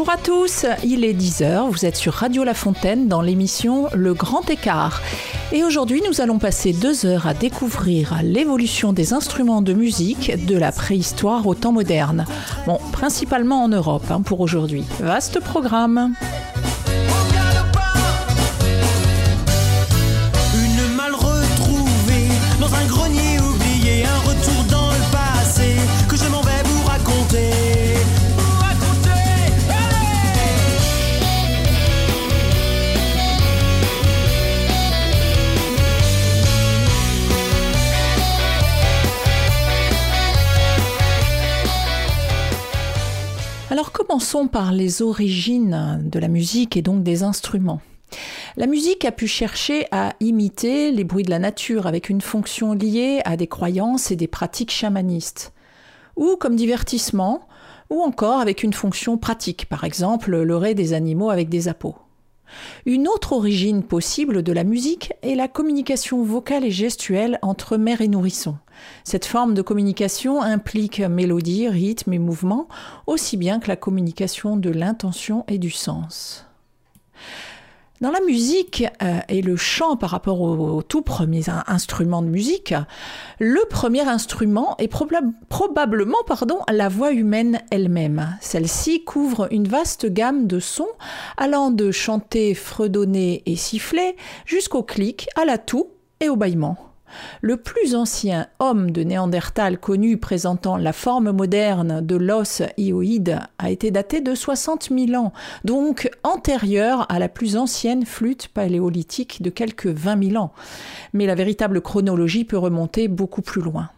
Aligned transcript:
Bonjour 0.00 0.14
à 0.14 0.16
tous, 0.16 0.64
il 0.82 1.04
est 1.04 1.12
10h, 1.12 1.68
vous 1.68 1.84
êtes 1.84 1.94
sur 1.94 2.14
Radio 2.14 2.42
La 2.42 2.54
Fontaine 2.54 3.06
dans 3.06 3.20
l'émission 3.20 3.86
Le 3.92 4.14
Grand 4.14 4.48
Écart. 4.48 5.02
Et 5.52 5.62
aujourd'hui, 5.62 6.00
nous 6.08 6.22
allons 6.22 6.38
passer 6.38 6.72
deux 6.72 7.04
heures 7.04 7.26
à 7.26 7.34
découvrir 7.34 8.18
l'évolution 8.22 8.94
des 8.94 9.12
instruments 9.12 9.60
de 9.60 9.74
musique 9.74 10.46
de 10.46 10.56
la 10.56 10.72
préhistoire 10.72 11.46
au 11.46 11.54
temps 11.54 11.72
moderne. 11.72 12.24
Bon, 12.66 12.78
principalement 12.92 13.62
en 13.62 13.68
Europe 13.68 14.06
hein, 14.10 14.22
pour 14.22 14.40
aujourd'hui. 14.40 14.84
Vaste 15.00 15.38
programme. 15.40 16.14
Commençons 44.30 44.48
par 44.48 44.70
les 44.70 45.02
origines 45.02 46.02
de 46.04 46.18
la 46.20 46.28
musique 46.28 46.76
et 46.76 46.82
donc 46.82 47.02
des 47.02 47.24
instruments. 47.24 47.80
La 48.56 48.68
musique 48.68 49.04
a 49.04 49.10
pu 49.10 49.26
chercher 49.26 49.86
à 49.90 50.12
imiter 50.20 50.92
les 50.92 51.02
bruits 51.02 51.24
de 51.24 51.30
la 51.30 51.40
nature 51.40 51.88
avec 51.88 52.08
une 52.08 52.20
fonction 52.20 52.72
liée 52.72 53.22
à 53.24 53.36
des 53.36 53.48
croyances 53.48 54.12
et 54.12 54.16
des 54.16 54.28
pratiques 54.28 54.70
chamanistes, 54.70 55.52
ou 56.14 56.36
comme 56.36 56.54
divertissement, 56.54 57.48
ou 57.90 58.02
encore 58.02 58.38
avec 58.38 58.62
une 58.62 58.72
fonction 58.72 59.18
pratique, 59.18 59.68
par 59.68 59.82
exemple 59.82 60.36
le 60.36 60.56
ray 60.56 60.76
des 60.76 60.92
animaux 60.92 61.30
avec 61.30 61.48
des 61.48 61.66
appos. 61.66 61.96
Une 62.86 63.08
autre 63.08 63.32
origine 63.32 63.82
possible 63.82 64.44
de 64.44 64.52
la 64.52 64.62
musique 64.62 65.12
est 65.22 65.34
la 65.34 65.48
communication 65.48 66.22
vocale 66.22 66.64
et 66.64 66.70
gestuelle 66.70 67.40
entre 67.42 67.76
mère 67.76 68.00
et 68.00 68.08
nourrisson. 68.08 68.54
Cette 69.04 69.26
forme 69.26 69.54
de 69.54 69.62
communication 69.62 70.42
implique 70.42 71.00
mélodie, 71.00 71.68
rythme 71.68 72.12
et 72.12 72.18
mouvement, 72.18 72.68
aussi 73.06 73.36
bien 73.36 73.60
que 73.60 73.68
la 73.68 73.76
communication 73.76 74.56
de 74.56 74.70
l'intention 74.70 75.44
et 75.48 75.58
du 75.58 75.70
sens. 75.70 76.46
Dans 78.00 78.10
la 78.10 78.20
musique 78.22 78.82
euh, 79.02 79.18
et 79.28 79.42
le 79.42 79.56
chant 79.56 79.94
par 79.96 80.08
rapport 80.08 80.40
aux, 80.40 80.82
tout 80.82 81.02
premiers 81.02 81.50
instruments 81.66 82.22
de 82.22 82.28
musique, 82.28 82.72
le 83.38 83.60
premier 83.68 84.00
instrument 84.00 84.74
est 84.78 84.88
probablement 84.88 86.16
pardon, 86.26 86.60
la 86.72 86.88
voix 86.88 87.12
humaine 87.12 87.60
elle-même. 87.70 88.38
Celle-ci 88.40 89.04
couvre 89.04 89.48
une 89.50 89.68
vaste 89.68 90.06
gamme 90.06 90.46
de 90.46 90.60
sons 90.60 90.88
allant 91.36 91.70
de 91.70 91.90
chanter, 91.90 92.54
fredonner 92.54 93.42
et 93.44 93.56
siffler 93.56 94.16
jusqu'au 94.46 94.82
clic, 94.82 95.28
à 95.36 95.44
la 95.44 95.58
toux 95.58 95.90
et 96.20 96.30
au 96.30 96.36
bâillement. 96.36 96.89
Le 97.40 97.56
plus 97.56 97.94
ancien 97.94 98.46
homme 98.58 98.90
de 98.90 99.02
Néandertal 99.02 99.78
connu 99.78 100.16
présentant 100.16 100.76
la 100.76 100.92
forme 100.92 101.32
moderne 101.32 102.00
de 102.04 102.16
l'os 102.16 102.62
hyoïde 102.76 103.40
a 103.58 103.70
été 103.70 103.90
daté 103.90 104.20
de 104.20 104.34
60 104.34 104.90
000 104.90 105.22
ans, 105.22 105.32
donc 105.64 106.10
antérieur 106.22 107.06
à 107.10 107.18
la 107.18 107.28
plus 107.28 107.56
ancienne 107.56 108.06
flûte 108.06 108.48
paléolithique 108.48 109.42
de 109.42 109.50
quelques 109.50 109.86
20 109.86 110.30
000 110.30 110.42
ans. 110.42 110.52
Mais 111.12 111.26
la 111.26 111.34
véritable 111.34 111.80
chronologie 111.80 112.44
peut 112.44 112.58
remonter 112.58 113.08
beaucoup 113.08 113.42
plus 113.42 113.62
loin. 113.62 113.90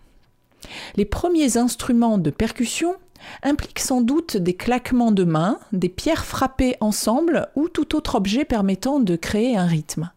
Les 0.97 1.05
premiers 1.05 1.57
instruments 1.57 2.19
de 2.19 2.31
percussion 2.31 2.95
impliquent 3.43 3.79
sans 3.79 4.01
doute 4.01 4.37
des 4.37 4.55
claquements 4.55 5.13
de 5.13 5.25
mains, 5.25 5.59
des 5.73 5.89
pierres 5.89 6.25
frappées 6.25 6.77
ensemble 6.81 7.49
ou 7.55 7.69
tout 7.69 7.97
autre 7.97 8.17
objet 8.17 8.45
permettant 8.45 9.01
de 9.01 9.17
créer 9.17 9.57
un 9.57 9.67
rythme. 9.67 10.11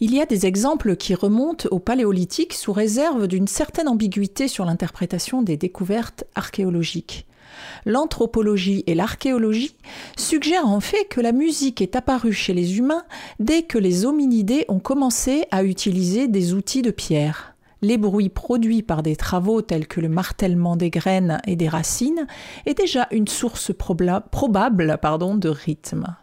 Il 0.00 0.14
y 0.14 0.20
a 0.20 0.26
des 0.26 0.46
exemples 0.46 0.96
qui 0.96 1.14
remontent 1.14 1.68
au 1.70 1.78
Paléolithique 1.78 2.54
sous 2.54 2.72
réserve 2.72 3.26
d'une 3.26 3.46
certaine 3.46 3.88
ambiguïté 3.88 4.48
sur 4.48 4.64
l'interprétation 4.64 5.42
des 5.42 5.56
découvertes 5.56 6.24
archéologiques. 6.34 7.26
L'anthropologie 7.84 8.84
et 8.86 8.94
l'archéologie 8.94 9.76
suggèrent 10.16 10.68
en 10.68 10.80
fait 10.80 11.04
que 11.08 11.20
la 11.20 11.32
musique 11.32 11.80
est 11.80 11.96
apparue 11.96 12.32
chez 12.32 12.54
les 12.54 12.78
humains 12.78 13.04
dès 13.40 13.62
que 13.62 13.78
les 13.78 14.04
hominidés 14.04 14.64
ont 14.68 14.80
commencé 14.80 15.44
à 15.50 15.64
utiliser 15.64 16.28
des 16.28 16.54
outils 16.54 16.82
de 16.82 16.90
pierre. 16.90 17.54
Les 17.84 17.98
bruits 17.98 18.28
produits 18.28 18.82
par 18.82 19.02
des 19.02 19.16
travaux 19.16 19.60
tels 19.60 19.88
que 19.88 20.00
le 20.00 20.08
martèlement 20.08 20.76
des 20.76 20.90
graines 20.90 21.40
et 21.46 21.56
des 21.56 21.68
racines 21.68 22.28
est 22.64 22.74
déjà 22.74 23.08
une 23.10 23.26
source 23.26 23.72
probable 23.74 24.98
pardon, 25.02 25.34
de 25.34 25.48
rythme. 25.48 26.16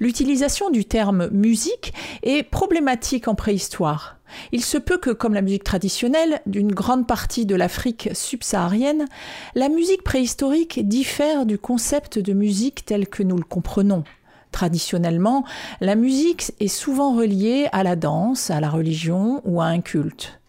L'utilisation 0.00 0.70
du 0.70 0.84
terme 0.84 1.28
musique 1.30 1.92
est 2.22 2.42
problématique 2.42 3.28
en 3.28 3.34
préhistoire. 3.34 4.16
Il 4.52 4.64
se 4.64 4.78
peut 4.78 4.98
que, 4.98 5.10
comme 5.10 5.34
la 5.34 5.42
musique 5.42 5.64
traditionnelle 5.64 6.40
d'une 6.46 6.72
grande 6.72 7.06
partie 7.06 7.46
de 7.46 7.54
l'Afrique 7.54 8.10
subsaharienne, 8.12 9.06
la 9.54 9.68
musique 9.68 10.02
préhistorique 10.02 10.86
diffère 10.86 11.46
du 11.46 11.58
concept 11.58 12.18
de 12.18 12.32
musique 12.32 12.84
tel 12.84 13.08
que 13.08 13.22
nous 13.22 13.36
le 13.36 13.44
comprenons. 13.44 14.04
Traditionnellement, 14.52 15.44
la 15.80 15.96
musique 15.96 16.52
est 16.60 16.68
souvent 16.68 17.14
reliée 17.14 17.68
à 17.72 17.82
la 17.82 17.96
danse, 17.96 18.50
à 18.50 18.60
la 18.60 18.70
religion 18.70 19.42
ou 19.44 19.60
à 19.60 19.66
un 19.66 19.80
culte. 19.80 20.40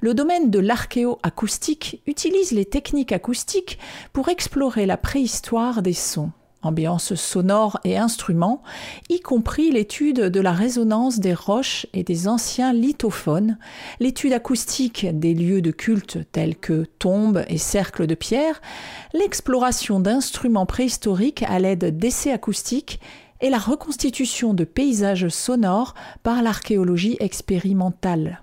Le 0.00 0.14
domaine 0.14 0.50
de 0.50 0.58
l'archéoacoustique 0.58 2.02
utilise 2.06 2.52
les 2.52 2.66
techniques 2.66 3.12
acoustiques 3.12 3.78
pour 4.12 4.28
explorer 4.28 4.86
la 4.86 4.96
préhistoire 4.96 5.82
des 5.82 5.94
sons 5.94 6.30
ambiance 6.62 7.14
sonore 7.14 7.78
et 7.84 7.96
instruments, 7.96 8.62
y 9.08 9.20
compris 9.20 9.70
l'étude 9.70 10.20
de 10.20 10.40
la 10.40 10.52
résonance 10.52 11.20
des 11.20 11.34
roches 11.34 11.86
et 11.92 12.02
des 12.02 12.28
anciens 12.28 12.72
lithophones, 12.72 13.58
l'étude 14.00 14.32
acoustique 14.32 15.06
des 15.12 15.34
lieux 15.34 15.62
de 15.62 15.70
culte 15.70 16.18
tels 16.32 16.56
que 16.56 16.84
tombes 16.98 17.44
et 17.48 17.58
cercles 17.58 18.06
de 18.06 18.14
pierre, 18.14 18.60
l'exploration 19.14 20.00
d'instruments 20.00 20.66
préhistoriques 20.66 21.44
à 21.44 21.58
l'aide 21.58 21.98
d'essais 21.98 22.32
acoustiques 22.32 23.00
et 23.40 23.50
la 23.50 23.58
reconstitution 23.58 24.52
de 24.52 24.64
paysages 24.64 25.28
sonores 25.28 25.94
par 26.22 26.42
l'archéologie 26.42 27.16
expérimentale. 27.20 28.42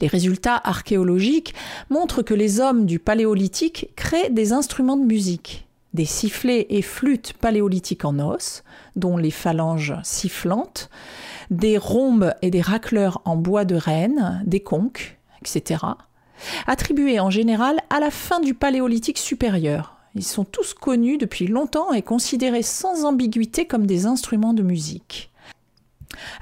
Les 0.00 0.08
résultats 0.08 0.60
archéologiques 0.62 1.54
montrent 1.90 2.22
que 2.22 2.34
les 2.34 2.60
hommes 2.60 2.86
du 2.86 2.98
Paléolithique 2.98 3.90
créent 3.94 4.30
des 4.30 4.52
instruments 4.52 4.96
de 4.96 5.04
musique 5.04 5.65
des 5.96 6.04
sifflets 6.04 6.66
et 6.68 6.82
flûtes 6.82 7.32
paléolithiques 7.32 8.04
en 8.04 8.20
os, 8.20 8.62
dont 8.94 9.16
les 9.16 9.32
phalanges 9.32 9.94
sifflantes, 10.04 10.90
des 11.50 11.78
rhombes 11.78 12.32
et 12.42 12.50
des 12.50 12.60
racleurs 12.60 13.20
en 13.24 13.36
bois 13.36 13.64
de 13.64 13.74
renne, 13.74 14.42
des 14.46 14.60
conques, 14.60 15.18
etc., 15.40 15.82
attribués 16.66 17.18
en 17.18 17.30
général 17.30 17.80
à 17.88 17.98
la 17.98 18.10
fin 18.10 18.40
du 18.40 18.52
paléolithique 18.52 19.18
supérieur. 19.18 19.96
Ils 20.14 20.24
sont 20.24 20.44
tous 20.44 20.74
connus 20.74 21.18
depuis 21.18 21.46
longtemps 21.46 21.92
et 21.92 22.02
considérés 22.02 22.62
sans 22.62 23.04
ambiguïté 23.04 23.66
comme 23.66 23.86
des 23.86 24.06
instruments 24.06 24.54
de 24.54 24.62
musique. 24.62 25.30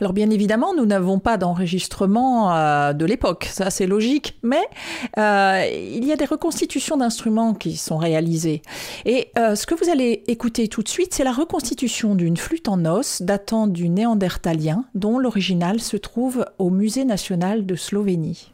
Alors 0.01 0.13
bien 0.13 0.31
évidemment, 0.31 0.75
nous 0.75 0.87
n'avons 0.87 1.19
pas 1.19 1.37
d'enregistrement 1.37 2.55
euh, 2.55 2.93
de 2.93 3.05
l'époque, 3.05 3.49
ça 3.51 3.71
c'est 3.71 3.87
logique, 3.87 4.39
mais 4.43 4.63
euh, 5.19 5.65
il 5.73 6.05
y 6.05 6.13
a 6.13 6.17
des 6.17 6.25
reconstitutions 6.25 6.97
d'instruments 6.97 7.55
qui 7.55 7.77
sont 7.77 7.97
réalisées. 7.97 8.63
Et 9.05 9.31
euh, 9.39 9.55
ce 9.55 9.67
que 9.67 9.75
vous 9.75 9.91
allez 9.91 10.23
écouter 10.27 10.69
tout 10.69 10.83
de 10.83 10.89
suite, 10.89 11.15
c'est 11.15 11.25
la 11.25 11.33
reconstitution 11.33 12.15
d'une 12.15 12.37
flûte 12.37 12.69
en 12.69 12.85
os 12.85 13.23
datant 13.23 13.67
du 13.67 13.89
néandertalien, 13.89 14.85
dont 14.95 15.19
l'original 15.19 15.81
se 15.81 15.97
trouve 15.97 16.45
au 16.59 16.71
Musée 16.71 17.05
national 17.05 17.67
de 17.67 17.75
Slovénie. 17.75 18.54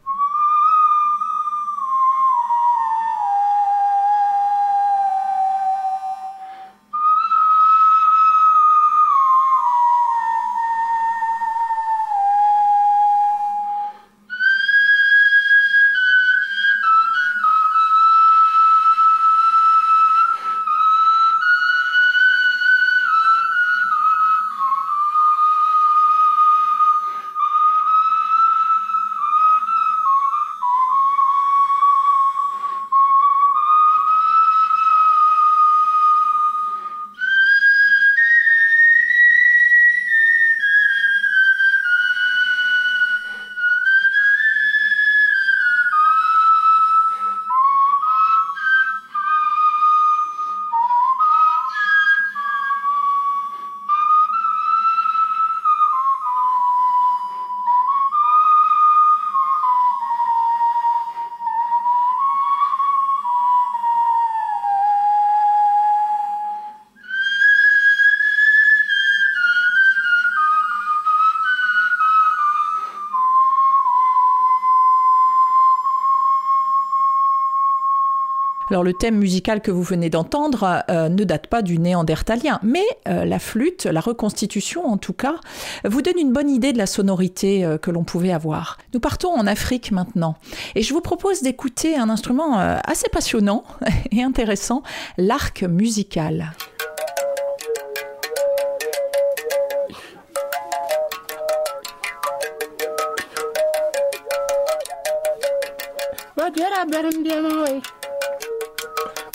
Alors 78.71 78.83
le 78.85 78.93
thème 78.93 79.17
musical 79.17 79.59
que 79.59 79.69
vous 79.69 79.83
venez 79.83 80.09
d'entendre 80.09 80.85
euh, 80.89 81.09
ne 81.09 81.25
date 81.25 81.47
pas 81.47 81.61
du 81.61 81.77
néandertalien, 81.77 82.57
mais 82.63 82.85
euh, 83.09 83.25
la 83.25 83.37
flûte, 83.37 83.83
la 83.83 83.99
reconstitution 83.99 84.87
en 84.87 84.95
tout 84.95 85.11
cas, 85.11 85.35
vous 85.83 86.01
donne 86.01 86.17
une 86.17 86.31
bonne 86.31 86.49
idée 86.49 86.71
de 86.71 86.77
la 86.77 86.85
sonorité 86.85 87.65
euh, 87.65 87.77
que 87.77 87.91
l'on 87.91 88.05
pouvait 88.05 88.31
avoir. 88.31 88.77
Nous 88.93 89.01
partons 89.01 89.33
en 89.33 89.45
Afrique 89.45 89.91
maintenant, 89.91 90.37
et 90.75 90.83
je 90.83 90.93
vous 90.93 91.01
propose 91.01 91.41
d'écouter 91.41 91.97
un 91.97 92.09
instrument 92.09 92.59
assez 92.59 93.09
passionnant 93.09 93.65
et 94.13 94.23
intéressant, 94.23 94.83
l'arc 95.17 95.63
musical. 95.63 96.53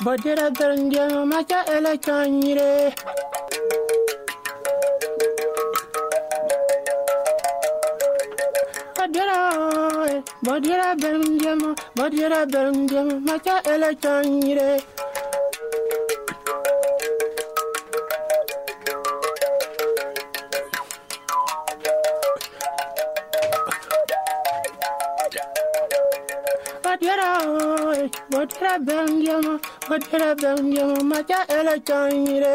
Fodira 0.06 0.50
daranjano 0.53 1.26
macha 1.26 1.64
ele 1.67 1.99
chanyire. 1.99 2.94
Fodira, 8.94 10.23
Fodira 10.44 10.94
daranjano, 10.94 11.75
Fodira 11.97 12.47
daranjano 12.47 13.20
macha 13.20 13.61
ele 13.67 13.99
chanyire. 14.00 14.95
kugira 29.96 30.34
byongeye 30.38 30.84
mu 30.93 31.00
majya 31.10 31.38
iracyanyire 31.56 32.54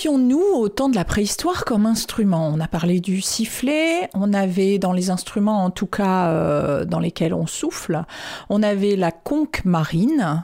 Qu'avions-nous 0.00 0.40
au 0.54 0.70
temps 0.70 0.88
de 0.88 0.94
la 0.94 1.04
préhistoire 1.04 1.66
comme 1.66 1.84
instrument 1.84 2.50
On 2.54 2.58
a 2.58 2.68
parlé 2.68 3.00
du 3.00 3.20
sifflet, 3.20 4.08
on 4.14 4.32
avait 4.32 4.78
dans 4.78 4.94
les 4.94 5.10
instruments 5.10 5.62
en 5.62 5.68
tout 5.68 5.86
cas 5.86 6.28
euh, 6.28 6.86
dans 6.86 7.00
lesquels 7.00 7.34
on 7.34 7.46
souffle, 7.46 8.04
on 8.48 8.62
avait 8.62 8.96
la 8.96 9.10
conque 9.10 9.62
marine. 9.66 10.42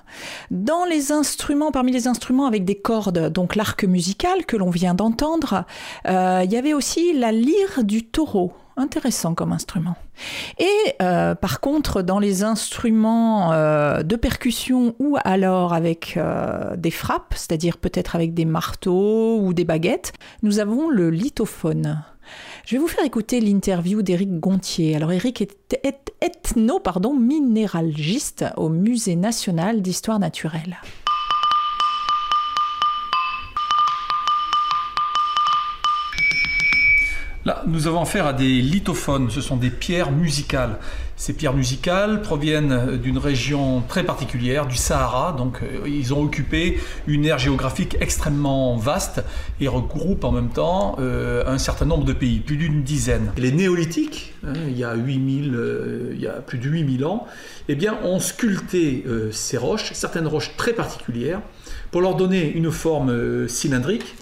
Dans 0.51 0.85
les 0.85 1.11
instruments, 1.11 1.71
parmi 1.73 1.91
les 1.91 2.07
instruments 2.07 2.45
avec 2.45 2.67
des 2.67 2.75
cordes, 2.75 3.31
donc 3.33 3.57
l'arc 3.57 3.85
musical 3.85 4.45
que 4.45 4.59
l'on 4.59 4.69
vient 4.69 4.93
d'entendre, 4.93 5.65
euh, 6.07 6.43
il 6.45 6.53
y 6.53 6.59
avait 6.59 6.75
aussi 6.75 7.15
la 7.15 7.33
lyre 7.33 7.83
du 7.83 8.05
taureau 8.05 8.53
intéressant 8.77 9.35
comme 9.35 9.53
instrument. 9.53 9.97
Et 10.59 10.95
euh, 11.03 11.35
par 11.35 11.61
contre, 11.61 12.03
dans 12.03 12.19
les 12.19 12.43
instruments 12.43 13.53
euh, 13.53 14.03
de 14.03 14.17
percussion 14.17 14.95
ou 14.99 15.17
alors 15.25 15.73
avec 15.73 16.17
euh, 16.17 16.77
des 16.77 16.91
frappes, 16.91 17.35
c'est-à-dire 17.35 17.79
peut-être 17.79 18.15
avec 18.15 18.35
des 18.35 18.45
marteaux 18.45 19.41
ou 19.41 19.55
des 19.55 19.65
baguettes, 19.65 20.13
nous 20.43 20.59
avons 20.59 20.89
le 20.89 21.11
lithophone. 21.11 22.03
Je 22.65 22.75
vais 22.75 22.81
vous 22.81 22.89
faire 22.89 23.05
écouter 23.05 23.41
l'interview 23.41 24.03
d'Éric 24.03 24.41
Gontier. 24.41 24.97
Alors 24.97 25.13
Éric 25.13 25.43
est 25.43 25.81
ethno, 26.21 26.81
pardon, 26.81 27.17
au 28.57 28.69
Musée 28.69 29.17
national 29.17 29.83
d'histoire 29.83 30.19
naturelle. 30.19 30.77
Nous 37.67 37.87
avons 37.87 38.01
affaire 38.01 38.27
à 38.27 38.33
des 38.33 38.61
lithophones, 38.61 39.31
ce 39.31 39.41
sont 39.41 39.57
des 39.57 39.71
pierres 39.71 40.11
musicales. 40.11 40.79
Ces 41.15 41.33
pierres 41.33 41.55
musicales 41.55 42.21
proviennent 42.21 42.97
d'une 42.97 43.19
région 43.19 43.83
très 43.87 44.03
particulière, 44.03 44.67
du 44.67 44.75
Sahara, 44.75 45.33
donc 45.33 45.63
euh, 45.63 45.89
ils 45.89 46.13
ont 46.13 46.23
occupé 46.23 46.79
une 47.07 47.25
aire 47.25 47.39
géographique 47.39 47.97
extrêmement 48.01 48.77
vaste 48.77 49.23
et 49.61 49.69
regroupent 49.69 50.25
en 50.25 50.33
même 50.33 50.49
temps 50.49 50.97
euh, 50.99 51.45
un 51.47 51.59
certain 51.59 51.85
nombre 51.85 52.05
de 52.05 52.13
pays, 52.13 52.41
plus 52.41 52.57
d'une 52.57 52.83
dizaine. 52.83 53.33
Les 53.37 53.53
néolithiques, 53.53 54.35
hein, 54.45 54.53
il, 54.67 54.77
y 54.77 54.83
a 54.83 54.95
8000, 54.95 55.55
euh, 55.55 56.11
il 56.15 56.21
y 56.21 56.27
a 56.27 56.33
plus 56.33 56.59
de 56.59 56.69
8000 56.69 57.05
ans, 57.05 57.29
eh 57.69 57.77
bien, 57.77 57.97
ont 58.03 58.19
sculpté 58.19 59.05
ces 59.31 59.57
roches, 59.57 59.93
certaines 59.93 60.27
roches 60.27 60.57
très 60.57 60.73
particulières, 60.73 61.41
pour 61.93 62.01
leur 62.01 62.17
donner 62.17 62.51
une 62.53 62.73
forme 62.73 63.49
cylindrique 63.49 64.17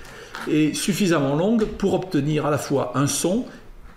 est 0.51 0.75
suffisamment 0.75 1.37
longue 1.37 1.65
pour 1.65 1.95
obtenir 1.95 2.47
à 2.47 2.51
la 2.51 2.59
fois 2.59 2.93
un 2.95 3.07
son 3.07 3.45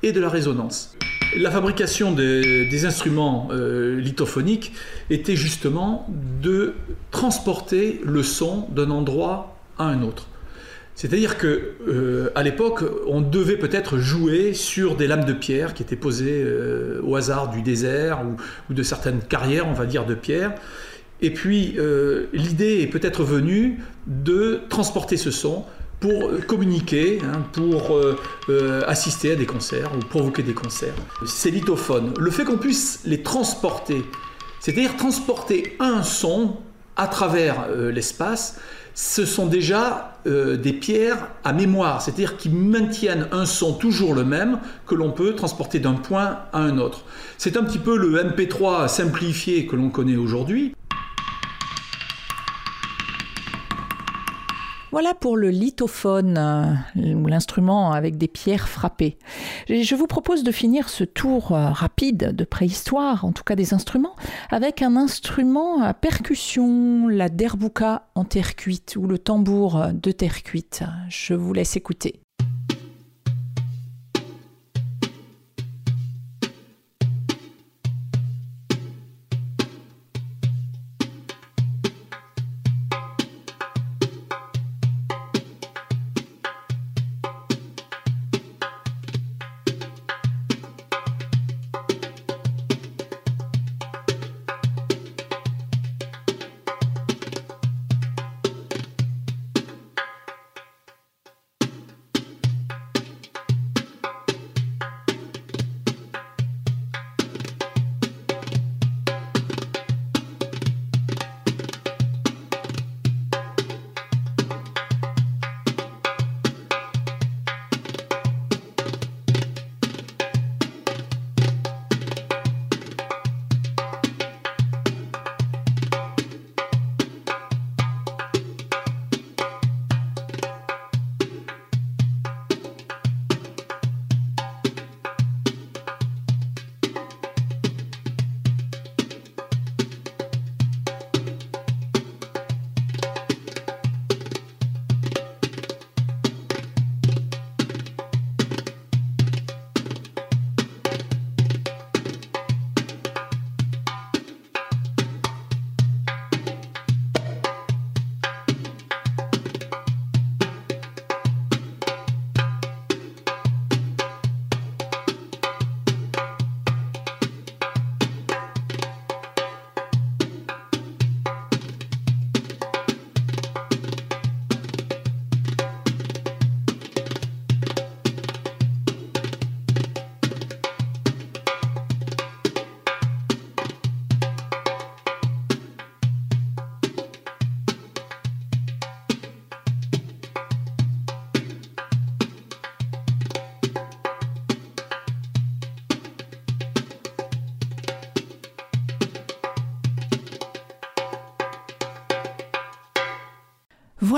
et 0.04 0.12
de 0.12 0.20
la 0.20 0.30
résonance. 0.30 0.96
La 1.36 1.51
fabrication 1.51 2.13
des, 2.13 2.86
instruments 2.86 3.50
euh, 3.51 4.00
lithophoniques 4.00 4.74
était 5.10 5.36
justement 5.36 6.08
de 6.42 6.74
transporter 7.12 8.01
le 8.06 8.24
son 8.24 8.68
d'un 8.70 8.92
endroit 8.92 9.58
à 9.77 9.86
un 9.86 10.04
autre. 10.04 10.27
C'est-à-dire 10.96 11.38
que 11.38 11.74
euh, 11.88 12.32
à 12.34 12.42
l'époque, 12.44 12.84
on 13.08 13.22
devait 13.22 13.58
peut-être 13.58 13.98
jouer 13.98 14.54
sur 14.54 14.96
des 14.96 15.06
lames 15.06 15.25
de 15.25 15.34
pierre 15.34 15.74
qui 15.74 15.84
étaient 15.84 15.96
posées 15.96 16.42
euh, 16.44 17.01
au 17.04 17.16
hasard 17.16 17.51
du 17.51 17.62
désert 17.62 18.24
ou, 18.70 18.74
de 18.74 18.84
certaines 18.84 19.20
carrières, 19.20 19.68
on 19.68 19.74
va 19.74 19.86
dire, 19.86 20.06
de 20.06 20.16
pierre. 20.16 20.56
Et 21.20 21.34
puis 21.34 21.77
l'idée 22.32 22.82
est 22.82 22.88
peut-être 22.88 23.24
venue 23.24 23.80
de 24.06 24.60
transporter 24.70 25.18
ce 25.18 25.32
son 25.32 25.66
pour 26.00 26.30
communiquer, 26.46 27.20
hein, 27.24 27.44
pour 27.54 27.96
euh, 27.96 28.20
euh, 28.50 28.82
assister 28.88 29.32
à 29.32 29.36
des 29.36 29.46
concerts 29.46 29.92
ou 29.96 30.00
provoquer 30.00 30.44
des 30.44 30.54
concerts. 30.54 30.94
Ces 31.25 31.51
lithophones, 31.51 32.13
le 32.20 32.32
fait 32.32 32.44
qu'on 32.44 32.58
puisse 32.58 33.01
les 33.06 33.24
transporter, 33.24 34.04
c'est-à-dire 34.60 34.96
transporter 34.96 35.75
un 35.80 36.04
son 36.04 36.58
à 36.96 37.08
travers 37.08 37.68
euh, 37.70 37.92
l'espace, 37.92 38.60
ce 38.94 39.25
sont 39.25 39.46
déjà 39.46 40.16
des 40.25 40.74
pierres 40.74 41.30
à 41.46 41.54
mémoire, 41.54 42.01
c'est-à-dire 42.01 42.36
qui 42.36 42.50
maintiennent 42.50 43.27
un 43.32 43.46
son 43.46 43.74
toujours 43.74 44.13
le 44.13 44.25
même 44.25 44.60
que 44.88 44.96
l'on 44.96 45.12
peut 45.12 45.36
transporter 45.36 45.80
d'un 45.80 45.94
point 45.94 46.39
à 46.51 46.58
un 46.60 46.80
autre. 46.80 47.04
C'est 47.38 47.56
un 47.56 47.63
petit 47.63 47.77
peu 47.77 47.96
le 47.96 48.22
MP3 48.24 48.89
simplifié 48.89 49.68
que 49.68 49.75
l'on 49.77 49.89
connaît 49.89 50.18
aujourd'hui. 50.18 50.74
Voilà 54.91 55.13
pour 55.13 55.36
le 55.36 55.50
lithophone, 55.50 56.38
euh, 56.38 56.74
l'instrument 57.27 57.91
avec 57.91 58.17
des 58.17 58.29
pierres 58.29 58.70
frappées. 58.70 59.17
Je 59.67 59.96
vous 59.96 60.08
propose 60.08 60.44
de 60.44 60.51
finir 60.51 60.88
ce 60.88 61.03
tour 61.03 61.51
euh, 61.51 61.70
rapide 61.72 62.34
de 62.34 62.46
préhistoire, 62.46 63.25
en 63.25 63.34
tout 63.34 63.44
cas 63.44 63.56
des 63.56 63.74
instruments, 63.74 64.15
avec 64.50 64.82
un 64.82 64.96
instrument 64.96 65.82
à 65.82 65.94
percussion, 65.94 67.08
la 67.10 67.27
derbouka 67.27 68.08
en 68.15 68.24
terre 68.24 68.56
cuite 68.56 68.96
ou 68.98 69.08
le 69.08 69.20
tambour 69.20 69.88
de 69.94 70.12
terre 70.12 70.41
cuite. 70.44 70.84
Je 71.10 71.34
vous 71.34 71.51
laisse 71.51 71.75
écouter. 71.75 72.22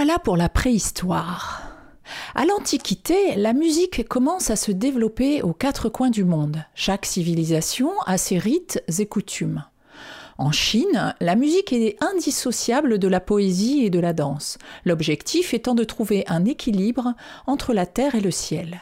Voilà 0.01 0.17
pour 0.17 0.37
la 0.37 0.47
préhistoire. 0.47 1.61
À 2.33 2.45
l'Antiquité, 2.45 3.35
la 3.35 3.51
musique 3.51 4.07
commence 4.07 4.49
à 4.49 4.55
se 4.55 4.71
développer 4.71 5.41
aux 5.41 5.51
quatre 5.51 5.89
coins 5.89 6.09
du 6.09 6.23
monde. 6.23 6.63
Chaque 6.73 7.05
civilisation 7.05 7.91
a 8.05 8.17
ses 8.17 8.37
rites 8.37 8.81
et 8.97 9.05
coutumes. 9.05 9.65
En 10.37 10.53
Chine, 10.53 11.13
la 11.19 11.35
musique 11.35 11.73
est 11.73 11.97
indissociable 12.01 12.97
de 12.97 13.09
la 13.09 13.19
poésie 13.19 13.83
et 13.83 13.89
de 13.89 13.99
la 13.99 14.13
danse, 14.13 14.57
l'objectif 14.85 15.53
étant 15.53 15.75
de 15.75 15.83
trouver 15.83 16.23
un 16.27 16.45
équilibre 16.45 17.13
entre 17.45 17.73
la 17.73 17.85
terre 17.85 18.15
et 18.15 18.21
le 18.21 18.31
ciel 18.31 18.79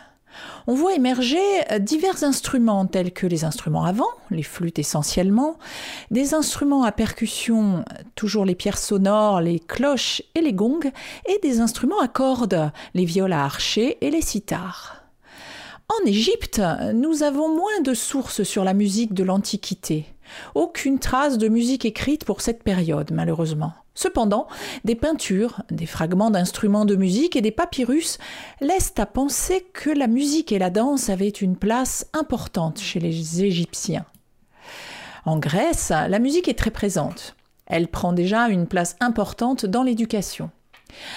on 0.67 0.74
voit 0.74 0.96
émerger 0.96 1.39
divers 1.79 2.24
instruments 2.24 2.86
tels 2.86 3.12
que 3.12 3.25
les 3.27 3.44
instruments 3.44 3.86
à 3.86 3.91
vent, 3.91 4.10
les 4.32 4.44
flûtes 4.44 4.79
essentiellement, 4.79 5.58
des 6.12 6.34
instruments 6.34 6.84
à 6.84 6.91
percussion, 6.91 7.86
toujours 8.15 8.46
les 8.46 8.56
pierres 8.56 8.77
sonores, 8.77 9.41
les 9.41 9.60
cloches 9.60 10.22
et 10.36 10.41
les 10.41 10.53
gongs, 10.53 10.91
et 11.27 11.39
des 11.41 11.62
instruments 11.62 12.01
à 12.01 12.08
cordes, 12.08 12.72
les 12.94 13.06
viols 13.06 13.34
à 13.34 13.44
archer 13.44 13.98
et 14.01 14.12
les 14.12 14.22
sitars. 14.22 15.03
En 15.89 16.06
Égypte, 16.06 16.62
nous 16.94 17.24
avons 17.24 17.48
moins 17.48 17.82
de 17.82 17.94
sources 17.94 18.44
sur 18.44 18.65
la 18.65 18.74
musique 18.74 19.13
de 19.13 19.24
l'Antiquité. 19.24 20.06
Aucune 20.55 21.00
trace 21.00 21.38
de 21.38 21.48
musique 21.48 21.86
écrite 21.86 22.25
pour 22.25 22.41
cette 22.41 22.63
période, 22.63 23.12
malheureusement. 23.12 23.74
Cependant, 23.93 24.48
des 24.86 24.93
peintures, 24.93 25.63
des 25.72 25.88
fragments 25.88 26.29
d'instruments 26.29 26.86
de 26.86 26.96
musique 26.96 27.36
et 27.36 27.41
des 27.41 27.51
papyrus 27.51 28.19
laissent 28.62 28.93
à 28.98 29.07
penser 29.07 29.65
que 29.74 29.89
la 29.89 30.05
musique 30.05 30.51
et 30.51 30.60
la 30.60 30.69
danse 30.69 31.10
avaient 31.10 31.29
une 31.29 31.55
place 31.55 32.05
importante 32.13 32.79
chez 32.79 33.00
les 33.00 33.43
Égyptiens. 33.43 34.05
En 35.25 35.39
Grèce, 35.39 35.89
la 35.89 36.19
musique 36.19 36.48
est 36.48 36.57
très 36.57 36.72
présente. 36.72 37.36
Elle 37.65 37.88
prend 37.88 38.13
déjà 38.13 38.50
une 38.50 38.67
place 38.67 38.96
importante 39.00 39.65
dans 39.65 39.84
l'éducation. 39.84 40.51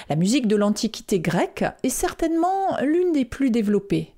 La 0.08 0.16
musique 0.16 0.48
de 0.48 0.56
l'Antiquité 0.56 1.20
grecque 1.20 1.64
est 1.82 1.90
certainement 1.90 2.76
l'une 2.82 3.12
des 3.12 3.24
plus 3.24 3.50
développées. 3.50 4.14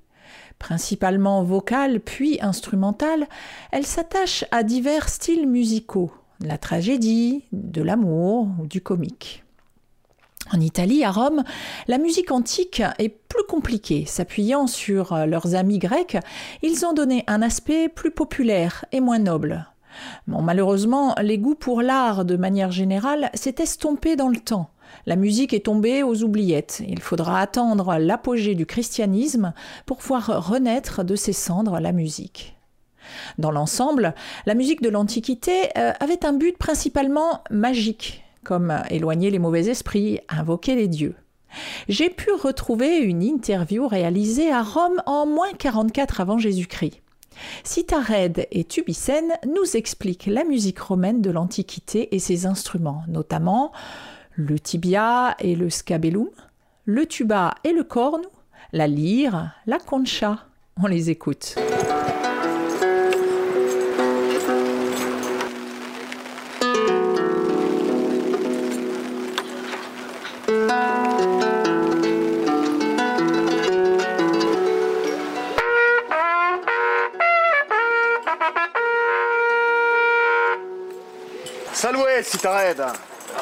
Principalement 0.63 1.43
vocale 1.43 1.99
puis 1.99 2.39
instrumentale, 2.41 3.27
elle 3.73 3.85
s'attache 3.85 4.45
à 4.51 4.63
divers 4.63 5.09
styles 5.09 5.45
musicaux, 5.45 6.13
de 6.39 6.47
la 6.47 6.57
tragédie, 6.57 7.43
de 7.51 7.81
l'amour 7.81 8.47
ou 8.61 8.65
du 8.65 8.79
comique. 8.79 9.43
En 10.53 10.61
Italie, 10.61 11.03
à 11.03 11.11
Rome, 11.11 11.43
la 11.89 11.97
musique 11.97 12.31
antique 12.31 12.81
est 12.97 13.09
plus 13.09 13.43
compliquée. 13.49 14.05
S'appuyant 14.05 14.65
sur 14.65 15.11
euh, 15.11 15.25
leurs 15.25 15.53
amis 15.53 15.79
grecs, 15.79 16.15
ils 16.61 16.85
ont 16.85 16.93
donné 16.93 17.25
un 17.27 17.41
aspect 17.41 17.89
plus 17.89 18.11
populaire 18.11 18.85
et 18.93 19.01
moins 19.01 19.19
noble. 19.19 19.67
Malheureusement, 20.27 21.13
les 21.21 21.39
goûts 21.39 21.55
pour 21.55 21.81
l'art, 21.81 22.23
de 22.23 22.37
manière 22.37 22.71
générale, 22.71 23.29
s'est 23.33 23.55
estompé 23.59 24.15
dans 24.15 24.29
le 24.29 24.39
temps. 24.39 24.69
La 25.05 25.15
musique 25.15 25.53
est 25.53 25.65
tombée 25.65 26.03
aux 26.03 26.23
oubliettes. 26.23 26.81
Il 26.87 27.01
faudra 27.01 27.39
attendre 27.39 27.97
l'apogée 27.97 28.55
du 28.55 28.65
christianisme 28.65 29.53
pour 29.85 29.99
voir 29.99 30.47
renaître 30.47 31.03
de 31.03 31.15
ses 31.15 31.33
cendres 31.33 31.79
la 31.79 31.91
musique. 31.91 32.55
Dans 33.37 33.51
l'ensemble, 33.51 34.15
la 34.45 34.53
musique 34.53 34.81
de 34.81 34.89
l'Antiquité 34.89 35.69
euh, 35.77 35.91
avait 35.99 36.25
un 36.25 36.33
but 36.33 36.57
principalement 36.57 37.43
magique, 37.51 38.23
comme 38.43 38.81
éloigner 38.89 39.29
les 39.29 39.39
mauvais 39.39 39.67
esprits, 39.67 40.19
invoquer 40.29 40.75
les 40.75 40.87
dieux. 40.87 41.15
J'ai 41.87 42.09
pu 42.09 42.31
retrouver 42.31 42.97
une 42.97 43.21
interview 43.21 43.87
réalisée 43.87 44.51
à 44.51 44.63
Rome 44.63 45.01
en 45.05 45.25
moins 45.25 45.53
44 45.53 46.21
avant 46.21 46.37
Jésus-Christ. 46.37 47.01
Citared 47.63 48.47
et 48.51 48.63
Tubicène 48.63 49.33
nous 49.45 49.75
expliquent 49.75 50.27
la 50.27 50.43
musique 50.43 50.79
romaine 50.79 51.21
de 51.21 51.31
l'Antiquité 51.31 52.15
et 52.15 52.19
ses 52.19 52.45
instruments, 52.45 53.03
notamment 53.07 53.71
le 54.35 54.59
tibia 54.59 55.35
et 55.39 55.55
le 55.55 55.69
scabellum, 55.69 56.29
le 56.85 57.05
tuba 57.05 57.55
et 57.63 57.71
le 57.71 57.83
cornu, 57.83 58.25
la 58.71 58.87
lyre, 58.87 59.51
la 59.65 59.79
concha. 59.79 60.39
On 60.81 60.87
les 60.87 61.09
écoute. 61.09 61.55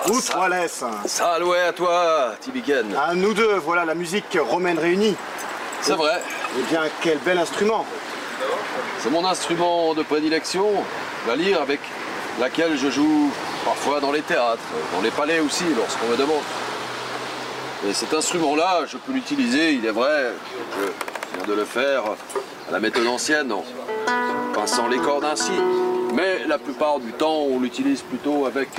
Citared 0.06 0.62
Outre 0.62 1.08
Saloué 1.08 1.60
à 1.60 1.74
toi, 1.74 2.34
Tibiken 2.40 2.96
À 2.96 3.14
nous 3.14 3.34
deux, 3.34 3.56
voilà 3.58 3.86
la 3.86 3.94
musique 3.94 4.38
romaine 4.40 4.80
réunie. 4.80 5.16
C'est 5.82 5.94
vrai. 5.94 6.22
Eh 6.58 6.64
bien, 6.64 6.84
quel 7.02 7.18
bel 7.20 7.38
instrument 7.38 7.86
C'est 9.00 9.10
mon 9.10 9.26
instrument 9.26 9.94
de 9.94 10.04
prédilection, 10.04 10.68
la 11.28 11.36
lyre 11.36 11.62
avec 11.62 11.80
laquelle 12.40 12.78
je 12.78 12.90
joue 12.90 13.32
parfois 13.64 14.00
dans 14.00 14.12
les 14.12 14.22
théâtres, 14.22 14.62
dans 14.96 15.02
les 15.02 15.12
palais 15.12 15.40
aussi, 15.40 15.66
lorsqu'on 15.76 16.08
me 16.08 16.18
demande. 16.18 16.44
Et 17.88 17.94
cet 17.94 18.14
instrument-là, 18.14 18.86
je 18.88 18.98
peux 18.98 19.12
l'utiliser, 19.12 19.74
il 19.74 19.86
est 19.86 19.92
vrai, 19.92 20.32
je 20.78 21.38
viens 21.38 21.48
de 21.48 21.54
le 21.54 21.66
faire 21.66 22.04
à 22.70 22.72
la 22.72 22.80
méthode 22.80 23.08
ancienne, 23.08 23.52
en 23.52 23.64
pinçant 24.54 24.88
les 24.88 24.98
cordes 24.98 25.26
ainsi. 25.26 25.54
Mais 26.14 26.46
la 26.48 26.58
plupart 26.58 27.00
du 27.00 27.12
temps, 27.14 27.42
on 27.50 27.60
l'utilise 27.60 28.02
plutôt 28.02 28.46
avec 28.46 28.70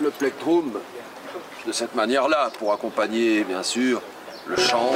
le 0.00 0.10
plectrum, 0.10 0.72
de 1.66 1.72
cette 1.72 1.94
manière-là, 1.94 2.50
pour 2.58 2.72
accompagner, 2.72 3.44
bien 3.44 3.62
sûr, 3.62 4.02
le 4.46 4.56
chant. 4.56 4.92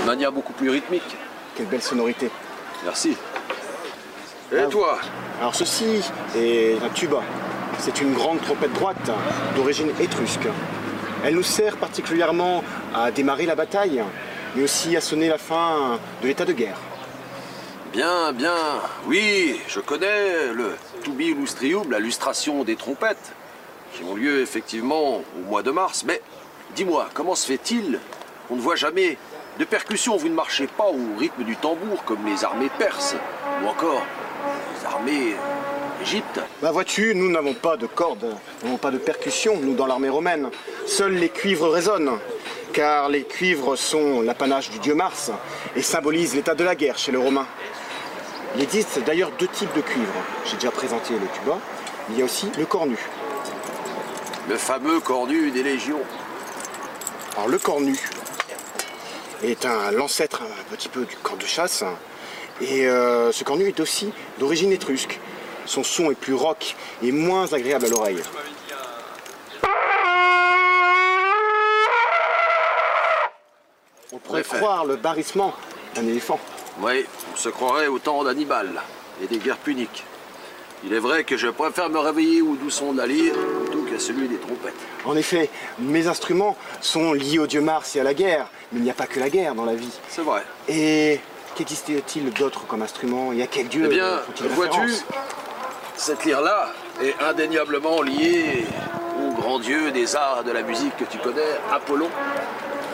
De 0.00 0.06
manière 0.06 0.32
beaucoup 0.32 0.52
plus 0.52 0.68
rythmique. 0.70 1.02
Quelle 1.56 1.66
belle 1.66 1.82
sonorité. 1.82 2.30
Merci. 2.84 3.16
Et 4.52 4.58
Ah, 4.58 4.66
toi 4.66 4.98
Alors 5.40 5.54
ceci 5.54 6.02
est 6.36 6.76
un 6.82 6.90
tuba. 6.90 7.22
C'est 7.78 8.02
une 8.02 8.12
grande 8.12 8.40
trompette 8.42 8.72
droite 8.74 9.10
d'origine 9.56 9.90
étrusque. 9.98 10.46
Elle 11.24 11.36
nous 11.36 11.42
sert 11.42 11.78
particulièrement 11.78 12.62
à 12.94 13.10
démarrer 13.10 13.46
la 13.46 13.54
bataille, 13.54 14.02
mais 14.54 14.62
aussi 14.62 14.94
à 14.94 15.00
sonner 15.00 15.28
la 15.28 15.38
fin 15.38 15.98
de 16.20 16.26
l'état 16.28 16.44
de 16.44 16.52
guerre. 16.52 16.76
Bien, 17.92 18.32
bien. 18.32 18.54
Oui, 19.06 19.58
je 19.68 19.80
connais 19.80 20.52
le 20.52 20.76
tubi 21.02 21.32
lustrium, 21.34 21.90
la 21.90 21.98
lustration 21.98 22.62
des 22.62 22.76
trompettes, 22.76 23.32
qui 23.94 24.02
ont 24.04 24.14
lieu 24.14 24.42
effectivement 24.42 25.22
au 25.38 25.48
mois 25.48 25.62
de 25.62 25.70
mars. 25.70 26.04
Mais 26.06 26.20
dis-moi, 26.76 27.08
comment 27.14 27.34
se 27.34 27.46
fait-il 27.46 28.00
qu'on 28.48 28.56
ne 28.56 28.60
voit 28.60 28.76
jamais 28.76 29.16
de 29.58 29.64
percussion 29.64 30.16
Vous 30.16 30.28
ne 30.28 30.34
marchez 30.34 30.66
pas 30.66 30.88
au 30.88 31.18
rythme 31.18 31.44
du 31.44 31.56
tambour 31.56 32.04
comme 32.04 32.26
les 32.26 32.44
armées 32.44 32.70
perses 32.78 33.16
ou 33.62 33.68
encore 33.68 34.02
armées 34.84 35.34
d'Égypte. 35.98 36.40
Bah 36.60 36.70
vois-tu, 36.72 37.14
nous 37.14 37.30
n'avons 37.30 37.54
pas 37.54 37.76
de 37.76 37.86
cordes, 37.86 38.24
nous 38.62 38.66
n'avons 38.68 38.78
pas 38.78 38.90
de 38.90 38.98
percussion, 38.98 39.56
nous, 39.60 39.74
dans 39.74 39.86
l'armée 39.86 40.08
romaine. 40.08 40.50
Seuls 40.86 41.14
les 41.14 41.28
cuivres 41.28 41.70
résonnent, 41.70 42.18
car 42.72 43.08
les 43.08 43.24
cuivres 43.24 43.76
sont 43.76 44.22
l'apanage 44.22 44.70
du 44.70 44.78
dieu 44.78 44.94
Mars 44.94 45.30
et 45.76 45.82
symbolisent 45.82 46.34
l'état 46.34 46.54
de 46.54 46.64
la 46.64 46.74
guerre 46.74 46.98
chez 46.98 47.12
les 47.12 47.18
Romains. 47.18 47.46
Il 48.56 48.62
existe 48.62 48.98
d'ailleurs 49.04 49.30
deux 49.38 49.48
types 49.48 49.74
de 49.74 49.80
cuivres. 49.80 50.22
J'ai 50.44 50.56
déjà 50.56 50.70
présenté 50.70 51.14
le 51.14 51.26
tuba, 51.38 51.58
il 52.10 52.18
y 52.18 52.22
a 52.22 52.24
aussi 52.24 52.50
le 52.58 52.66
cornu. 52.66 52.98
Le 54.48 54.56
fameux 54.56 55.00
cornu 55.00 55.50
des 55.50 55.62
légions. 55.62 56.00
Alors 57.36 57.48
le 57.48 57.58
cornu 57.58 57.98
est 59.42 59.64
un 59.64 59.90
l'ancêtre 59.92 60.42
un 60.42 60.74
petit 60.74 60.88
peu 60.88 61.04
du 61.04 61.16
corps 61.16 61.36
de 61.36 61.46
chasse. 61.46 61.84
Et 62.60 62.86
euh, 62.86 63.32
ce 63.32 63.44
cornu 63.44 63.66
est 63.66 63.80
aussi 63.80 64.12
d'origine 64.38 64.72
étrusque. 64.72 65.18
Son 65.66 65.82
son 65.82 66.10
est 66.10 66.16
plus 66.16 66.34
rock 66.34 66.76
et 67.02 67.12
moins 67.12 67.52
agréable 67.52 67.86
à 67.86 67.88
l'oreille. 67.88 68.22
On 74.12 74.18
pourrait 74.18 74.42
croire 74.42 74.84
le 74.84 74.96
barrissement 74.96 75.54
d'un 75.94 76.06
éléphant. 76.06 76.38
Oui, 76.80 77.06
on 77.32 77.36
se 77.36 77.48
croirait 77.48 77.86
au 77.86 77.98
temps 77.98 78.22
d'Hannibal 78.24 78.68
et 79.22 79.26
des 79.26 79.38
guerres 79.38 79.58
puniques. 79.58 80.04
Il 80.84 80.92
est 80.92 80.98
vrai 80.98 81.22
que 81.22 81.36
je 81.36 81.48
préfère 81.48 81.88
me 81.88 81.98
réveiller 81.98 82.42
au 82.42 82.56
doux 82.56 82.70
son 82.70 82.92
de 82.92 82.98
la 82.98 83.06
lyre 83.06 83.34
plutôt 83.64 83.82
qu'à 83.82 84.00
celui 84.00 84.26
des 84.26 84.36
trompettes. 84.36 84.74
En 85.04 85.16
effet, 85.16 85.48
mes 85.78 86.08
instruments 86.08 86.56
sont 86.80 87.12
liés 87.12 87.38
au 87.38 87.46
dieu 87.46 87.60
Mars 87.60 87.94
et 87.94 88.00
à 88.00 88.02
la 88.02 88.14
guerre, 88.14 88.48
mais 88.72 88.80
il 88.80 88.82
n'y 88.82 88.90
a 88.90 88.94
pas 88.94 89.06
que 89.06 89.20
la 89.20 89.30
guerre 89.30 89.54
dans 89.54 89.64
la 89.64 89.74
vie. 89.74 89.92
C'est 90.08 90.22
vrai. 90.22 90.42
Et 90.68 91.20
qu'existe-t-il 91.54 92.32
d'autre 92.32 92.66
comme 92.66 92.82
instrument? 92.82 93.32
Et 93.32 93.42
à 93.42 93.46
quel 93.46 93.68
dieu 93.68 93.84
Eh 93.86 93.94
bien, 93.94 94.18
font-ils 94.18 94.48
vois-tu, 94.48 94.94
cette 95.96 96.24
lyre-là, 96.24 96.72
est 97.02 97.14
indéniablement 97.22 98.02
lié 98.02 98.66
au 99.20 99.32
grand 99.32 99.58
dieu 99.58 99.90
des 99.90 100.14
arts 100.16 100.40
et 100.42 100.46
de 100.46 100.52
la 100.52 100.62
musique 100.62 100.96
que 100.96 101.04
tu 101.04 101.18
connais, 101.18 101.40
Apollon, 101.72 102.08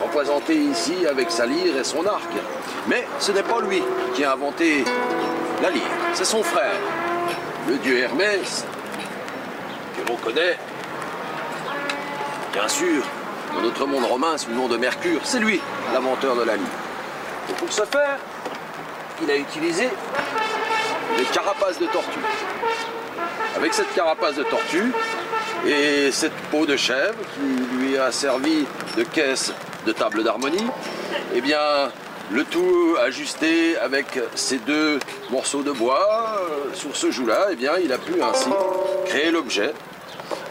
représenté 0.01 0.55
ici 0.55 1.05
avec 1.07 1.31
sa 1.31 1.45
lyre 1.45 1.77
et 1.77 1.83
son 1.83 2.05
arc. 2.05 2.29
Mais 2.87 3.05
ce 3.19 3.31
n'est 3.31 3.43
pas 3.43 3.59
lui 3.61 3.83
qui 4.13 4.23
a 4.23 4.33
inventé 4.33 4.83
la 5.61 5.69
lyre, 5.69 5.81
c'est 6.13 6.25
son 6.25 6.43
frère, 6.43 6.75
le 7.67 7.75
dieu 7.77 7.97
Hermès, 7.99 8.65
que 9.97 10.07
l'on 10.09 10.15
connaît, 10.17 10.57
bien 12.53 12.67
sûr, 12.67 13.03
dans 13.53 13.61
notre 13.61 13.85
monde 13.85 14.05
romain 14.05 14.37
sous 14.37 14.49
le 14.49 14.55
nom 14.55 14.67
de 14.67 14.77
Mercure. 14.77 15.21
C'est 15.23 15.39
lui 15.39 15.59
l'inventeur 15.93 16.35
de 16.35 16.43
la 16.43 16.55
lyre. 16.55 16.65
Et 17.49 17.53
pour 17.53 17.71
ce 17.71 17.83
faire, 17.83 18.19
il 19.21 19.31
a 19.31 19.35
utilisé 19.35 19.89
des 21.17 21.25
carapaces 21.25 21.79
de 21.79 21.85
tortue. 21.85 22.19
Avec 23.55 23.73
cette 23.73 23.93
carapace 23.93 24.35
de 24.35 24.43
tortue 24.43 24.91
et 25.67 26.11
cette 26.11 26.35
peau 26.51 26.65
de 26.65 26.77
chèvre 26.77 27.17
qui 27.33 27.77
lui 27.77 27.97
a 27.97 28.11
servi 28.11 28.65
de 28.95 29.03
caisse 29.03 29.53
de 29.85 29.91
table 29.91 30.23
d'harmonie, 30.23 30.67
eh 31.35 31.41
bien, 31.41 31.91
le 32.31 32.43
tout 32.43 32.95
ajusté 33.01 33.77
avec 33.77 34.19
ces 34.35 34.57
deux 34.57 34.99
morceaux 35.31 35.63
de 35.63 35.71
bois 35.71 36.39
euh, 36.39 36.73
sur 36.73 36.95
ce 36.95 37.11
joug-là, 37.11 37.47
eh 37.51 37.55
bien, 37.55 37.73
il 37.83 37.91
a 37.91 37.97
pu 37.97 38.21
ainsi 38.21 38.49
créer 39.05 39.31
l'objet 39.31 39.73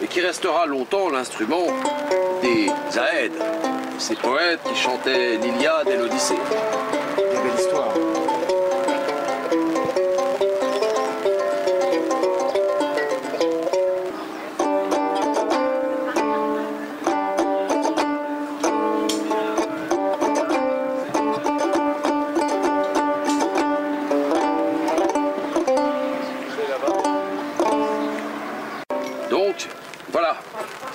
et 0.03 0.07
qui 0.07 0.21
restera 0.21 0.67
longtemps 0.67 1.09
l'instrument 1.09 1.67
des 2.43 2.69
Aèdes, 2.99 3.33
ces 3.99 4.17
poètes 4.17 4.61
qui 4.65 4.75
chantaient 4.75 5.37
l'Iliade 5.37 5.89
et 5.89 5.97
l'Odyssée. 5.97 6.35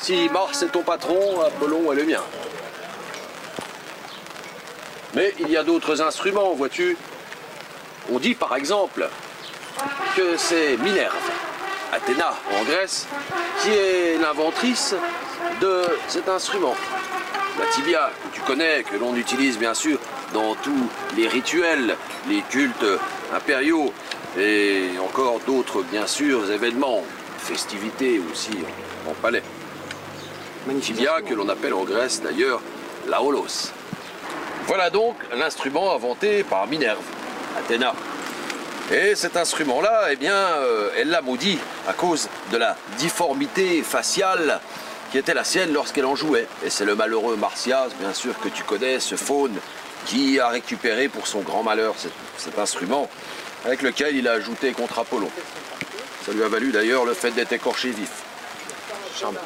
Si 0.03 0.27
Mars 0.27 0.61
est 0.61 0.67
ton 0.67 0.81
patron, 0.81 1.39
Apollon 1.39 1.93
est 1.93 1.95
le 1.95 2.03
mien. 2.03 2.21
Mais 5.15 5.33
il 5.39 5.49
y 5.49 5.55
a 5.55 5.63
d'autres 5.63 6.01
instruments, 6.01 6.53
vois-tu. 6.55 6.97
On 8.11 8.19
dit 8.19 8.35
par 8.35 8.53
exemple 8.57 9.07
que 10.17 10.35
c'est 10.35 10.75
Minerve, 10.75 11.15
Athéna 11.93 12.33
en 12.59 12.63
Grèce, 12.65 13.07
qui 13.61 13.69
est 13.69 14.17
l'inventrice 14.19 14.93
de 15.61 15.83
cet 16.09 16.27
instrument. 16.27 16.75
La 17.57 17.65
tibia, 17.67 18.11
que 18.25 18.35
tu 18.35 18.41
connais, 18.41 18.83
que 18.83 18.97
l'on 18.97 19.15
utilise 19.15 19.57
bien 19.57 19.73
sûr 19.73 19.99
dans 20.33 20.53
tous 20.55 20.89
les 21.15 21.29
rituels, 21.29 21.95
les 22.27 22.41
cultes 22.49 22.85
impériaux 23.33 23.93
et 24.37 24.89
encore 25.01 25.39
d'autres 25.47 25.81
bien 25.83 26.07
sûr 26.07 26.51
événements, 26.51 27.03
festivités 27.37 28.21
aussi 28.29 28.57
en 29.09 29.13
palais. 29.13 29.43
Tibia 30.81 31.21
que 31.21 31.33
l'on 31.33 31.49
appelle 31.49 31.73
en 31.73 31.83
Grèce 31.83 32.21
d'ailleurs 32.21 32.61
la 33.07 33.21
holos. 33.21 33.71
Voilà 34.65 34.89
donc 34.89 35.15
l'instrument 35.35 35.93
inventé 35.93 36.43
par 36.43 36.67
Minerve, 36.67 37.03
Athéna. 37.57 37.93
Et 38.91 39.15
cet 39.15 39.37
instrument-là, 39.37 40.07
eh 40.11 40.15
bien, 40.15 40.33
euh, 40.33 40.89
elle 40.97 41.09
l'a 41.09 41.21
maudit 41.21 41.57
à 41.87 41.93
cause 41.93 42.29
de 42.51 42.57
la 42.57 42.75
difformité 42.97 43.81
faciale 43.81 44.59
qui 45.11 45.17
était 45.17 45.33
la 45.33 45.43
sienne 45.43 45.73
lorsqu'elle 45.73 46.05
en 46.05 46.15
jouait. 46.15 46.47
Et 46.65 46.69
c'est 46.69 46.85
le 46.85 46.95
malheureux 46.95 47.35
Martias, 47.35 47.89
bien 47.99 48.13
sûr, 48.13 48.37
que 48.39 48.49
tu 48.49 48.63
connais, 48.63 48.99
ce 48.99 49.15
faune, 49.15 49.57
qui 50.05 50.39
a 50.39 50.47
récupéré 50.47 51.07
pour 51.07 51.27
son 51.27 51.41
grand 51.41 51.63
malheur 51.63 51.95
cet, 51.97 52.13
cet 52.37 52.57
instrument 52.57 53.09
avec 53.65 53.81
lequel 53.81 54.15
il 54.15 54.27
a 54.27 54.33
ajouté 54.33 54.71
contre 54.71 54.99
Apollon. 54.99 55.29
Ça 56.25 56.31
lui 56.31 56.43
a 56.43 56.47
valu 56.47 56.71
d'ailleurs 56.71 57.05
le 57.05 57.13
fait 57.13 57.31
d'être 57.31 57.53
écorché 57.53 57.89
vif. 57.89 58.11
Charmant. 59.17 59.39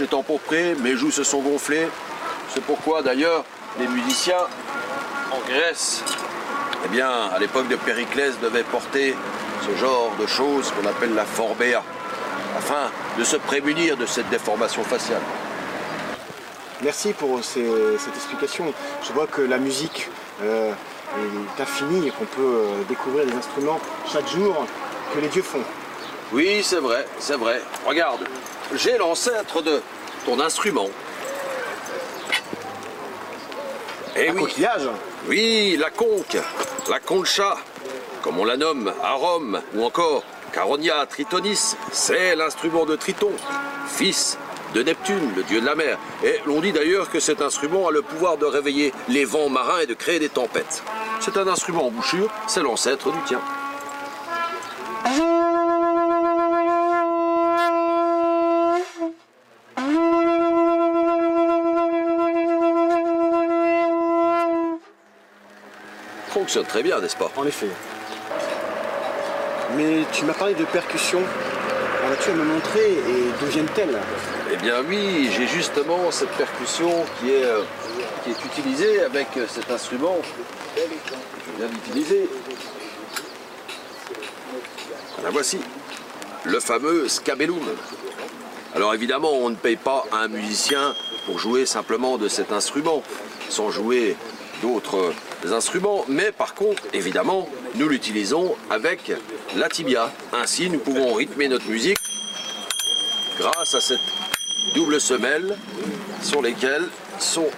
Est 0.00 0.14
empourpré, 0.14 0.74
mes 0.80 0.96
joues 0.96 1.10
se 1.10 1.24
sont 1.24 1.40
gonflées. 1.40 1.88
C'est 2.54 2.62
pourquoi 2.64 3.02
d'ailleurs 3.02 3.44
les 3.78 3.86
musiciens 3.86 4.44
en 5.30 5.48
Grèce, 5.48 6.02
eh 6.84 6.88
bien, 6.88 7.10
à 7.10 7.38
l'époque 7.38 7.68
de 7.68 7.76
Périclès, 7.76 8.38
devaient 8.40 8.64
porter 8.64 9.14
ce 9.66 9.76
genre 9.78 10.10
de 10.20 10.26
choses 10.26 10.70
qu'on 10.72 10.86
appelle 10.88 11.14
la 11.14 11.24
forbéa, 11.24 11.82
afin 12.58 12.90
de 13.18 13.24
se 13.24 13.36
prémunir 13.36 13.96
de 13.96 14.06
cette 14.06 14.28
déformation 14.28 14.82
faciale. 14.84 15.22
Merci 16.82 17.12
pour 17.12 17.42
ces- 17.44 17.96
cette 17.98 18.14
explication. 18.16 18.72
Je 19.06 19.12
vois 19.12 19.26
que 19.26 19.40
la 19.40 19.58
musique 19.58 20.08
euh, 20.42 20.72
est 21.56 21.62
infinie 21.62 22.08
et 22.08 22.10
qu'on 22.10 22.24
peut 22.24 22.40
euh, 22.42 22.82
découvrir 22.88 23.24
des 23.26 23.32
instruments 23.34 23.78
chaque 24.12 24.28
jour 24.28 24.66
que 25.14 25.20
les 25.20 25.28
dieux 25.28 25.42
font. 25.42 25.62
Oui, 26.32 26.62
c'est 26.64 26.80
vrai, 26.80 27.06
c'est 27.20 27.36
vrai. 27.36 27.60
Regarde, 27.86 28.20
j'ai 28.74 28.96
l'ancêtre 28.98 29.62
de 29.62 29.80
ton 30.26 30.40
instrument. 30.40 30.88
Eh 34.16 34.28
Un 34.28 34.34
oui, 34.34 34.42
coquillage 34.42 34.88
oui, 35.28 35.76
la 35.78 35.90
conque, 35.90 36.36
la 36.90 36.98
concha, 36.98 37.56
comme 38.22 38.38
on 38.40 38.44
la 38.44 38.56
nomme 38.56 38.92
à 39.02 39.12
Rome, 39.12 39.60
ou 39.74 39.84
encore 39.84 40.24
Caronia 40.52 41.06
Tritonis, 41.06 41.76
c'est 41.92 42.34
l'instrument 42.34 42.84
de 42.84 42.96
Triton, 42.96 43.30
fils 43.86 44.36
de 44.74 44.82
Neptune, 44.82 45.32
le 45.36 45.42
dieu 45.44 45.60
de 45.60 45.66
la 45.66 45.74
mer. 45.74 45.98
Et 46.24 46.40
l'on 46.46 46.60
dit 46.60 46.72
d'ailleurs 46.72 47.10
que 47.10 47.20
cet 47.20 47.40
instrument 47.40 47.88
a 47.88 47.90
le 47.90 48.02
pouvoir 48.02 48.36
de 48.36 48.46
réveiller 48.46 48.92
les 49.08 49.24
vents 49.24 49.48
marins 49.48 49.80
et 49.80 49.86
de 49.86 49.94
créer 49.94 50.18
des 50.18 50.28
tempêtes. 50.28 50.82
C'est 51.20 51.36
un 51.36 51.46
instrument 51.46 51.86
en 51.86 51.90
bouchure, 51.90 52.30
c'est 52.48 52.62
l'ancêtre 52.62 53.12
du 53.12 53.22
tien. 53.22 53.40
Fonctionne 66.42 66.66
très 66.66 66.82
bien, 66.82 66.98
n'est-ce 67.00 67.14
pas? 67.14 67.30
En 67.36 67.46
effet. 67.46 67.68
Mais 69.76 70.00
tu 70.12 70.24
m'as 70.24 70.32
parlé 70.34 70.54
de 70.54 70.64
percussion. 70.64 71.20
Alors 72.04 72.18
tu 72.18 72.30
à 72.30 72.34
me 72.34 72.42
montrer 72.42 72.90
et 72.94 73.30
d'où 73.38 73.46
viennent-elles? 73.46 73.96
Eh 74.52 74.56
bien 74.56 74.82
oui, 74.88 75.30
j'ai 75.36 75.46
justement 75.46 76.10
cette 76.10 76.30
percussion 76.30 76.90
qui 77.20 77.30
est, 77.30 77.44
euh, 77.44 77.62
qui 78.24 78.30
est 78.30 78.44
utilisée 78.44 79.04
avec 79.04 79.28
cet 79.48 79.70
instrument 79.70 80.16
que 80.74 80.80
je 80.80 81.58
viens 81.58 81.68
d'utiliser. 81.68 82.28
La 85.22 85.30
voici, 85.30 85.60
le 86.42 86.58
fameux 86.58 87.06
scabellum. 87.06 87.62
Alors 88.74 88.92
évidemment, 88.94 89.30
on 89.32 89.50
ne 89.50 89.54
paye 89.54 89.76
pas 89.76 90.06
un 90.10 90.26
musicien 90.26 90.92
pour 91.24 91.38
jouer 91.38 91.66
simplement 91.66 92.18
de 92.18 92.26
cet 92.26 92.50
instrument, 92.50 93.04
sans 93.48 93.70
jouer 93.70 94.16
d'autres 94.60 95.12
instruments, 95.50 96.04
mais 96.08 96.30
par 96.30 96.54
contre, 96.54 96.82
évidemment, 96.92 97.48
nous 97.74 97.88
l'utilisons 97.88 98.54
avec 98.70 99.12
la 99.56 99.68
tibia. 99.68 100.12
Ainsi, 100.32 100.70
nous 100.70 100.78
pouvons 100.78 101.14
rythmer 101.14 101.48
notre 101.48 101.68
musique 101.68 101.98
grâce 103.38 103.74
à 103.74 103.80
cette 103.80 104.00
double 104.74 105.00
semelle 105.00 105.56
sur 106.22 106.42
lesquelles 106.42 106.88
sont 107.18 107.50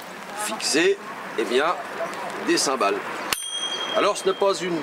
fixées 0.45 0.97
eh 1.39 1.45
bien, 1.45 1.75
des 2.47 2.57
cymbales. 2.57 2.97
Alors 3.97 4.17
ce 4.17 4.27
n'est 4.27 4.35
pas 4.35 4.55
une, 4.55 4.77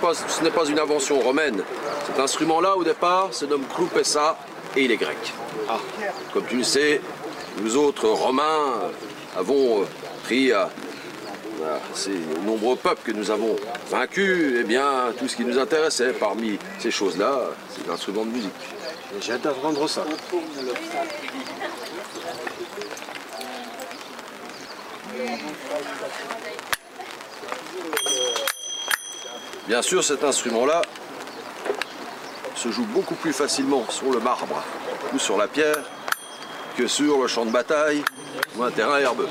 pas, 0.00 0.14
ce 0.14 0.48
pas 0.48 0.64
une 0.66 0.78
invention 0.78 1.20
romaine. 1.20 1.62
Cet 2.06 2.18
instrument-là, 2.18 2.76
au 2.76 2.84
départ, 2.84 3.32
se 3.32 3.44
nomme 3.44 3.64
kloupessa 3.74 4.38
et 4.76 4.84
il 4.84 4.90
est 4.90 4.96
grec. 4.96 5.32
Ah, 5.68 5.78
Comme 6.32 6.44
tu 6.46 6.56
le 6.58 6.64
sais, 6.64 7.00
nous 7.62 7.76
autres 7.76 8.08
Romains 8.08 8.90
avons 9.36 9.82
euh, 9.82 9.86
pris 10.24 10.52
à 10.52 10.70
ces 11.94 12.18
nombreux 12.44 12.76
peuples 12.76 13.02
que 13.04 13.12
nous 13.12 13.30
avons 13.30 13.56
vaincus, 13.90 14.56
eh 14.60 14.64
bien, 14.64 15.12
tout 15.18 15.28
ce 15.28 15.36
qui 15.36 15.44
nous 15.44 15.58
intéressait 15.58 16.12
parmi 16.12 16.58
ces 16.78 16.90
choses-là, 16.90 17.38
c'est 17.70 17.86
l'instrument 17.86 18.24
de 18.24 18.30
musique. 18.30 18.52
J'ai 19.20 19.32
hâte 19.32 19.42
d'apprendre 19.42 19.88
ça. 19.88 20.04
Bien 29.66 29.82
sûr, 29.82 30.04
cet 30.04 30.22
instrument-là 30.22 30.82
se 32.54 32.70
joue 32.70 32.84
beaucoup 32.86 33.14
plus 33.14 33.32
facilement 33.32 33.84
sur 33.90 34.10
le 34.10 34.20
marbre 34.20 34.62
ou 35.12 35.18
sur 35.18 35.36
la 35.36 35.48
pierre 35.48 35.82
que 36.76 36.86
sur 36.86 37.22
le 37.22 37.26
champ 37.26 37.44
de 37.44 37.50
bataille 37.50 38.02
ou 38.56 38.62
un 38.62 38.70
terrain 38.70 38.98
herbeux. 38.98 39.28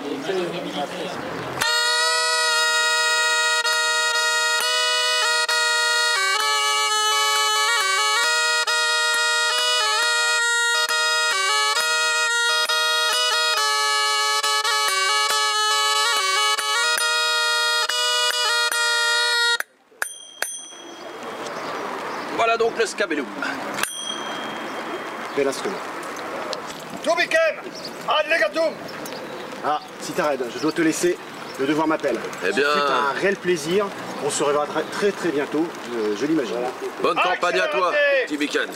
Le 22.78 22.86
scabellum. 22.86 23.26
Bel 25.36 25.48
instrument. 25.48 25.76
Tubikem 27.04 27.56
Ad 28.08 28.26
legatum 28.30 28.74
Ah, 29.66 29.80
si 30.02 30.12
t'arrêtes, 30.14 30.42
je 30.54 30.60
dois 30.60 30.72
te 30.72 30.82
laisser. 30.82 31.18
Le 31.60 31.66
devoir 31.68 31.88
m'appelle. 31.88 32.18
Eh 32.48 32.52
bien- 32.54 32.66
C'est 32.74 32.92
un 32.92 33.20
réel 33.20 33.36
plaisir. 33.38 33.86
On 34.26 34.30
se 34.30 34.44
reverra 34.44 34.66
très 34.68 34.84
très, 34.84 35.12
très 35.12 35.30
bientôt, 35.30 35.66
je, 35.92 36.16
je 36.20 36.26
l'imagine. 36.26 36.56
Bonne 37.02 37.18
campagne 37.18 37.60
à 37.60 37.68
toi, 37.68 37.94
Tibiken. 38.28 38.68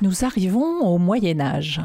Nous 0.00 0.24
arrivons 0.24 0.80
au 0.80 0.98
Moyen 0.98 1.40
Âge. 1.40 1.80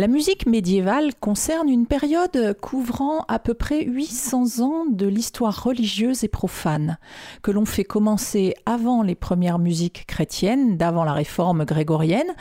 La 0.00 0.06
musique 0.06 0.46
médiévale 0.46 1.12
concerne 1.16 1.68
une 1.68 1.84
période 1.84 2.56
couvrant 2.60 3.24
à 3.26 3.40
peu 3.40 3.52
près 3.52 3.82
800 3.82 4.60
ans 4.60 4.84
de 4.88 5.08
l'histoire 5.08 5.64
religieuse 5.64 6.22
et 6.22 6.28
profane, 6.28 6.98
que 7.42 7.50
l'on 7.50 7.64
fait 7.64 7.82
commencer 7.82 8.54
avant 8.64 9.02
les 9.02 9.16
premières 9.16 9.58
musiques 9.58 10.04
chrétiennes, 10.06 10.76
d'avant 10.76 11.02
la 11.02 11.14
réforme 11.14 11.64
grégorienne, 11.64 12.32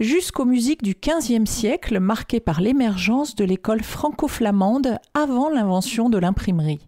jusqu'aux 0.00 0.44
musiques 0.44 0.82
du 0.82 0.96
XVe 1.00 1.46
siècle 1.46 2.00
marquées 2.00 2.40
par 2.40 2.60
l'émergence 2.60 3.36
de 3.36 3.44
l'école 3.44 3.84
franco-flamande 3.84 4.98
avant 5.14 5.48
l'invention 5.50 6.10
de 6.10 6.18
l'imprimerie. 6.18 6.80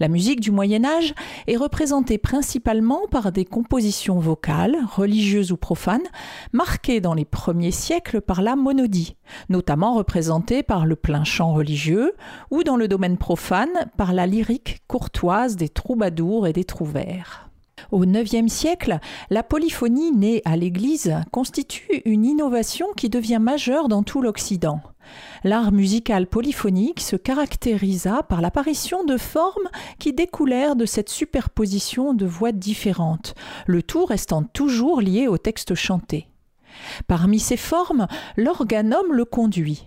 La 0.00 0.08
musique 0.08 0.40
du 0.40 0.50
Moyen 0.50 0.84
Âge 0.84 1.14
est 1.46 1.56
représentée 1.56 2.18
principalement 2.18 3.02
par 3.10 3.32
des 3.32 3.44
compositions 3.44 4.18
vocales, 4.18 4.76
religieuses 4.94 5.52
ou 5.52 5.56
profanes, 5.56 6.06
marquées 6.52 7.00
dans 7.00 7.14
les 7.14 7.24
premiers 7.24 7.70
siècles 7.70 8.20
par 8.20 8.42
la 8.42 8.56
monodie, 8.56 9.16
notamment 9.48 9.94
représentée 9.94 10.62
par 10.62 10.86
le 10.86 10.96
plein 10.96 11.24
chant 11.24 11.52
religieux, 11.52 12.12
ou 12.50 12.62
dans 12.62 12.76
le 12.76 12.88
domaine 12.88 13.18
profane 13.18 13.90
par 13.96 14.12
la 14.12 14.26
lyrique 14.26 14.82
courtoise 14.86 15.56
des 15.56 15.68
troubadours 15.68 16.46
et 16.46 16.52
des 16.52 16.64
trouvères. 16.64 17.48
Au 17.90 18.04
IXe 18.04 18.52
siècle, 18.52 18.98
la 19.30 19.42
polyphonie 19.42 20.12
née 20.12 20.42
à 20.44 20.56
l'Église 20.56 21.14
constitue 21.30 22.02
une 22.04 22.24
innovation 22.24 22.88
qui 22.96 23.08
devient 23.08 23.38
majeure 23.40 23.88
dans 23.88 24.02
tout 24.02 24.20
l'Occident. 24.20 24.80
L'art 25.44 25.72
musical 25.72 26.26
polyphonique 26.26 27.00
se 27.00 27.16
caractérisa 27.16 28.22
par 28.22 28.40
l'apparition 28.40 29.04
de 29.04 29.16
formes 29.16 29.68
qui 29.98 30.12
découlèrent 30.12 30.76
de 30.76 30.86
cette 30.86 31.08
superposition 31.08 32.14
de 32.14 32.26
voix 32.26 32.52
différentes, 32.52 33.34
le 33.66 33.82
tout 33.82 34.04
restant 34.04 34.42
toujours 34.42 35.00
lié 35.00 35.28
au 35.28 35.38
texte 35.38 35.74
chanté. 35.74 36.28
Parmi 37.06 37.38
ces 37.38 37.56
formes, 37.56 38.06
l'organome 38.36 39.12
le 39.12 39.24
conduit. 39.24 39.86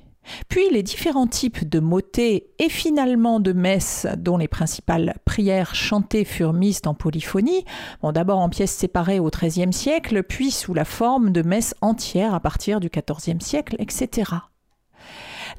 Puis 0.49 0.69
les 0.69 0.83
différents 0.83 1.27
types 1.27 1.67
de 1.67 1.79
motets 1.79 2.47
et 2.59 2.69
finalement 2.69 3.39
de 3.39 3.53
messes 3.53 4.05
dont 4.17 4.37
les 4.37 4.47
principales 4.47 5.15
prières 5.25 5.73
chantées 5.73 6.25
furent 6.25 6.53
mises 6.53 6.81
en 6.85 6.93
polyphonie, 6.93 7.65
d'abord 8.03 8.39
en 8.39 8.49
pièces 8.49 8.75
séparées 8.75 9.19
au 9.19 9.29
XIIIe 9.29 9.73
siècle, 9.73 10.23
puis 10.23 10.51
sous 10.51 10.73
la 10.73 10.85
forme 10.85 11.31
de 11.31 11.41
messes 11.41 11.75
entières 11.81 12.35
à 12.35 12.39
partir 12.39 12.79
du 12.79 12.89
XIVe 12.89 13.41
siècle, 13.41 13.75
etc. 13.79 14.31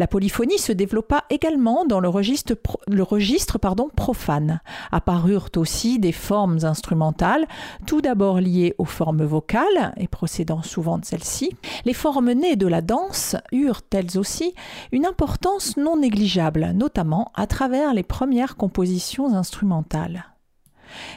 La 0.03 0.09
polyphonie 0.09 0.59
se 0.59 0.73
développa 0.73 1.23
également 1.31 1.85
dans 1.85 2.01
le 2.01 2.09
registre, 2.09 2.59
le 2.89 3.05
registre 3.05 3.61
profane. 3.95 4.61
Apparurent 4.91 5.53
aussi 5.55 6.01
des 6.01 6.11
formes 6.11 6.59
instrumentales, 6.65 7.47
tout 7.87 8.01
d'abord 8.01 8.41
liées 8.41 8.75
aux 8.79 8.85
formes 8.85 9.23
vocales 9.23 9.95
et 9.97 10.09
procédant 10.09 10.61
souvent 10.63 10.99
de 10.99 11.05
celles-ci. 11.05 11.57
Les 11.85 11.95
formes 11.95 12.33
nées 12.33 12.57
de 12.57 12.67
la 12.67 12.81
danse 12.81 13.37
eurent 13.53 13.83
elles 13.93 14.19
aussi 14.19 14.57
une 14.91 15.07
importance 15.07 15.77
non 15.77 15.97
négligeable, 15.97 16.73
notamment 16.75 17.31
à 17.37 17.47
travers 17.47 17.95
les 17.95 18.03
premières 18.03 18.57
compositions 18.57 19.37
instrumentales. 19.37 20.25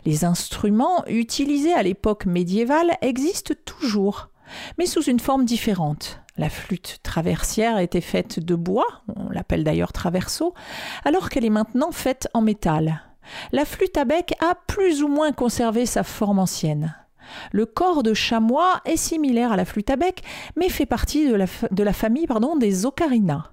Les 0.05 0.25
instruments 0.25 1.03
utilisés 1.07 1.73
à 1.73 1.81
l'époque 1.81 2.27
médiévale 2.27 2.99
existent 3.01 3.55
toujours, 3.65 4.29
mais 4.77 4.85
sous 4.85 5.05
une 5.05 5.19
forme 5.19 5.45
différente. 5.45 6.21
La 6.37 6.49
flûte 6.49 6.97
traversière 7.01 7.77
était 7.77 8.01
faite 8.01 8.41
de 8.41 8.55
bois, 8.55 9.03
on 9.15 9.29
l'appelle 9.29 9.63
d'ailleurs 9.63 9.93
traverseau, 9.93 10.53
alors 11.05 11.29
qu'elle 11.29 11.45
est 11.45 11.49
maintenant 11.49 11.91
faite 11.91 12.27
en 12.33 12.41
métal. 12.41 13.01
La 13.53 13.63
flûte 13.63 13.97
à 13.97 14.03
bec 14.03 14.33
a 14.41 14.55
plus 14.67 15.01
ou 15.01 15.07
moins 15.07 15.31
conservé 15.31 15.85
sa 15.85 16.03
forme 16.03 16.39
ancienne. 16.39 16.93
Le 17.53 17.65
corps 17.65 18.03
de 18.03 18.13
chamois 18.13 18.81
est 18.83 18.97
similaire 18.97 19.53
à 19.53 19.55
la 19.55 19.63
flûte 19.63 19.89
à 19.89 19.95
bec, 19.95 20.23
mais 20.57 20.67
fait 20.67 20.85
partie 20.85 21.27
de 21.27 21.83
la, 21.83 21.93
famille 21.93 22.27
pardon, 22.27 22.57
des 22.57 22.85
ocarinas. 22.85 23.51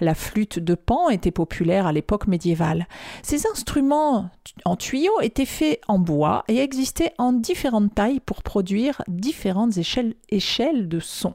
La 0.00 0.14
flûte 0.14 0.58
de 0.58 0.74
pan 0.74 1.08
était 1.08 1.30
populaire 1.30 1.86
à 1.86 1.92
l'époque 1.92 2.26
médiévale. 2.26 2.88
Ces 3.22 3.46
instruments 3.46 4.30
en 4.64 4.76
tuyaux 4.76 5.20
étaient 5.20 5.46
faits 5.46 5.80
en 5.86 5.98
bois 5.98 6.44
et 6.48 6.58
existaient 6.58 7.12
en 7.18 7.32
différentes 7.32 7.94
tailles 7.94 8.20
pour 8.20 8.42
produire 8.42 9.02
différentes 9.06 9.76
échelles, 9.76 10.14
échelles 10.28 10.88
de 10.88 10.98
son. 10.98 11.34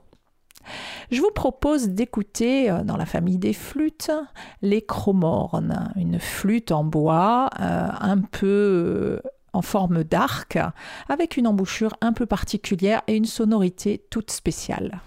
Je 1.11 1.21
vous 1.21 1.31
propose 1.33 1.89
d'écouter 1.89 2.69
euh, 2.69 2.83
dans 2.83 2.97
la 2.97 3.05
famille 3.05 3.37
des 3.37 3.53
flûtes 3.53 4.11
les 4.61 4.81
chromornes, 4.81 5.91
une 5.95 6.19
flûte 6.19 6.71
en 6.71 6.83
bois 6.83 7.49
euh, 7.59 7.87
un 7.99 8.19
peu 8.19 8.47
euh, 8.47 9.29
en 9.53 9.61
forme 9.61 10.03
d'arc, 10.03 10.57
avec 11.09 11.37
une 11.37 11.47
embouchure 11.47 11.93
un 12.01 12.13
peu 12.13 12.25
particulière 12.25 13.01
et 13.07 13.15
une 13.15 13.25
sonorité 13.25 14.05
toute 14.09 14.31
spéciale. 14.31 15.01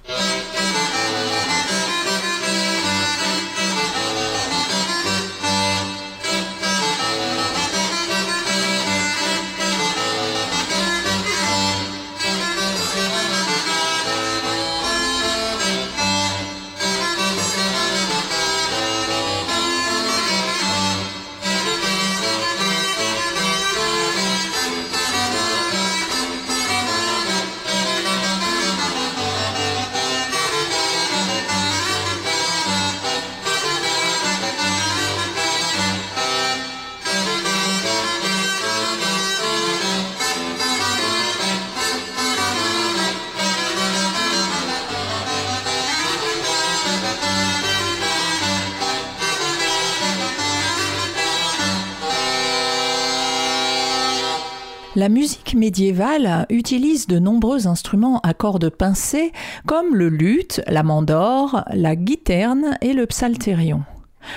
La 54.96 55.08
musique 55.08 55.54
médiévale 55.56 56.46
utilise 56.50 57.08
de 57.08 57.18
nombreux 57.18 57.66
instruments 57.66 58.20
à 58.20 58.32
cordes 58.32 58.70
pincées 58.70 59.32
comme 59.66 59.96
le 59.96 60.08
luth, 60.08 60.60
la 60.68 60.84
mandore, 60.84 61.64
la 61.72 61.96
guiterne 61.96 62.78
et 62.80 62.92
le 62.92 63.04
psalterion. 63.06 63.82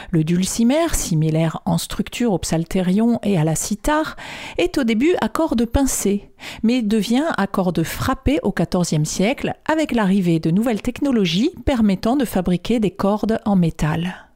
Le 0.09 0.23
dulcimer, 0.23 0.87
similaire 0.93 1.61
en 1.65 1.77
structure 1.77 2.33
au 2.33 2.39
psalterion 2.39 3.19
et 3.21 3.37
à 3.37 3.43
la 3.43 3.53
cithare, 3.53 4.15
est 4.57 4.79
au 4.79 4.83
début 4.83 5.13
à 5.21 5.29
cordes 5.29 5.67
pincées, 5.67 6.31
mais 6.63 6.81
devient 6.81 7.27
à 7.37 7.45
cordes 7.45 7.83
frappées 7.83 8.39
au 8.41 8.51
XIVe 8.51 9.05
siècle 9.05 9.53
avec 9.71 9.91
l'arrivée 9.91 10.39
de 10.39 10.49
nouvelles 10.49 10.81
technologies 10.81 11.51
permettant 11.65 12.15
de 12.15 12.25
fabriquer 12.25 12.79
des 12.79 12.91
cordes 12.91 13.39
en 13.45 13.55
métal. 13.55 14.26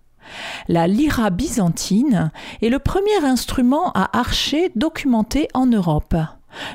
La 0.67 0.87
lyra 0.87 1.29
byzantine 1.29 2.31
est 2.61 2.69
le 2.69 2.79
premier 2.79 3.23
instrument 3.23 3.91
à 3.93 4.17
archer 4.17 4.71
documenté 4.75 5.47
en 5.53 5.65
Europe. 5.65 6.15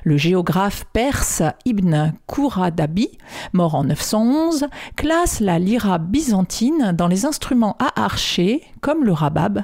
Le 0.04 0.16
géographe 0.16 0.84
perse 0.92 1.42
Ibn 1.64 2.12
Kouradabi, 2.26 3.10
mort 3.52 3.74
en 3.74 3.84
911, 3.84 4.66
classe 4.96 5.40
la 5.40 5.58
lyra 5.58 5.98
byzantine 5.98 6.92
dans 6.92 7.08
les 7.08 7.24
instruments 7.26 7.76
à 7.78 8.02
archer, 8.02 8.62
comme 8.80 9.04
le 9.04 9.12
rabab, 9.12 9.62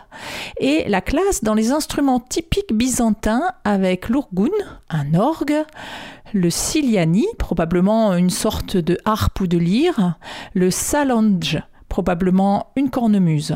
et 0.59 0.85
la 0.89 1.01
classe 1.01 1.43
dans 1.43 1.55
les 1.55 1.73
instruments 1.73 2.21
typiques 2.21 2.75
byzantins 2.75 3.53
avec 3.65 4.09
l'urgun, 4.09 4.51
un 4.91 5.15
orgue, 5.15 5.65
le 6.35 6.51
siliani, 6.51 7.27
probablement 7.39 8.15
une 8.15 8.31
sorte 8.31 8.77
de 8.77 8.99
harpe 9.05 9.41
ou 9.41 9.47
de 9.47 9.59
lyre, 9.59 10.15
le 10.55 10.71
salange, 10.71 11.63
probablement 11.89 12.69
une 12.77 12.91
cornemuse. 12.91 13.55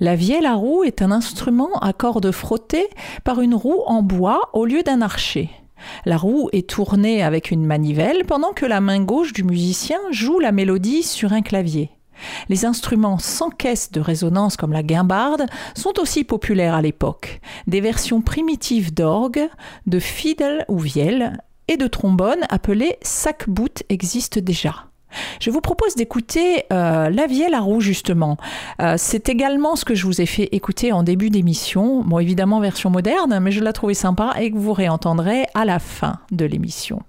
La 0.00 0.16
vielle 0.16 0.46
à 0.46 0.54
roue 0.54 0.84
est 0.84 1.02
un 1.02 1.10
instrument 1.10 1.78
à 1.80 1.92
cordes 1.92 2.30
frottées 2.30 2.88
par 3.24 3.40
une 3.40 3.54
roue 3.54 3.82
en 3.86 4.02
bois 4.02 4.50
au 4.52 4.64
lieu 4.64 4.82
d'un 4.82 5.02
archer. 5.02 5.50
La 6.04 6.16
roue 6.16 6.48
est 6.52 6.68
tournée 6.68 7.22
avec 7.22 7.50
une 7.50 7.64
manivelle 7.64 8.24
pendant 8.26 8.52
que 8.52 8.66
la 8.66 8.80
main 8.80 9.00
gauche 9.00 9.32
du 9.32 9.44
musicien 9.44 9.98
joue 10.10 10.38
la 10.38 10.52
mélodie 10.52 11.02
sur 11.02 11.32
un 11.32 11.42
clavier. 11.42 11.90
Les 12.48 12.66
instruments 12.66 13.18
sans 13.18 13.48
caisse 13.48 13.90
de 13.92 14.00
résonance 14.00 14.56
comme 14.56 14.72
la 14.72 14.82
guimbarde 14.82 15.46
sont 15.74 15.98
aussi 15.98 16.24
populaires 16.24 16.74
à 16.74 16.82
l'époque. 16.82 17.40
Des 17.66 17.80
versions 17.80 18.20
primitives 18.20 18.92
d'orgue, 18.92 19.48
de 19.86 19.98
fiddle 19.98 20.64
ou 20.68 20.78
vielle 20.78 21.38
et 21.68 21.76
de 21.76 21.86
trombone 21.86 22.44
appelées 22.50 22.98
sac-boot 23.02 23.84
existent 23.88 24.40
déjà. 24.42 24.89
Je 25.40 25.50
vous 25.50 25.60
propose 25.60 25.94
d'écouter 25.94 26.64
euh, 26.72 27.10
La 27.10 27.26
Vielle 27.26 27.54
à 27.54 27.60
roue 27.60 27.80
justement. 27.80 28.36
Euh, 28.80 28.94
c'est 28.96 29.28
également 29.28 29.76
ce 29.76 29.84
que 29.84 29.94
je 29.94 30.06
vous 30.06 30.20
ai 30.20 30.26
fait 30.26 30.48
écouter 30.52 30.92
en 30.92 31.02
début 31.02 31.30
d'émission. 31.30 32.02
Bon, 32.02 32.18
évidemment 32.18 32.60
version 32.60 32.90
moderne, 32.90 33.38
mais 33.40 33.52
je 33.52 33.62
l'ai 33.62 33.72
trouvé 33.72 33.94
sympa 33.94 34.34
et 34.38 34.50
que 34.50 34.56
vous 34.56 34.72
réentendrez 34.72 35.46
à 35.54 35.64
la 35.64 35.78
fin 35.78 36.18
de 36.30 36.44
l'émission. 36.44 37.02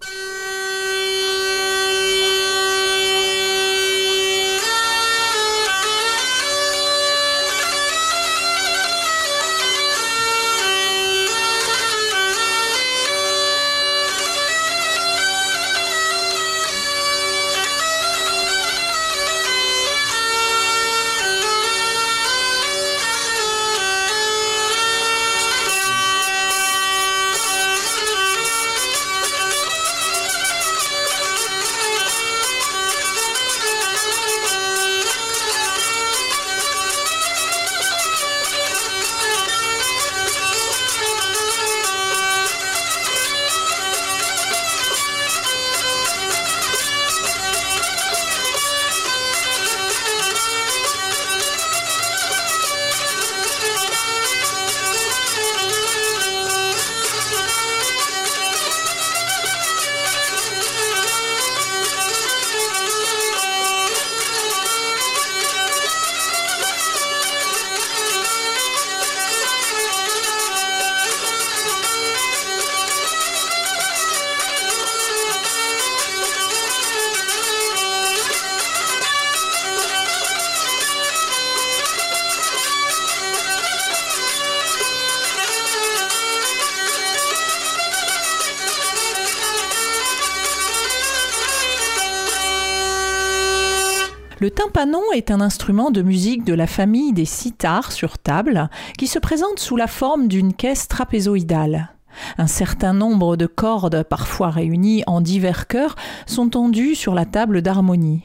Tympanon 94.63 95.01
est 95.15 95.31
un 95.31 95.41
instrument 95.41 95.89
de 95.89 96.03
musique 96.03 96.43
de 96.43 96.53
la 96.53 96.67
famille 96.67 97.13
des 97.13 97.25
sitars 97.25 97.91
sur 97.91 98.19
table 98.19 98.69
qui 98.95 99.07
se 99.07 99.17
présente 99.17 99.57
sous 99.57 99.75
la 99.75 99.87
forme 99.87 100.27
d'une 100.27 100.53
caisse 100.53 100.87
trapézoïdale. 100.87 101.95
Un 102.37 102.45
certain 102.45 102.93
nombre 102.93 103.37
de 103.37 103.47
cordes, 103.47 104.03
parfois 104.03 104.51
réunies 104.51 105.03
en 105.07 105.19
divers 105.19 105.65
chœurs, 105.65 105.95
sont 106.27 106.49
tendues 106.49 106.93
sur 106.93 107.15
la 107.15 107.25
table 107.25 107.63
d'harmonie. 107.63 108.21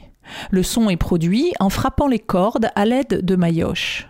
Le 0.51 0.61
son 0.61 0.91
est 0.91 0.97
produit 0.97 1.53
en 1.59 1.69
frappant 1.69 2.07
les 2.07 2.19
cordes 2.19 2.69
à 2.75 2.85
l'aide 2.85 3.25
de 3.25 3.35
maillotches. 3.35 4.07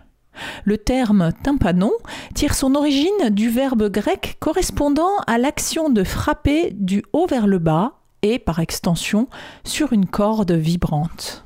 Le 0.65 0.77
terme 0.77 1.31
tympanon 1.43 1.93
tire 2.35 2.55
son 2.55 2.75
origine 2.75 3.29
du 3.29 3.47
verbe 3.47 3.89
grec 3.89 4.35
correspondant 4.41 5.15
à 5.27 5.37
l'action 5.37 5.89
de 5.89 6.03
frapper 6.03 6.71
du 6.73 7.03
haut 7.13 7.25
vers 7.25 7.47
le 7.47 7.59
bas 7.59 7.93
et, 8.21 8.37
par 8.37 8.59
extension, 8.59 9.29
sur 9.63 9.93
une 9.93 10.07
corde 10.07 10.51
vibrante. 10.51 11.45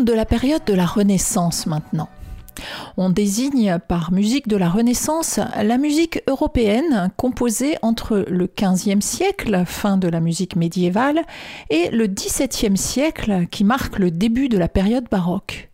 De 0.00 0.14
la 0.14 0.24
période 0.24 0.64
de 0.64 0.72
la 0.72 0.86
Renaissance 0.86 1.66
maintenant. 1.66 2.08
On 2.96 3.10
désigne 3.10 3.78
par 3.86 4.12
musique 4.12 4.48
de 4.48 4.56
la 4.56 4.70
Renaissance 4.70 5.38
la 5.62 5.76
musique 5.76 6.22
européenne 6.26 7.10
composée 7.18 7.76
entre 7.82 8.24
le 8.26 8.46
XVe 8.46 9.02
siècle, 9.02 9.64
fin 9.66 9.98
de 9.98 10.08
la 10.08 10.20
musique 10.20 10.56
médiévale, 10.56 11.26
et 11.68 11.90
le 11.90 12.06
XVIIe 12.06 12.78
siècle 12.78 13.46
qui 13.50 13.62
marque 13.62 13.98
le 13.98 14.10
début 14.10 14.48
de 14.48 14.56
la 14.56 14.68
période 14.68 15.06
baroque. 15.10 15.70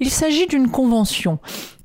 Il 0.00 0.10
s'agit 0.10 0.46
d'une 0.46 0.70
convention. 0.70 1.38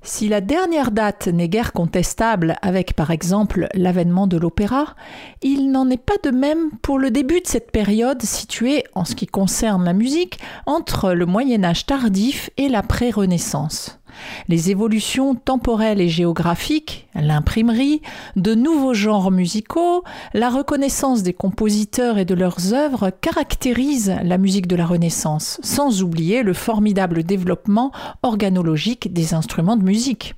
Si 0.03 0.27
la 0.27 0.41
dernière 0.41 0.89
date 0.89 1.27
n'est 1.27 1.47
guère 1.47 1.73
contestable 1.73 2.55
avec 2.63 2.95
par 2.95 3.11
exemple 3.11 3.67
l'avènement 3.75 4.25
de 4.25 4.37
l'opéra, 4.37 4.95
il 5.43 5.69
n'en 5.71 5.89
est 5.91 6.03
pas 6.03 6.17
de 6.23 6.31
même 6.31 6.71
pour 6.81 6.97
le 6.97 7.11
début 7.11 7.39
de 7.41 7.47
cette 7.47 7.71
période 7.71 8.23
située, 8.23 8.83
en 8.95 9.05
ce 9.05 9.13
qui 9.13 9.27
concerne 9.27 9.85
la 9.85 9.93
musique, 9.93 10.39
entre 10.65 11.13
le 11.13 11.27
Moyen 11.27 11.63
Âge 11.63 11.85
tardif 11.85 12.49
et 12.57 12.67
la 12.67 12.81
pré-Renaissance. 12.81 14.00
Les 14.47 14.71
évolutions 14.71 15.35
temporelles 15.35 16.01
et 16.01 16.09
géographiques, 16.09 17.07
l'imprimerie, 17.15 18.01
de 18.35 18.53
nouveaux 18.55 18.93
genres 18.93 19.31
musicaux, 19.31 20.03
la 20.33 20.49
reconnaissance 20.49 21.23
des 21.23 21.33
compositeurs 21.33 22.17
et 22.17 22.25
de 22.25 22.35
leurs 22.35 22.73
œuvres 22.73 23.11
caractérisent 23.21 24.15
la 24.23 24.37
musique 24.37 24.67
de 24.67 24.75
la 24.75 24.85
Renaissance, 24.85 25.59
sans 25.63 26.03
oublier 26.03 26.43
le 26.43 26.53
formidable 26.53 27.23
développement 27.23 27.91
organologique 28.23 29.13
des 29.13 29.33
instruments 29.33 29.77
de 29.77 29.83
musique. 29.83 30.35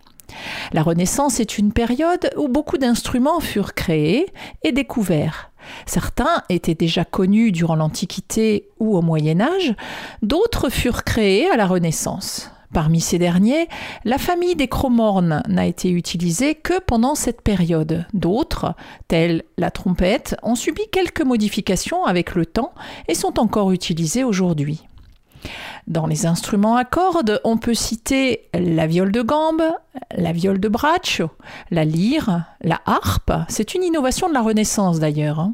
La 0.72 0.84
Renaissance 0.84 1.40
est 1.40 1.58
une 1.58 1.74
période 1.74 2.30
où 2.38 2.48
beaucoup 2.48 2.78
d'instruments 2.78 3.40
furent 3.40 3.74
créés 3.74 4.28
et 4.64 4.72
découverts. 4.72 5.52
Certains 5.86 6.44
étaient 6.50 6.76
déjà 6.76 7.06
connus 7.06 7.52
durant 7.52 7.76
l'Antiquité 7.76 8.70
ou 8.80 8.98
au 8.98 9.02
Moyen 9.02 9.42
Âge, 9.42 9.76
d'autres 10.22 10.70
furent 10.70 11.04
créés 11.04 11.50
à 11.50 11.56
la 11.56 11.66
Renaissance. 11.66 12.52
Parmi 12.74 13.02
ces 13.02 13.20
derniers, 13.20 13.68
la 14.04 14.18
famille 14.18 14.56
des 14.56 14.68
chromornes 14.68 15.44
n'a 15.48 15.68
été 15.68 15.92
utilisée 15.92 16.56
que 16.56 16.80
pendant 16.80 17.14
cette 17.14 17.42
période. 17.42 18.06
D'autres, 18.14 18.74
telles 19.08 19.44
la 19.58 19.70
trompette, 19.70 20.36
ont 20.42 20.56
subi 20.56 20.82
quelques 20.92 21.22
modifications 21.22 22.04
avec 22.04 22.34
le 22.34 22.48
temps 22.48 22.74
et 23.08 23.14
sont 23.14 23.40
encore 23.40 23.72
utilisées 23.72 24.24
aujourd'hui. 24.24 24.84
Dans 25.86 26.08
les 26.08 26.26
instruments 26.26 26.76
à 26.76 26.86
cordes, 26.86 27.42
on 27.44 27.58
peut 27.58 27.74
citer 27.74 28.50
la 28.54 28.88
viole 28.88 29.12
de 29.12 29.22
gambe, 29.22 29.62
la 30.16 30.32
viole 30.32 30.60
de 30.60 30.70
braccio, 30.70 31.30
la 31.70 31.84
lyre, 31.84 32.44
la 32.62 32.82
harpe. 32.86 33.34
C'est 33.50 33.76
une 33.76 33.84
innovation 33.84 34.30
de 34.30 34.34
la 34.34 34.42
Renaissance 34.42 35.00
d'ailleurs. 35.00 35.40
Hein. 35.40 35.54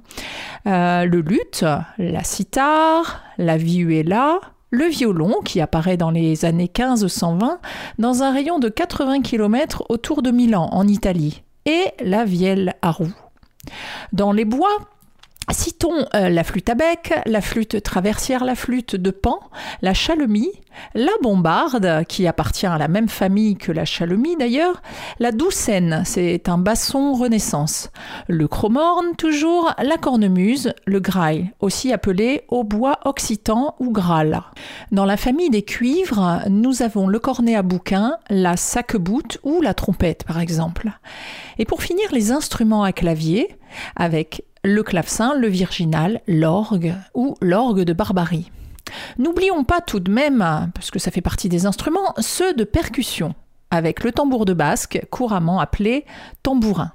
Euh, 0.67 1.05
le 1.05 1.22
luth, 1.22 1.65
la 1.97 2.24
cithare, 2.24 3.24
la 3.38 3.57
vihuela, 3.57 4.39
le 4.72 4.86
violon, 4.86 5.41
qui 5.43 5.61
apparaît 5.61 5.97
dans 5.97 6.11
les 6.11 6.45
années 6.45 6.72
1520 6.76 7.59
dans 7.97 8.24
un 8.24 8.32
rayon 8.32 8.59
de 8.59 8.70
80 8.70 9.22
km 9.22 9.84
autour 9.89 10.22
de 10.22 10.32
Milan, 10.32 10.70
en 10.72 10.88
Italie, 10.88 11.43
et 11.65 11.86
la 11.99 12.26
vielle 12.26 12.76
à 12.82 12.91
roue. 12.91 13.13
Dans 14.13 14.32
les 14.32 14.45
bois, 14.45 14.78
Citons 15.52 16.06
euh, 16.14 16.30
la 16.30 16.43
flûte 16.43 16.70
à 16.70 16.76
bec, 16.76 17.14
la 17.26 17.41
flûte 17.41 17.82
traversière, 17.82 18.43
la 18.43 18.54
flûte 18.54 18.95
de 18.95 19.10
pan, 19.10 19.39
la 19.82 19.95
chalomie, 19.95 20.52
la 20.93 21.12
bombarde, 21.24 22.06
qui 22.08 22.28
appartient 22.28 22.68
à 22.68 22.78
la 22.78 22.88
même 22.88 23.10
famille 23.10 23.56
que 23.56 23.72
la 23.72 23.84
chalomie 23.84 24.36
d'ailleurs, 24.38 24.82
la 25.20 25.32
doucenne, 25.32 26.04
c'est 26.06 26.50
un 26.50 26.60
basson 26.60 27.14
renaissance, 27.14 27.89
le 28.28 28.47
chromorne 28.47 29.16
toujours, 29.18 29.74
la 29.82 29.97
cornemuse, 29.97 30.74
le 30.86 31.00
grail, 31.00 31.52
aussi 31.60 31.91
appelé 31.91 32.43
hautbois 32.50 33.00
occitan 33.06 33.76
ou 33.80 33.91
graal. 33.91 34.43
Dans 34.91 35.06
la 35.06 35.18
famille 35.18 35.50
des 35.50 35.64
cuivres, 35.64 36.41
nous 36.50 36.84
avons 36.84 37.08
le 37.08 37.20
cornet 37.20 37.56
à 37.56 37.64
bouquin, 37.64 38.18
la 38.30 38.56
saqueboute 38.56 39.39
ou 39.43 39.62
la 39.62 39.74
trompette 39.74 40.24
par 40.26 40.39
exemple. 40.39 40.91
Et 41.58 41.66
pour 41.66 41.82
finir, 41.82 42.08
les 42.12 42.32
instruments 42.32 42.84
à 42.84 42.93
clavier, 42.93 43.50
avec 43.95 44.43
le 44.64 44.84
clavecin, 44.84 45.34
le 45.36 45.47
virginal, 45.47 46.22
l'orgue 46.28 46.93
ou 47.14 47.36
l'orgue 47.41 47.82
de 47.82 47.93
Barbarie. 47.93 48.51
N'oublions 49.18 49.64
pas 49.64 49.82
tout 49.82 49.99
de 49.99 50.12
même, 50.12 50.72
parce 50.74 50.91
que 50.91 50.99
ça 50.99 51.12
fait 51.12 51.22
partie 51.22 51.49
des 51.49 51.66
instruments, 51.66 52.14
ceux 52.20 52.53
de 52.53 52.64
percussion, 52.64 53.36
avec 53.72 54.03
le 54.03 54.12
tambour 54.12 54.45
de 54.45 54.53
basque, 54.53 55.05
couramment 55.12 55.60
appelé 55.60 56.05
tambourin. 56.43 56.91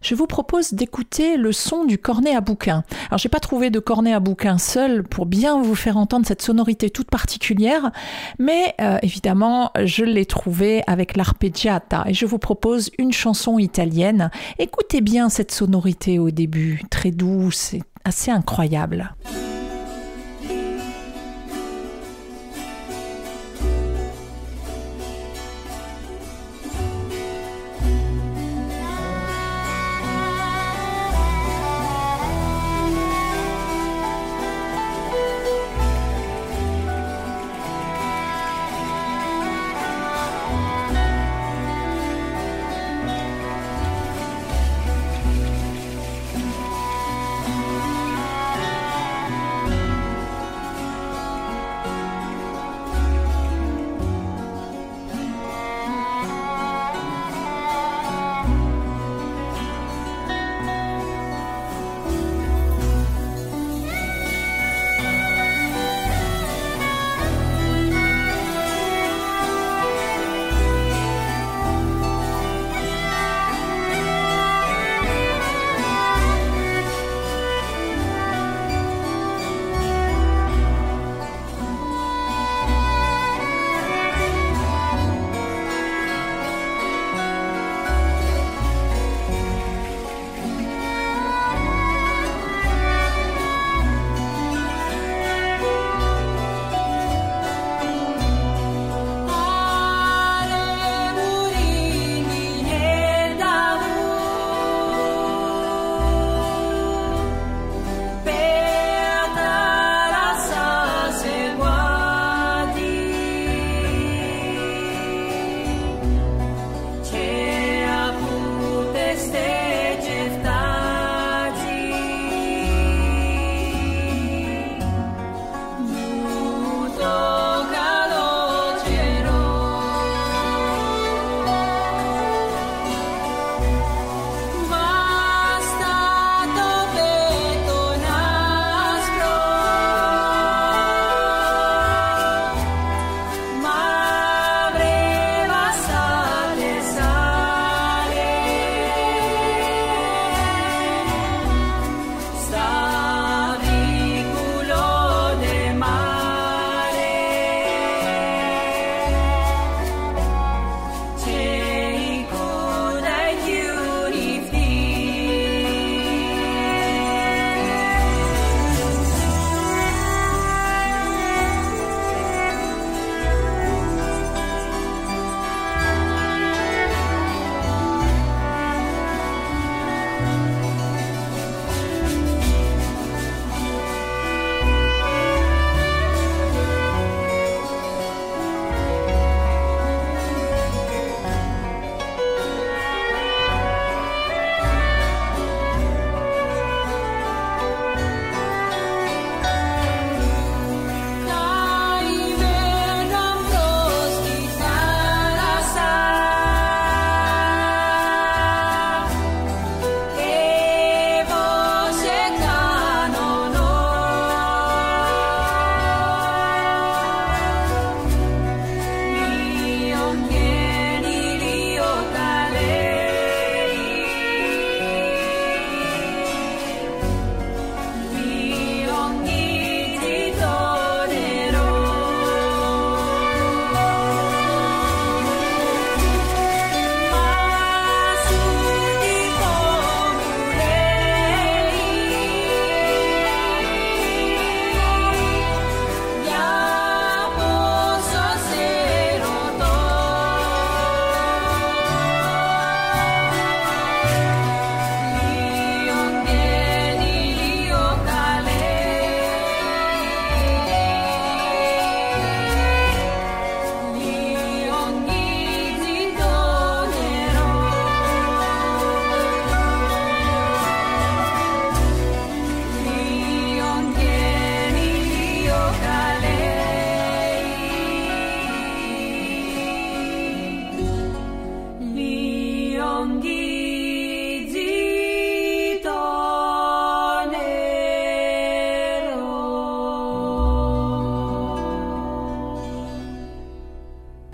Je 0.00 0.14
vous 0.14 0.26
propose 0.26 0.72
d'écouter 0.72 1.36
le 1.36 1.52
son 1.52 1.84
du 1.84 1.98
cornet 1.98 2.34
à 2.34 2.40
bouquin. 2.40 2.84
Alors 3.08 3.18
j'ai 3.18 3.28
pas 3.28 3.40
trouvé 3.40 3.70
de 3.70 3.78
cornet 3.78 4.12
à 4.12 4.20
bouquin 4.20 4.58
seul 4.58 5.02
pour 5.02 5.26
bien 5.26 5.60
vous 5.60 5.74
faire 5.74 5.96
entendre 5.96 6.26
cette 6.26 6.42
sonorité 6.42 6.90
toute 6.90 7.10
particulière, 7.10 7.90
mais 8.38 8.74
euh, 8.80 8.98
évidemment 9.02 9.70
je 9.84 10.04
l'ai 10.04 10.26
trouvé 10.26 10.82
avec 10.86 11.16
l'arpeggiata 11.16 12.04
et 12.06 12.14
je 12.14 12.26
vous 12.26 12.38
propose 12.38 12.90
une 12.98 13.12
chanson 13.12 13.58
italienne. 13.58 14.30
Écoutez 14.58 15.00
bien 15.00 15.28
cette 15.28 15.52
sonorité 15.52 16.18
au 16.18 16.30
début, 16.30 16.82
très 16.90 17.10
douce 17.10 17.74
et 17.74 17.82
assez 18.04 18.30
incroyable. 18.30 19.14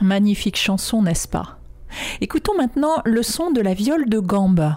Magnifique 0.07 0.57
chanson, 0.57 1.03
n'est-ce 1.03 1.27
pas? 1.27 1.59
Écoutons 2.21 2.57
maintenant 2.57 3.03
le 3.05 3.25
son 3.25 3.51
de 3.51 3.61
la 3.61 3.75
viole 3.75 4.09
de 4.09 4.21
gambe, 4.21 4.73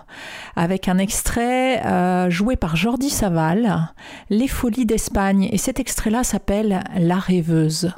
avec 0.55 0.87
un 0.87 0.97
extrait 0.97 1.85
euh, 1.85 2.31
joué 2.31 2.55
par 2.55 2.75
Jordi 2.75 3.11
Saval, 3.11 3.91
Les 4.31 4.47
Folies 4.47 4.87
d'Espagne. 4.87 5.47
Et 5.51 5.59
cet 5.59 5.79
extrait-là 5.79 6.23
s'appelle 6.23 6.83
La 6.97 7.19
rêveuse. 7.19 7.91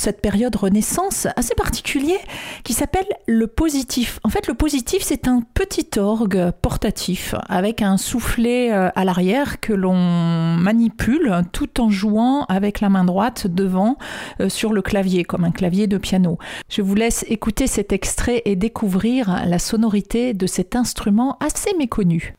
Cette 0.00 0.20
période 0.20 0.56
Renaissance 0.56 1.26
assez 1.36 1.54
particulier 1.54 2.18
qui 2.64 2.72
s'appelle 2.72 3.06
le 3.26 3.46
positif. 3.46 4.18
En 4.24 4.28
fait 4.28 4.46
le 4.46 4.54
positif 4.54 5.02
c'est 5.02 5.28
un 5.28 5.42
petit 5.54 5.98
orgue 5.98 6.50
portatif 6.62 7.34
avec 7.48 7.82
un 7.82 7.96
soufflet 7.96 8.72
euh, 8.72 8.88
à 8.94 9.04
l'arrière 9.04 9.60
que 9.60 9.72
l'on 9.72 10.56
manipule 10.56 11.42
tout 11.52 11.80
en 11.80 11.90
jouant 11.90 12.44
avec 12.44 12.80
la 12.80 12.88
main 12.88 13.04
droite 13.04 13.46
devant 13.46 13.96
euh, 14.40 14.48
sur 14.48 14.72
le 14.72 14.82
clavier 14.82 15.24
comme 15.24 15.44
un 15.44 15.52
clavier 15.52 15.86
de 15.86 15.98
piano. 15.98 16.38
Je 16.68 16.82
vous 16.82 16.94
laisse 16.94 17.24
écouter 17.28 17.66
cet 17.66 17.92
extrait 17.92 18.42
et 18.46 18.56
découvrir 18.56 19.42
la 19.46 19.58
sonorité 19.58 20.34
de 20.34 20.46
cet 20.46 20.76
instrument 20.76 21.36
assez 21.40 21.74
méconnu. 21.78 22.34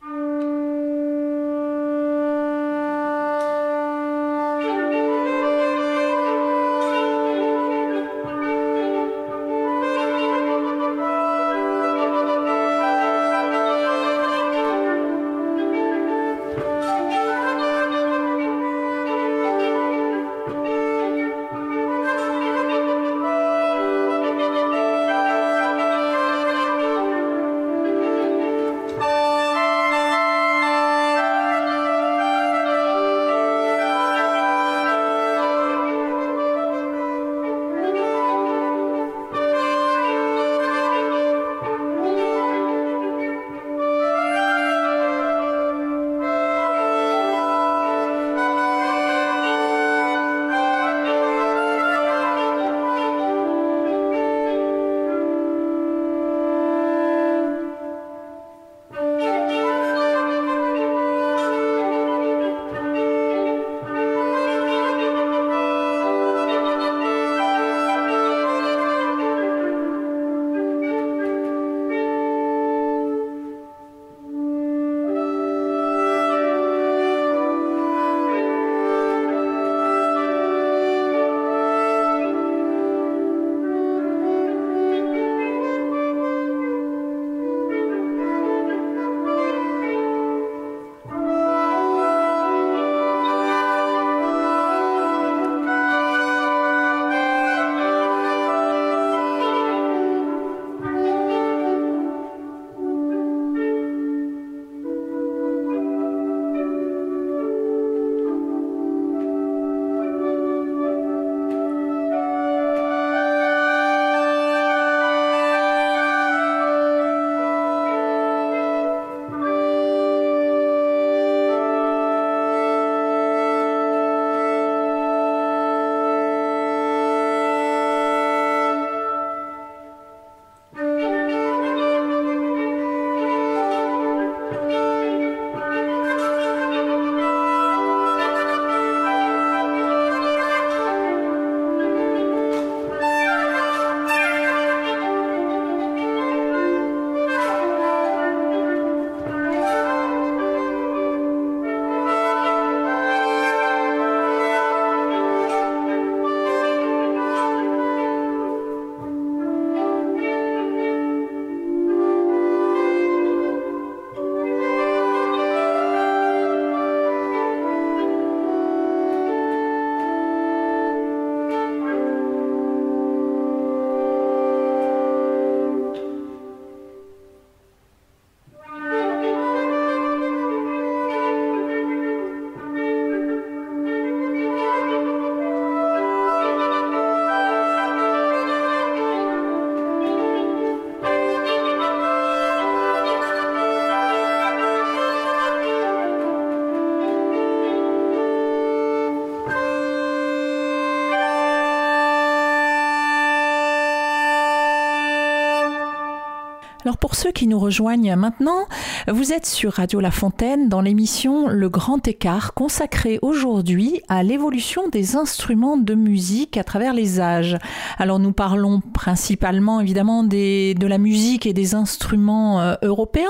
Pour 207.12 207.20
ceux 207.20 207.34
qui 207.34 207.48
nous 207.48 207.60
rejoignent 207.60 208.16
maintenant, 208.16 208.68
vous 209.10 209.34
êtes 209.34 209.46
sur 209.46 209.74
Radio 209.74 210.00
La 210.00 210.12
Fontaine 210.12 210.70
dans 210.70 210.80
l'émission 210.80 211.50
Le 211.50 211.68
Grand 211.68 212.08
Écart 212.08 212.54
consacrée 212.54 213.20
aujourd'hui 213.22 214.02
à 214.08 214.24
l'évolution 214.24 214.88
des 214.88 215.18
instruments 215.18 215.76
de 215.76 215.94
musique 215.94 216.56
à 216.56 216.64
travers 216.64 216.94
les 216.94 217.20
âges. 217.20 217.58
Alors 217.98 218.20
nous 218.20 218.32
parlons 218.32 218.80
principalement 218.94 219.82
évidemment 219.82 220.24
de 220.24 220.88
la 220.88 220.98
musique 220.98 221.46
et 221.46 221.52
des 221.52 221.76
instruments 221.76 222.62
euh, 222.62 222.76
européens, 222.82 223.28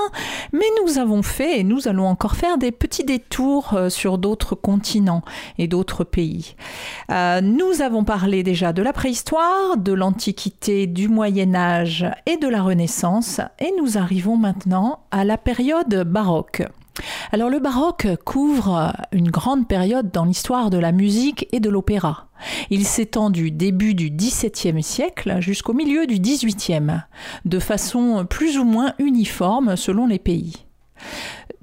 mais 0.52 0.66
nous 0.84 0.98
avons 0.98 1.24
fait 1.24 1.58
et 1.58 1.64
nous 1.64 1.88
allons 1.88 2.06
encore 2.06 2.36
faire 2.36 2.58
des 2.58 2.70
petits 2.70 3.02
détours 3.02 3.74
euh, 3.74 3.88
sur 3.88 4.16
d'autres 4.16 4.54
continents 4.54 5.22
et 5.58 5.66
d'autres 5.66 6.04
pays. 6.04 6.54
Euh, 7.12 7.42
nous 7.42 7.82
avons 7.82 8.04
parlé 8.04 8.42
déjà 8.42 8.72
de 8.72 8.80
la 8.80 8.94
préhistoire, 8.94 9.76
de 9.76 9.92
l'Antiquité, 9.92 10.86
du 10.86 11.08
Moyen 11.08 11.54
Âge 11.54 12.06
et 12.24 12.38
de 12.38 12.48
la 12.48 12.62
Renaissance 12.62 13.42
et 13.58 13.70
nous 13.78 13.98
arrivons 13.98 14.38
maintenant 14.38 15.00
à 15.10 15.24
la 15.24 15.36
période 15.36 16.04
baroque. 16.04 16.62
Alors 17.30 17.50
le 17.50 17.58
baroque 17.58 18.06
couvre 18.24 18.94
une 19.12 19.30
grande 19.30 19.68
période 19.68 20.10
dans 20.10 20.24
l'histoire 20.24 20.70
de 20.70 20.78
la 20.78 20.90
musique 20.92 21.48
et 21.52 21.60
de 21.60 21.68
l'opéra. 21.68 22.28
Il 22.70 22.86
s'étend 22.86 23.28
du 23.28 23.50
début 23.50 23.94
du 23.94 24.10
XVIIe 24.10 24.82
siècle 24.82 25.36
jusqu'au 25.40 25.74
milieu 25.74 26.06
du 26.06 26.18
XVIIIe, 26.18 27.02
de 27.44 27.58
façon 27.58 28.24
plus 28.24 28.58
ou 28.58 28.64
moins 28.64 28.94
uniforme 28.98 29.76
selon 29.76 30.06
les 30.06 30.18
pays. 30.18 30.64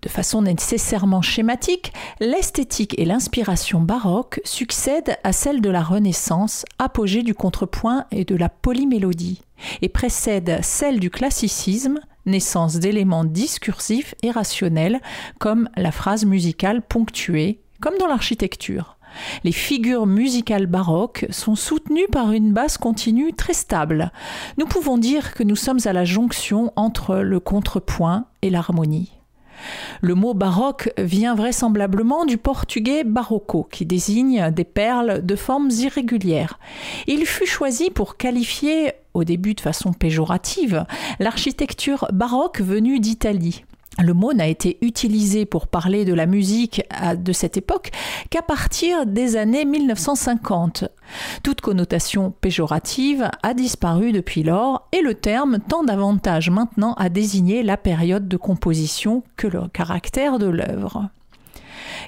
De 0.02 0.08
façon 0.08 0.42
nécessairement 0.42 1.22
schématique, 1.22 1.92
l'esthétique 2.22 2.98
et 2.98 3.06
l'inspiration 3.06 3.82
baroque 3.82 4.40
succèdent 4.46 5.18
à 5.26 5.34
celle 5.34 5.60
de 5.60 5.70
la 5.70 5.82
Renaissance, 5.82 6.64
apogée 6.78 7.22
du 7.22 7.34
contrepoint 7.34 8.06
et 8.12 8.24
de 8.24 8.36
la 8.36 8.48
polymélodie, 8.48 9.42
et 9.82 9.90
précèdent 9.90 10.60
celle 10.62 11.02
du 11.02 11.10
classicisme, 11.10 12.00
naissance 12.26 12.78
d'éléments 12.78 13.26
discursifs 13.26 14.16
et 14.24 14.32
rationnels, 14.32 15.02
comme 15.38 15.68
la 15.76 15.92
phrase 15.92 16.26
musicale 16.26 16.82
ponctuée, 16.82 17.60
comme 17.82 17.98
dans 17.98 18.08
l'architecture. 18.08 18.98
Les 19.44 19.52
figures 19.52 20.06
musicales 20.06 20.68
baroques 20.68 21.26
sont 21.30 21.56
soutenues 21.56 22.08
par 22.12 22.32
une 22.32 22.54
basse 22.54 22.78
continue 22.78 23.34
très 23.34 23.54
stable. 23.54 24.12
Nous 24.58 24.66
pouvons 24.66 24.98
dire 24.98 25.34
que 25.34 25.44
nous 25.44 25.56
sommes 25.56 25.80
à 25.86 25.94
la 25.94 26.06
jonction 26.06 26.72
entre 26.78 27.18
le 27.18 27.40
contrepoint 27.40 28.28
et 28.42 28.50
l'harmonie. 28.50 29.19
Le 30.02 30.16
mot 30.16 30.34
baroque 30.34 30.92
vient 30.98 31.36
vraisemblablement 31.36 32.26
du 32.26 32.38
portugais 32.38 33.04
barroco, 33.04 33.68
qui 33.70 33.86
désigne 33.86 34.52
des 34.52 34.64
perles 34.64 35.26
de 35.26 35.36
formes 35.36 35.70
irrégulières. 35.72 36.60
Il 37.08 37.26
fut 37.26 37.46
choisi 37.48 37.90
pour 37.90 38.18
qualifier, 38.18 38.94
au 39.14 39.24
début 39.24 39.54
de 39.54 39.62
façon 39.62 39.94
péjorative, 39.94 40.86
l'architecture 41.20 42.08
baroque 42.12 42.62
venue 42.62 43.00
d'Italie. 43.00 43.64
Le 44.02 44.14
mot 44.14 44.34
n'a 44.34 44.48
été 44.48 44.78
utilisé 44.82 45.46
pour 45.46 45.68
parler 45.68 46.06
de 46.06 46.14
la 46.14 46.26
musique 46.26 46.82
de 47.18 47.34
cette 47.34 47.58
époque 47.58 47.92
qu'à 48.30 48.42
partir 48.42 49.06
des 49.06 49.36
années 49.36 49.66
1950. 49.66 50.86
Toute 51.44 51.60
connotation 51.60 52.32
péjorative 52.40 53.30
a 53.44 53.54
disparu 53.54 54.14
depuis 54.14 54.44
lors 54.44 54.88
et 54.94 55.02
le 55.02 55.16
terme 55.16 55.60
tend 55.60 55.84
davantage 55.84 56.50
maintenant 56.50 56.94
à 56.94 57.10
désigner 57.10 57.62
la 57.62 57.76
période 57.76 58.30
de 58.30 58.38
composition 58.38 59.24
que 59.36 59.48
le 59.48 59.68
caractère 59.68 60.40
de 60.40 60.48
l'œuvre. 60.48 61.10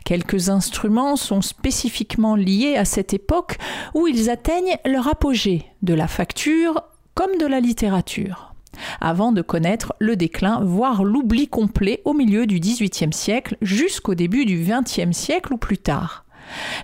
Quelques 0.05 0.49
instruments 0.49 1.17
sont 1.17 1.41
spécifiquement 1.41 2.35
liés 2.35 2.77
à 2.77 2.85
cette 2.85 3.13
époque 3.13 3.57
où 3.93 4.07
ils 4.07 4.29
atteignent 4.29 4.77
leur 4.85 5.09
apogée, 5.09 5.65
de 5.81 5.93
la 5.93 6.07
facture 6.07 6.83
comme 7.15 7.37
de 7.37 7.45
la 7.45 7.59
littérature 7.59 8.50
avant 8.99 9.32
de 9.32 9.41
connaître 9.41 9.93
le 9.99 10.15
déclin, 10.15 10.61
voire 10.63 11.03
l'oubli 11.03 11.47
complet 11.47 12.01
au 12.05 12.13
milieu 12.13 12.45
du 12.45 12.59
XVIIIe 12.59 13.13
siècle 13.13 13.57
jusqu'au 13.61 14.15
début 14.15 14.45
du 14.45 14.65
XXe 14.65 15.15
siècle 15.15 15.53
ou 15.53 15.57
plus 15.57 15.78
tard. 15.78 16.26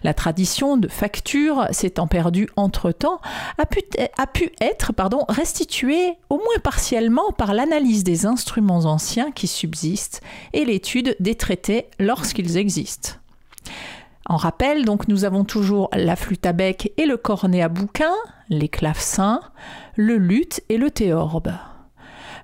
La 0.04 0.14
tradition 0.14 0.78
de 0.78 0.88
facture 0.88 1.68
s'étant 1.72 2.08
perdue 2.08 2.48
entre-temps, 2.56 3.20
a 3.58 3.66
pu, 3.66 4.52
être 4.62 4.92
restituée 5.30 6.14
au 6.30 6.38
moins 6.38 6.60
partiellement 6.64 7.32
par 7.32 7.54
l'analyse 7.54 8.04
des 8.04 8.26
instruments 8.26 8.86
anciens 8.86 9.32
qui 9.32 9.48
subsistent 9.48 10.22
et 10.54 10.66
l'étude 10.66 11.16
des 11.20 11.36
traités 11.36 11.88
lorsqu'ils 12.00 12.58
existent. 12.58 13.14
En 14.30 14.36
rappel, 14.36 14.84
donc, 14.84 15.08
nous 15.08 15.24
avons 15.24 15.46
toujours 15.46 15.90
la 15.94 16.16
flûte 16.18 16.46
à 16.46 16.54
bec 16.54 16.92
et 16.98 17.06
le 17.06 17.16
cornet 17.16 17.62
à 17.62 17.70
bouquin, 17.70 18.14
les 18.50 18.68
clavecins, 18.68 19.40
le 19.96 20.18
luth 20.18 20.62
et 20.68 20.78
le 20.78 20.92
théorbe. 20.92 21.54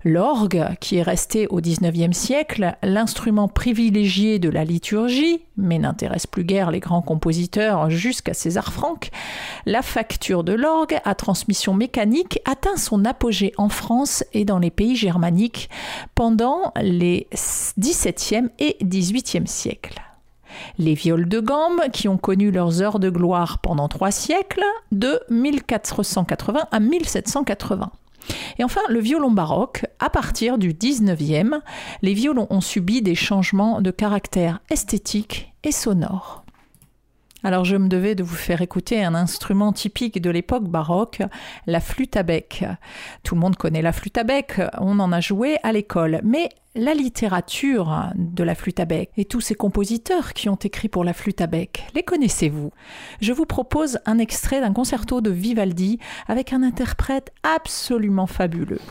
L'orgue, 0.06 0.66
qui 0.82 0.98
est 0.98 1.02
resté 1.02 1.48
au 1.48 1.62
XIXe 1.62 2.16
siècle 2.16 2.76
l'instrument 2.84 3.48
privilégié 3.48 4.38
de 4.38 4.50
la 4.50 4.66
liturgie, 4.66 5.46
mais 5.56 5.80
n'intéresse 5.80 6.28
plus 6.28 6.44
guère 6.44 6.72
les 6.72 6.82
grands 6.82 7.02
compositeurs 7.02 7.90
jusqu'à 7.90 8.34
César 8.34 8.74
Franck, 8.74 9.12
la 9.66 9.82
facture 9.82 10.44
de 10.44 10.52
l'orgue 10.52 11.00
à 11.06 11.16
transmission 11.16 11.74
mécanique 11.74 12.42
atteint 12.44 12.76
son 12.76 13.06
apogée 13.06 13.54
en 13.58 13.70
France 13.70 14.26
et 14.34 14.44
dans 14.44 14.60
les 14.60 14.72
pays 14.72 14.98
germaniques 14.98 15.70
pendant 16.16 16.74
les 16.82 17.28
XVIIe 17.34 18.50
et 18.60 18.76
XVIIIe 18.84 19.48
siècles. 19.48 20.02
Les 20.78 20.96
viols 20.96 21.30
de 21.30 21.40
gambe, 21.40 21.82
qui 21.94 22.10
ont 22.10 22.18
connu 22.18 22.52
leurs 22.52 22.82
heures 22.82 23.00
de 23.00 23.10
gloire 23.10 23.60
pendant 23.60 23.88
trois 23.88 24.12
siècles, 24.12 24.66
de 24.92 25.20
1480 25.30 26.68
à 26.72 26.80
1780. 26.82 27.92
Et 28.58 28.64
enfin, 28.64 28.82
le 28.90 29.00
violon 29.00 29.32
baroque, 29.32 29.86
à 30.00 30.10
partir 30.10 30.58
du 30.58 30.74
19e, 30.74 31.60
les 32.02 32.14
violons 32.14 32.48
ont 32.50 32.62
subi 32.62 33.02
des 33.02 33.16
changements 33.16 33.82
de 33.82 33.92
caractère 33.92 34.60
esthétique 34.70 35.54
et 35.64 35.72
sonore. 35.72 36.44
Alors 37.46 37.66
je 37.66 37.76
me 37.76 37.90
devais 37.90 38.16
de 38.16 38.24
vous 38.24 38.36
faire 38.36 38.62
écouter 38.62 39.04
un 39.04 39.16
instrument 39.16 39.74
typique 39.74 40.22
de 40.22 40.30
l'époque 40.30 40.70
baroque, 40.70 41.22
la 41.68 41.82
flûte 41.82 42.16
à 42.16 42.24
bec. 42.24 42.64
Tout 43.24 43.36
le 43.36 43.42
monde 43.42 43.58
connaît 43.58 43.82
la 43.82 43.92
flûte 43.92 44.18
à 44.18 44.24
bec, 44.24 44.62
on 44.80 45.00
en 45.00 45.12
a 45.12 45.20
joué 45.20 45.58
à 45.62 45.74
l'école, 45.74 46.22
mais 46.24 46.50
la 46.76 46.94
littérature 46.94 48.10
de 48.16 48.44
la 48.44 48.56
flûte 48.56 48.80
à 48.80 48.86
bec 48.86 49.12
et 49.18 49.26
tous 49.26 49.42
ces 49.42 49.56
compositeurs 49.56 50.34
qui 50.34 50.50
ont 50.50 50.56
écrit 50.56 50.90
pour 50.90 51.04
la 51.04 51.14
flûte 51.14 51.42
à 51.42 51.48
bec, 51.48 51.84
les 51.94 52.04
connaissez-vous? 52.04 52.72
Je 53.22 53.32
vous 53.32 53.46
propose 53.46 54.00
un 54.06 54.18
extrait 54.18 54.62
d'un 54.62 54.74
concerto 54.74 55.22
de 55.22 55.30
Vivaldi 55.30 56.00
avec 56.28 56.54
un 56.54 56.64
interprète 56.64 57.32
absolument 57.44 58.28
fabuleux. 58.28 58.82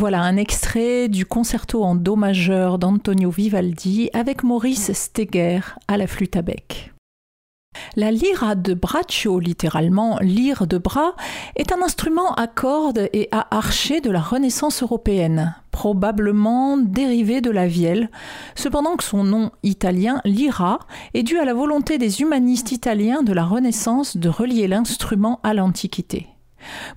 Voilà 0.00 0.22
un 0.22 0.38
extrait 0.38 1.08
du 1.08 1.26
concerto 1.26 1.84
en 1.84 1.94
Do 1.94 2.16
majeur 2.16 2.78
d'Antonio 2.78 3.28
Vivaldi 3.28 4.08
avec 4.14 4.44
Maurice 4.44 4.94
Steger 4.94 5.60
à 5.88 5.98
la 5.98 6.06
flûte 6.06 6.36
à 6.36 6.42
bec. 6.42 6.94
La 7.96 8.10
lira 8.10 8.54
de 8.54 8.72
braccio, 8.72 9.38
littéralement 9.38 10.18
lyre 10.22 10.66
de 10.66 10.78
bras, 10.78 11.16
est 11.54 11.70
un 11.70 11.82
instrument 11.82 12.32
à 12.36 12.46
cordes 12.46 13.10
et 13.12 13.28
à 13.30 13.54
archets 13.54 14.00
de 14.00 14.10
la 14.10 14.22
Renaissance 14.22 14.82
européenne, 14.82 15.54
probablement 15.70 16.78
dérivé 16.78 17.42
de 17.42 17.50
la 17.50 17.66
vielle, 17.66 18.10
cependant 18.54 18.96
que 18.96 19.04
son 19.04 19.22
nom 19.22 19.50
italien, 19.62 20.22
lyra, 20.24 20.78
est 21.12 21.24
dû 21.24 21.38
à 21.38 21.44
la 21.44 21.52
volonté 21.52 21.98
des 21.98 22.22
humanistes 22.22 22.72
italiens 22.72 23.22
de 23.22 23.34
la 23.34 23.44
Renaissance 23.44 24.16
de 24.16 24.30
relier 24.30 24.66
l'instrument 24.66 25.40
à 25.42 25.52
l'Antiquité. 25.52 26.26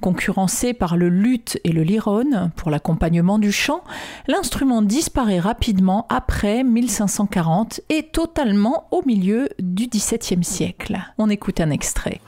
Concurrencé 0.02 0.74
par 0.74 0.98
le 0.98 1.10
luth 1.10 1.60
et 1.64 1.72
le 1.72 1.84
lyrone 1.84 2.52
pour 2.56 2.72
l'accompagnement 2.72 3.40
du 3.40 3.52
chant, 3.52 3.84
l'instrument 4.28 4.82
disparaît 4.82 5.40
rapidement 5.40 6.06
après 6.10 6.64
1540 6.64 7.82
et 7.90 8.04
totalement 8.04 8.88
au 8.92 9.04
milieu 9.06 9.50
du 9.60 9.88
XVIIe 9.88 10.44
siècle. 10.44 11.00
On 11.18 11.30
écoute 11.30 11.60
un 11.60 11.70
extrait. 11.70 12.20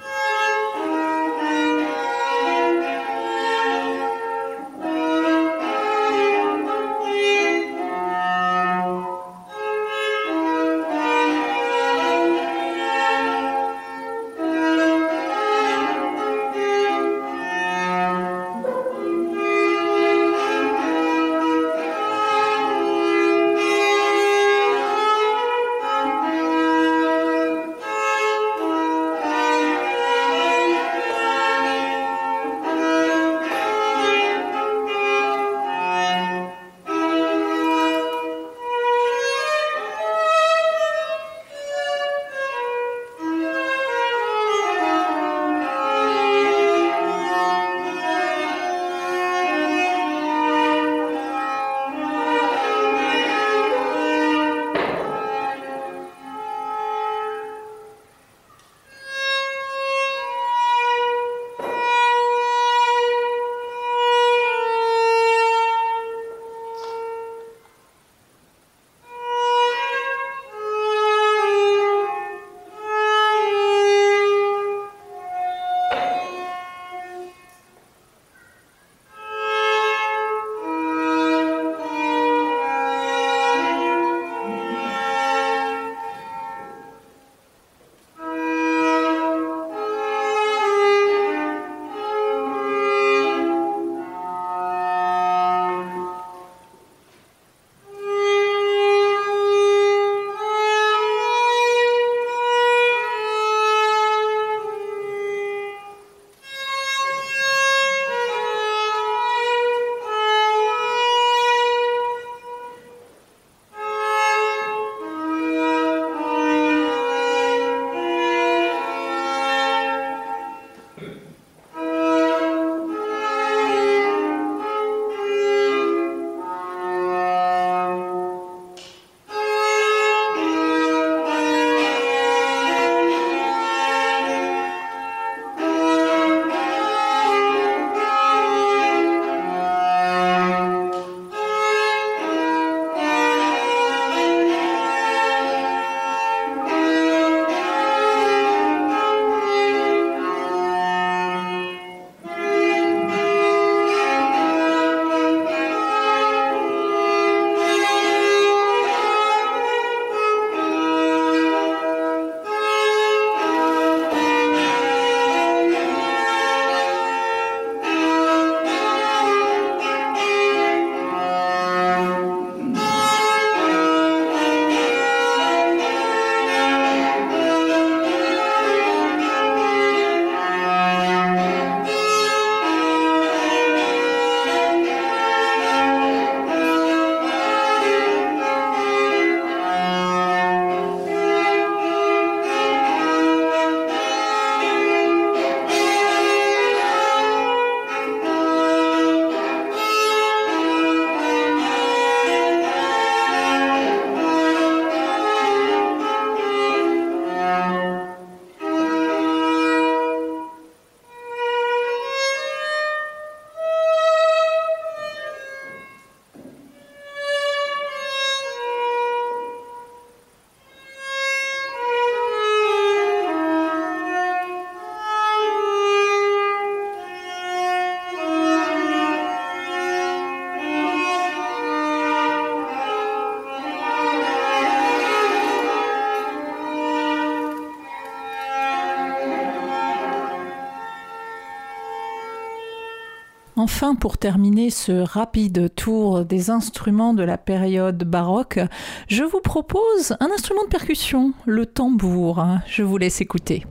Enfin, 243.75 243.93
pour 243.93 244.17
terminer 244.17 244.69
ce 244.69 244.93
rapide 244.93 245.69
tour 245.75 246.23
des 246.23 246.49
instruments 246.49 247.13
de 247.13 247.23
la 247.23 247.37
période 247.37 248.05
baroque, 248.05 248.61
je 249.09 249.25
vous 249.25 249.41
propose 249.41 250.15
un 250.21 250.31
instrument 250.33 250.63
de 250.63 250.69
percussion, 250.69 251.33
le 251.45 251.65
tambour. 251.65 252.41
Je 252.67 252.83
vous 252.83 252.97
laisse 252.97 253.19
écouter. 253.19 253.65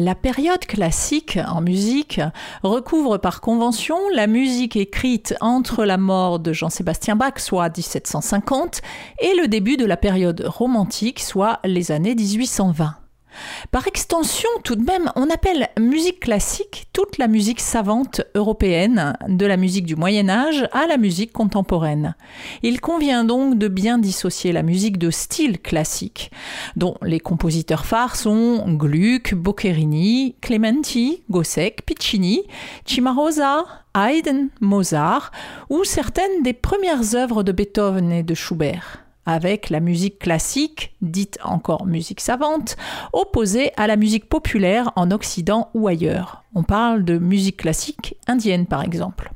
La 0.00 0.14
période 0.14 0.64
classique 0.64 1.40
en 1.48 1.60
musique 1.60 2.20
recouvre 2.62 3.18
par 3.18 3.40
convention 3.40 3.96
la 4.14 4.28
musique 4.28 4.76
écrite 4.76 5.34
entre 5.40 5.84
la 5.84 5.98
mort 5.98 6.38
de 6.38 6.52
Jean-Sébastien 6.52 7.16
Bach, 7.16 7.40
soit 7.40 7.76
1750, 7.76 8.80
et 9.18 9.34
le 9.34 9.48
début 9.48 9.76
de 9.76 9.84
la 9.84 9.96
période 9.96 10.44
romantique, 10.46 11.18
soit 11.18 11.58
les 11.64 11.90
années 11.90 12.14
1820. 12.14 12.94
Par 13.70 13.86
extension, 13.86 14.48
tout 14.64 14.76
de 14.76 14.84
même, 14.84 15.10
on 15.16 15.30
appelle 15.30 15.68
musique 15.78 16.20
classique 16.20 16.88
toute 16.92 17.18
la 17.18 17.28
musique 17.28 17.60
savante 17.60 18.22
européenne, 18.34 19.16
de 19.28 19.46
la 19.46 19.56
musique 19.56 19.86
du 19.86 19.96
Moyen 19.96 20.28
Âge 20.28 20.68
à 20.72 20.86
la 20.86 20.96
musique 20.96 21.32
contemporaine. 21.32 22.14
Il 22.62 22.80
convient 22.80 23.24
donc 23.24 23.58
de 23.58 23.68
bien 23.68 23.98
dissocier 23.98 24.52
la 24.52 24.62
musique 24.62 24.98
de 24.98 25.10
style 25.10 25.60
classique, 25.60 26.30
dont 26.76 26.96
les 27.02 27.20
compositeurs 27.20 27.84
phares 27.84 28.16
sont 28.16 28.64
Gluck, 28.68 29.34
Boccherini, 29.34 30.34
Clementi, 30.40 31.22
Gossec, 31.30 31.84
Piccini, 31.84 32.42
Cimarosa, 32.84 33.64
Haydn, 33.94 34.48
Mozart, 34.60 35.32
ou 35.70 35.84
certaines 35.84 36.42
des 36.42 36.52
premières 36.52 37.14
œuvres 37.14 37.42
de 37.42 37.52
Beethoven 37.52 38.12
et 38.12 38.22
de 38.22 38.34
Schubert 38.34 39.07
avec 39.28 39.68
la 39.68 39.80
musique 39.80 40.18
classique, 40.18 40.96
dite 41.02 41.38
encore 41.44 41.84
musique 41.84 42.20
savante, 42.20 42.78
opposée 43.12 43.72
à 43.76 43.86
la 43.86 43.96
musique 43.96 44.26
populaire 44.26 44.90
en 44.96 45.10
Occident 45.10 45.68
ou 45.74 45.86
ailleurs. 45.86 46.44
On 46.54 46.62
parle 46.62 47.04
de 47.04 47.18
musique 47.18 47.58
classique 47.58 48.16
indienne 48.26 48.64
par 48.66 48.82
exemple. 48.82 49.30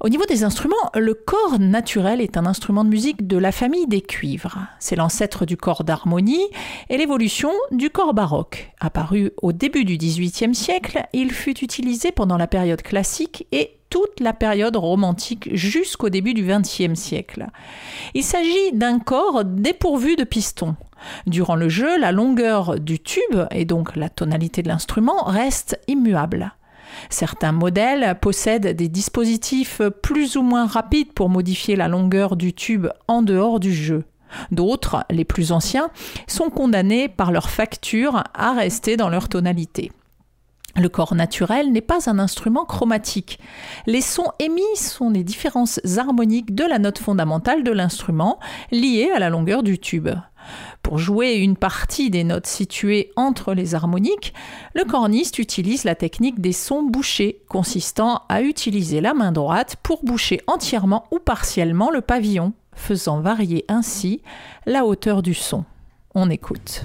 Au 0.00 0.10
niveau 0.10 0.24
des 0.26 0.44
instruments, 0.44 0.76
le 0.94 1.14
corps 1.14 1.58
naturel 1.58 2.20
est 2.20 2.36
un 2.36 2.44
instrument 2.44 2.84
de 2.84 2.90
musique 2.90 3.26
de 3.26 3.38
la 3.38 3.50
famille 3.50 3.86
des 3.86 4.02
cuivres. 4.02 4.58
C'est 4.78 4.96
l'ancêtre 4.96 5.46
du 5.46 5.56
corps 5.56 5.84
d'harmonie 5.84 6.46
et 6.90 6.98
l'évolution 6.98 7.50
du 7.70 7.88
corps 7.88 8.12
baroque. 8.12 8.72
Apparu 8.78 9.32
au 9.40 9.52
début 9.52 9.84
du 9.84 9.96
XVIIIe 9.96 10.54
siècle, 10.54 11.06
il 11.14 11.32
fut 11.32 11.64
utilisé 11.64 12.12
pendant 12.12 12.36
la 12.36 12.46
période 12.46 12.82
classique 12.82 13.46
et 13.52 13.78
toute 13.88 14.20
la 14.20 14.34
période 14.34 14.76
romantique 14.76 15.48
jusqu'au 15.54 16.10
début 16.10 16.34
du 16.34 16.44
XXe 16.44 16.98
siècle. 16.98 17.46
Il 18.12 18.22
s'agit 18.22 18.72
d'un 18.74 18.98
corps 18.98 19.44
dépourvu 19.44 20.16
de 20.16 20.24
piston. 20.24 20.76
Durant 21.26 21.56
le 21.56 21.70
jeu, 21.70 21.98
la 21.98 22.12
longueur 22.12 22.78
du 22.78 22.98
tube, 22.98 23.46
et 23.50 23.64
donc 23.64 23.96
la 23.96 24.10
tonalité 24.10 24.62
de 24.62 24.68
l'instrument, 24.68 25.24
reste 25.24 25.80
immuable. 25.88 26.52
Certains 27.10 27.52
modèles 27.52 28.18
possèdent 28.20 28.76
des 28.76 28.88
dispositifs 28.88 29.80
plus 30.02 30.36
ou 30.36 30.42
moins 30.42 30.66
rapides 30.66 31.12
pour 31.12 31.28
modifier 31.28 31.76
la 31.76 31.88
longueur 31.88 32.36
du 32.36 32.52
tube 32.52 32.88
en 33.08 33.22
dehors 33.22 33.60
du 33.60 33.72
jeu. 33.72 34.04
D'autres, 34.50 35.04
les 35.10 35.24
plus 35.24 35.52
anciens, 35.52 35.90
sont 36.26 36.50
condamnés 36.50 37.08
par 37.08 37.32
leur 37.32 37.48
facture 37.48 38.24
à 38.34 38.52
rester 38.52 38.96
dans 38.96 39.08
leur 39.08 39.28
tonalité. 39.28 39.92
Le 40.78 40.90
corps 40.90 41.14
naturel 41.14 41.72
n'est 41.72 41.80
pas 41.80 42.10
un 42.10 42.18
instrument 42.18 42.66
chromatique. 42.66 43.38
Les 43.86 44.02
sons 44.02 44.30
émis 44.38 44.76
sont 44.76 45.08
les 45.08 45.24
différences 45.24 45.80
harmoniques 45.96 46.54
de 46.54 46.64
la 46.64 46.78
note 46.78 46.98
fondamentale 46.98 47.64
de 47.64 47.70
l'instrument 47.72 48.38
liées 48.70 49.10
à 49.14 49.18
la 49.18 49.30
longueur 49.30 49.62
du 49.62 49.78
tube. 49.78 50.10
Pour 50.86 50.98
jouer 50.98 51.32
une 51.32 51.56
partie 51.56 52.10
des 52.10 52.22
notes 52.22 52.46
situées 52.46 53.10
entre 53.16 53.54
les 53.54 53.74
harmoniques, 53.74 54.32
le 54.72 54.84
corniste 54.84 55.40
utilise 55.40 55.82
la 55.82 55.96
technique 55.96 56.40
des 56.40 56.52
sons 56.52 56.84
bouchés, 56.84 57.42
consistant 57.48 58.22
à 58.28 58.40
utiliser 58.40 59.00
la 59.00 59.12
main 59.12 59.32
droite 59.32 59.74
pour 59.82 60.04
boucher 60.04 60.40
entièrement 60.46 61.08
ou 61.10 61.18
partiellement 61.18 61.90
le 61.90 62.02
pavillon, 62.02 62.52
faisant 62.72 63.20
varier 63.20 63.64
ainsi 63.66 64.22
la 64.64 64.84
hauteur 64.84 65.22
du 65.22 65.34
son. 65.34 65.64
On 66.14 66.30
écoute. 66.30 66.84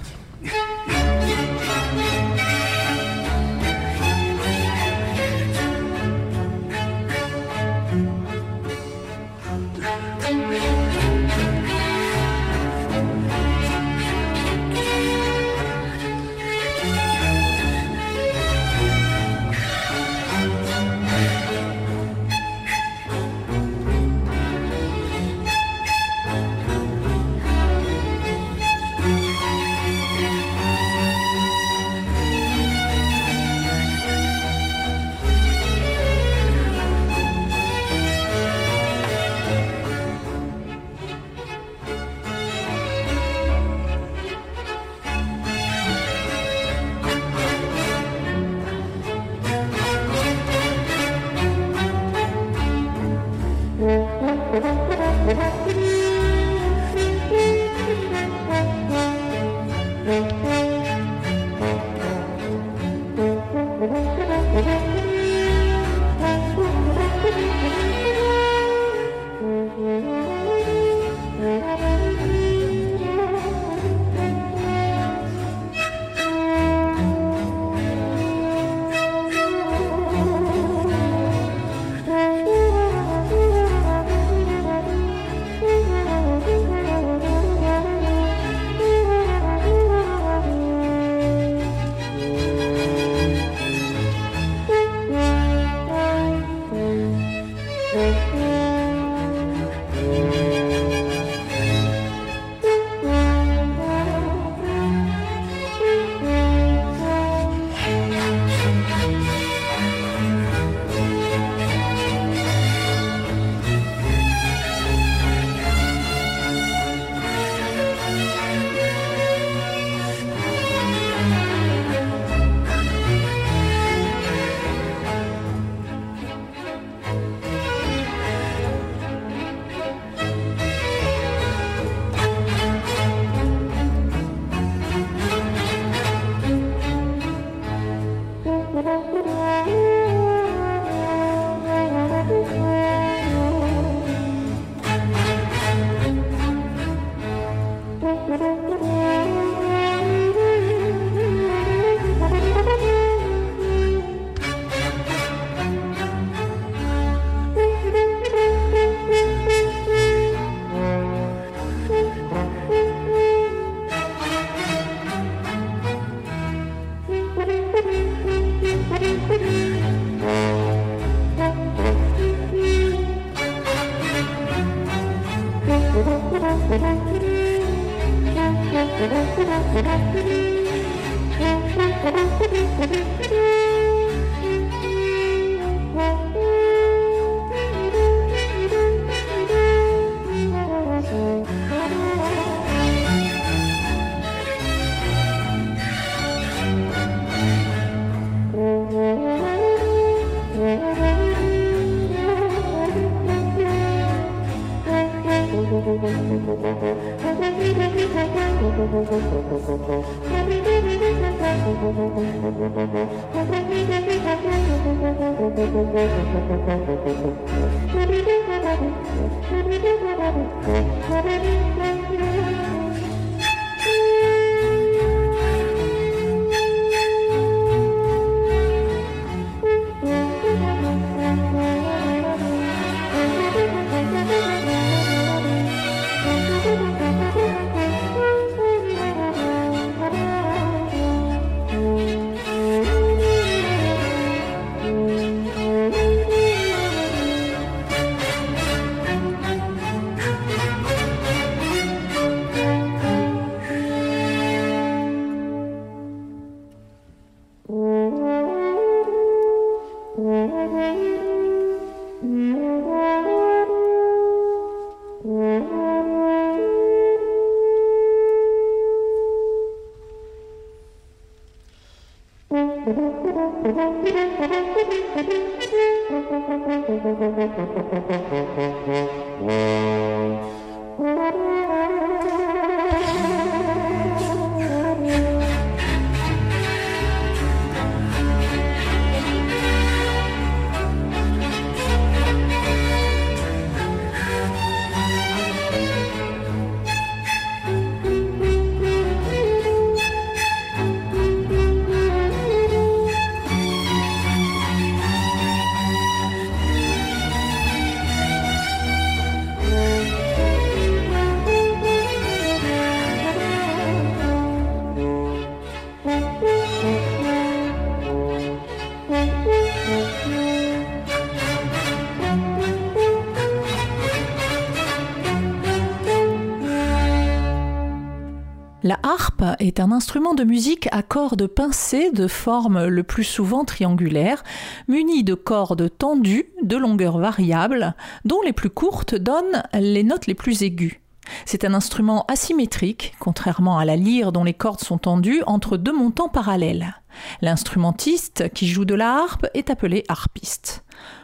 La 328.91 328.99
harpe 329.03 329.45
est 329.59 329.79
un 329.79 329.93
instrument 329.93 330.33
de 330.33 330.43
musique 330.43 330.89
à 330.91 331.01
cordes 331.01 331.47
pincées 331.47 332.11
de 332.11 332.27
forme 332.27 332.87
le 332.87 333.03
plus 333.03 333.23
souvent 333.23 333.63
triangulaire, 333.63 334.43
muni 334.89 335.23
de 335.23 335.33
cordes 335.33 335.89
tendues 335.97 336.49
de 336.61 336.75
longueur 336.75 337.17
variable, 337.17 337.95
dont 338.25 338.41
les 338.43 338.51
plus 338.51 338.69
courtes 338.69 339.15
donnent 339.15 339.63
les 339.73 340.03
notes 340.03 340.27
les 340.27 340.35
plus 340.35 340.61
aiguës. 340.63 340.97
C'est 341.45 341.63
un 341.63 341.73
instrument 341.73 342.25
asymétrique, 342.27 343.13
contrairement 343.17 343.77
à 343.77 343.85
la 343.85 343.95
lyre 343.95 344.33
dont 344.33 344.43
les 344.43 344.53
cordes 344.53 344.81
sont 344.81 344.97
tendues 344.97 345.41
entre 345.47 345.77
deux 345.77 345.93
montants 345.97 346.27
parallèles. 346.27 346.97
L'instrumentiste 347.41 348.51
qui 348.53 348.67
joue 348.67 348.83
de 348.83 348.95
la 348.95 349.15
harpe 349.15 349.47
est 349.53 349.69
appelé 349.69 350.03
harpiste. 350.09 350.83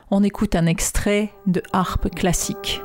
On 0.09 0.23
écoute 0.23 0.55
un 0.55 0.67
extrait 0.67 1.33
de 1.47 1.61
harpe 1.73 2.09
classique. 2.15 2.81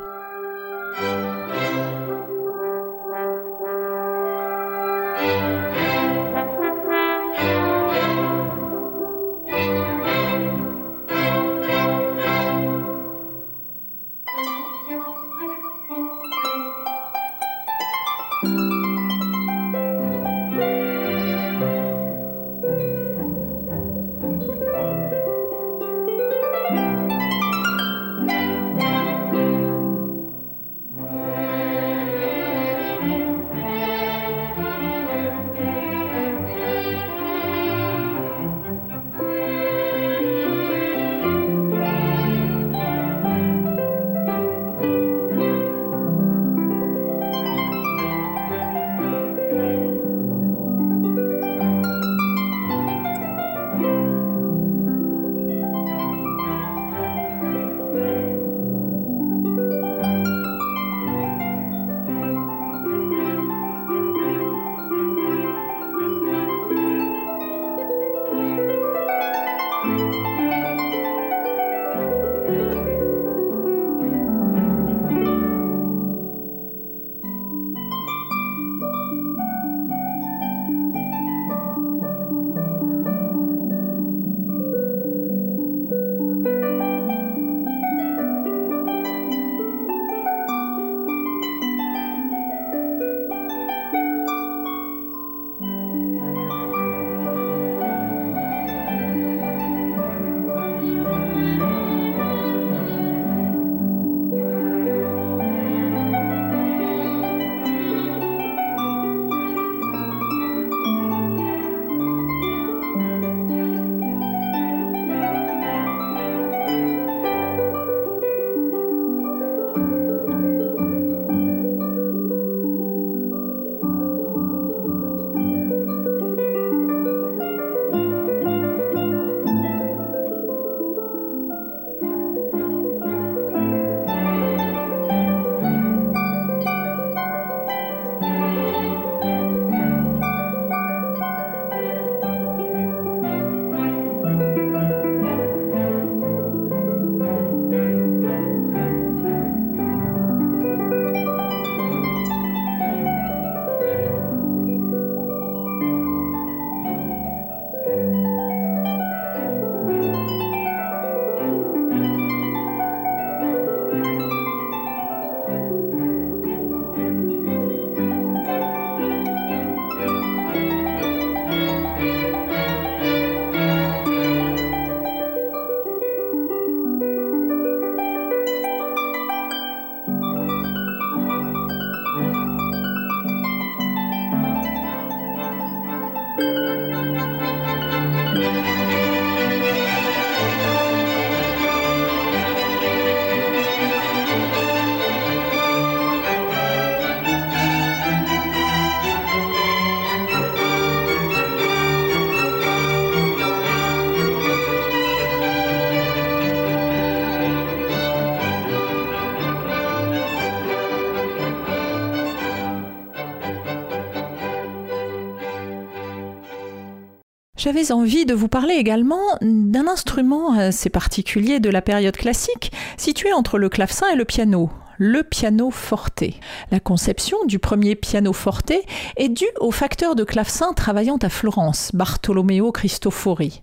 J'avais 217.62 217.92
envie 217.92 218.26
de 218.26 218.34
vous 218.34 218.48
parler 218.48 218.74
également 218.74 219.22
d'un 219.40 219.86
instrument 219.86 220.52
assez 220.54 220.90
particulier 220.90 221.60
de 221.60 221.70
la 221.70 221.80
période 221.80 222.16
classique, 222.16 222.72
situé 222.96 223.32
entre 223.32 223.56
le 223.56 223.68
clavecin 223.68 224.08
et 224.08 224.16
le 224.16 224.24
piano, 224.24 224.68
le 224.98 225.22
piano 225.22 225.70
forte. 225.70 226.24
La 226.72 226.80
conception 226.80 227.36
du 227.46 227.60
premier 227.60 227.94
piano 227.94 228.32
forte 228.32 228.72
est 229.16 229.28
due 229.28 229.46
au 229.60 229.70
facteur 229.70 230.16
de 230.16 230.24
clavecin 230.24 230.72
travaillant 230.72 231.18
à 231.22 231.28
Florence, 231.28 231.92
Bartolomeo 231.94 232.72
Cristofori. 232.72 233.62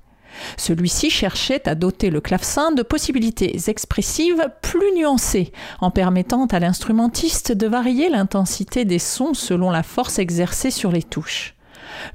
Celui-ci 0.55 1.09
cherchait 1.09 1.67
à 1.67 1.75
doter 1.75 2.09
le 2.09 2.21
clavecin 2.21 2.71
de 2.71 2.83
possibilités 2.83 3.59
expressives 3.67 4.49
plus 4.61 4.95
nuancées, 4.95 5.51
en 5.81 5.91
permettant 5.91 6.45
à 6.45 6.59
l'instrumentiste 6.59 7.51
de 7.51 7.67
varier 7.67 8.07
l'intensité 8.07 8.85
des 8.85 8.99
sons 8.99 9.33
selon 9.33 9.69
la 9.71 9.83
force 9.83 10.19
exercée 10.19 10.71
sur 10.71 10.89
les 10.89 11.03
touches. 11.03 11.58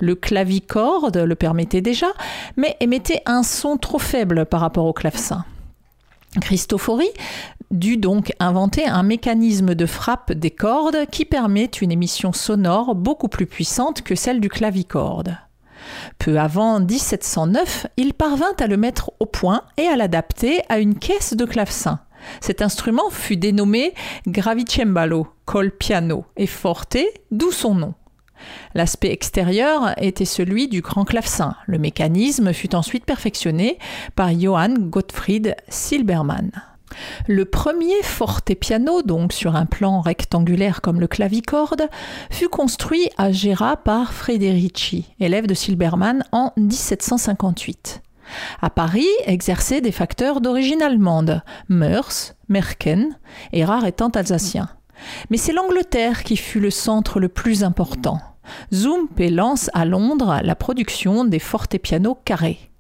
Le 0.01 0.15
clavicorde 0.15 1.17
le 1.17 1.35
permettait 1.35 1.81
déjà, 1.81 2.09
mais 2.57 2.77
émettait 2.81 3.23
un 3.27 3.43
son 3.43 3.77
trop 3.77 3.99
faible 3.99 4.47
par 4.47 4.61
rapport 4.61 4.87
au 4.87 4.93
clavecin. 4.93 5.45
Cristofori 6.41 7.09
dut 7.71 7.97
donc 7.97 8.33
inventer 8.41 8.87
un 8.87 9.03
mécanisme 9.03 9.75
de 9.75 9.87
frappe 9.87 10.33
des 10.33 10.51
cordes 10.51 11.07
qui 11.11 11.25
permet 11.25 11.71
une 11.81 11.93
émission 11.93 12.33
sonore 12.33 12.95
beaucoup 12.95 13.29
plus 13.29 13.47
puissante 13.47 14.03
que 14.03 14.15
celle 14.15 14.41
du 14.41 14.49
clavicorde. 14.49 15.37
Peu 16.19 16.39
avant 16.39 16.81
1709, 16.81 17.87
il 17.97 18.15
parvint 18.15 18.55
à 18.59 18.67
le 18.67 18.77
mettre 18.77 19.13
au 19.21 19.27
point 19.27 19.63
et 19.77 19.87
à 19.87 19.97
l'adapter 19.97 20.61
à 20.69 20.79
une 20.79 20.99
caisse 20.99 21.35
de 21.35 21.45
clavecin. 21.45 22.01
Cet 22.41 22.63
instrument 22.63 23.11
fut 23.11 23.37
dénommé 23.37 23.93
gravicembalo, 24.27 25.27
col 25.45 25.71
piano 25.71 26.25
et 26.37 26.47
forte, 26.47 26.97
d'où 27.31 27.51
son 27.51 27.75
nom. 27.75 27.95
L'aspect 28.75 29.11
extérieur 29.11 29.95
était 29.99 30.25
celui 30.25 30.69
du 30.69 30.81
grand 30.81 31.05
clavecin. 31.05 31.55
Le 31.67 31.79
mécanisme 31.79 32.53
fut 32.53 32.75
ensuite 32.75 33.05
perfectionné 33.05 33.79
par 34.17 34.39
Johann 34.39 34.91
Gottfried 34.91 35.57
Silbermann. 35.69 36.51
Le 37.27 37.45
premier 37.45 38.03
forte-piano, 38.03 39.03
donc 39.03 39.33
sur 39.33 39.57
un 39.57 39.67
plan 39.67 40.01
rectangulaire 40.01 40.81
comme 40.81 41.01
le 41.01 41.09
clavicorde, 41.09 41.89
fut 42.31 42.49
construit 42.49 43.11
à 43.17 43.33
Gera 43.33 43.77
par 43.77 44.13
Frederici, 44.13 45.07
élève 45.21 45.47
de 45.47 45.55
Silbermann, 45.55 46.25
en 46.33 46.53
1758. 46.57 48.03
À 48.61 48.71
Paris 48.71 49.07
exerçaient 49.27 49.81
des 49.81 49.93
facteurs 49.93 50.41
d'origine 50.41 50.83
allemande, 50.83 51.43
Meurs, 51.69 52.35
Merken 52.49 53.17
et 53.53 53.65
rare 53.65 53.87
étant 53.87 54.09
alsacien. 54.09 54.69
Mais 55.31 55.37
c'est 55.37 55.53
l'Angleterre 55.53 56.25
qui 56.25 56.37
fut 56.37 56.61
le 56.61 56.71
centre 56.71 57.21
le 57.21 57.29
plus 57.29 57.65
important. 57.65 58.21
Zumpe 58.73 59.21
lance 59.31 59.71
à 59.75 59.85
Londres 59.85 60.41
la 60.43 60.55
production 60.55 61.25
des 61.25 61.39
forte-pianos 61.39 62.19
carrés. 62.25 62.71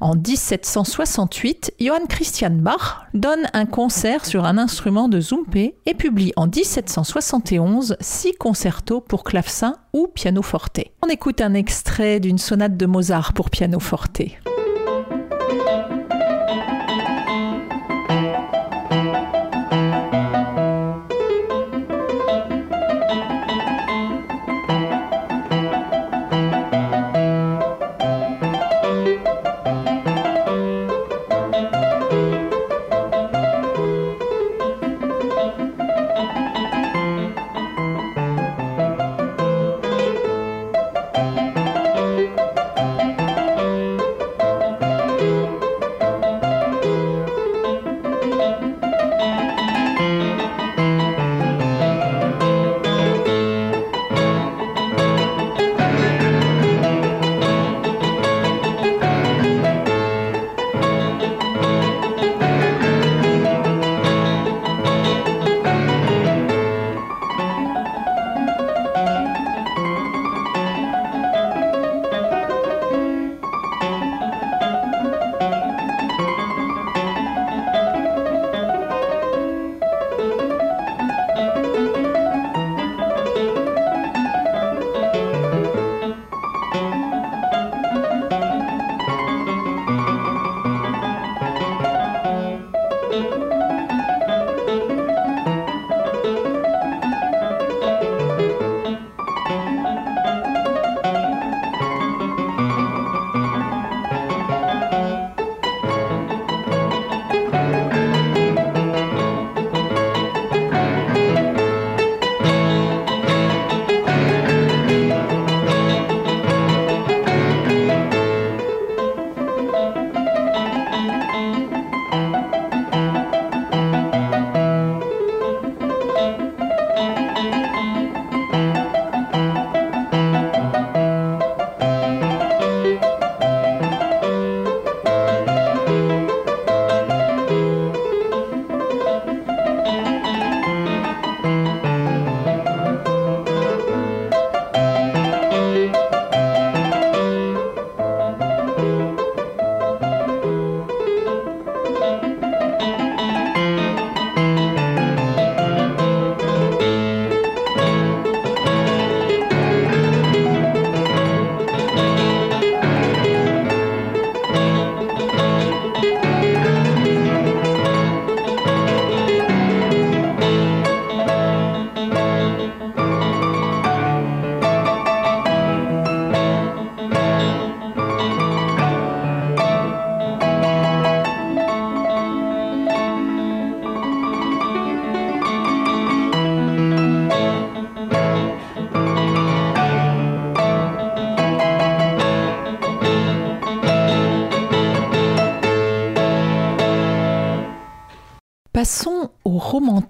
En 0.00 0.14
1768, 0.14 1.74
Johann 1.80 2.06
Christian 2.08 2.50
Bach 2.50 3.06
donne 3.14 3.46
un 3.52 3.66
concert 3.66 4.24
sur 4.24 4.44
un 4.44 4.58
instrument 4.58 5.08
de 5.08 5.20
Zumpe 5.20 5.56
et 5.86 5.94
publie 5.96 6.32
en 6.36 6.46
1771 6.46 7.96
six 8.00 8.32
concertos 8.32 9.00
pour 9.00 9.24
clavecin 9.24 9.76
ou 9.92 10.08
piano-forte. 10.08 10.80
On 11.02 11.08
écoute 11.08 11.40
un 11.40 11.54
extrait 11.54 12.20
d'une 12.20 12.38
sonate 12.38 12.76
de 12.76 12.86
Mozart 12.86 13.32
pour 13.32 13.50
piano-forte. 13.50 14.22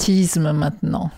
Romantisme 0.00 0.52
maintenant. 0.52 1.10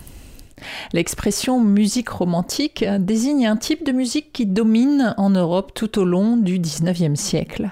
L'expression 0.91 1.61
musique 1.61 2.09
romantique 2.09 2.83
désigne 2.99 3.47
un 3.47 3.55
type 3.55 3.85
de 3.85 3.93
musique 3.93 4.33
qui 4.33 4.45
domine 4.45 5.13
en 5.17 5.29
Europe 5.29 5.71
tout 5.73 5.99
au 5.99 6.03
long 6.03 6.35
du 6.35 6.59
XIXe 6.59 7.17
siècle. 7.19 7.71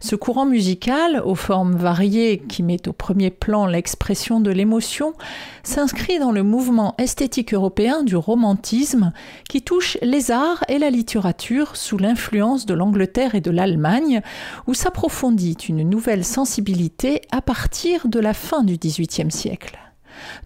Ce 0.00 0.16
courant 0.16 0.46
musical, 0.46 1.22
aux 1.24 1.36
formes 1.36 1.76
variées 1.76 2.38
qui 2.38 2.64
met 2.64 2.88
au 2.88 2.92
premier 2.92 3.30
plan 3.30 3.66
l'expression 3.66 4.40
de 4.40 4.50
l'émotion, 4.50 5.14
s'inscrit 5.62 6.18
dans 6.18 6.32
le 6.32 6.42
mouvement 6.42 6.94
esthétique 6.98 7.54
européen 7.54 8.02
du 8.02 8.16
romantisme 8.16 9.12
qui 9.48 9.62
touche 9.62 9.96
les 10.02 10.32
arts 10.32 10.64
et 10.68 10.78
la 10.78 10.90
littérature 10.90 11.76
sous 11.76 11.98
l'influence 11.98 12.66
de 12.66 12.74
l'Angleterre 12.74 13.36
et 13.36 13.40
de 13.40 13.52
l'Allemagne, 13.52 14.22
où 14.66 14.74
s'approfondit 14.74 15.56
une 15.68 15.88
nouvelle 15.88 16.24
sensibilité 16.24 17.22
à 17.30 17.42
partir 17.42 18.08
de 18.08 18.18
la 18.18 18.34
fin 18.34 18.64
du 18.64 18.76
XVIIIe 18.76 19.30
siècle. 19.30 19.78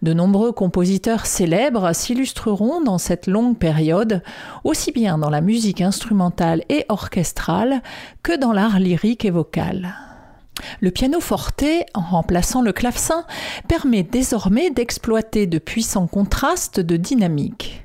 De 0.01 0.13
nombreux 0.13 0.51
compositeurs 0.51 1.25
célèbres 1.25 1.93
s'illustreront 1.93 2.81
dans 2.81 2.97
cette 2.97 3.27
longue 3.27 3.57
période, 3.57 4.21
aussi 4.63 4.91
bien 4.91 5.17
dans 5.17 5.29
la 5.29 5.41
musique 5.41 5.81
instrumentale 5.81 6.63
et 6.69 6.85
orchestrale 6.89 7.81
que 8.23 8.37
dans 8.37 8.53
l'art 8.53 8.79
lyrique 8.79 9.25
et 9.25 9.31
vocal. 9.31 9.95
Le 10.81 10.91
piano 10.91 11.19
forte, 11.19 11.65
en 11.93 12.01
remplaçant 12.01 12.61
le 12.61 12.73
clavecin, 12.73 13.25
permet 13.67 14.03
désormais 14.03 14.69
d'exploiter 14.69 15.47
de 15.47 15.57
puissants 15.57 16.07
contrastes 16.07 16.79
de 16.79 16.97
dynamique. 16.97 17.83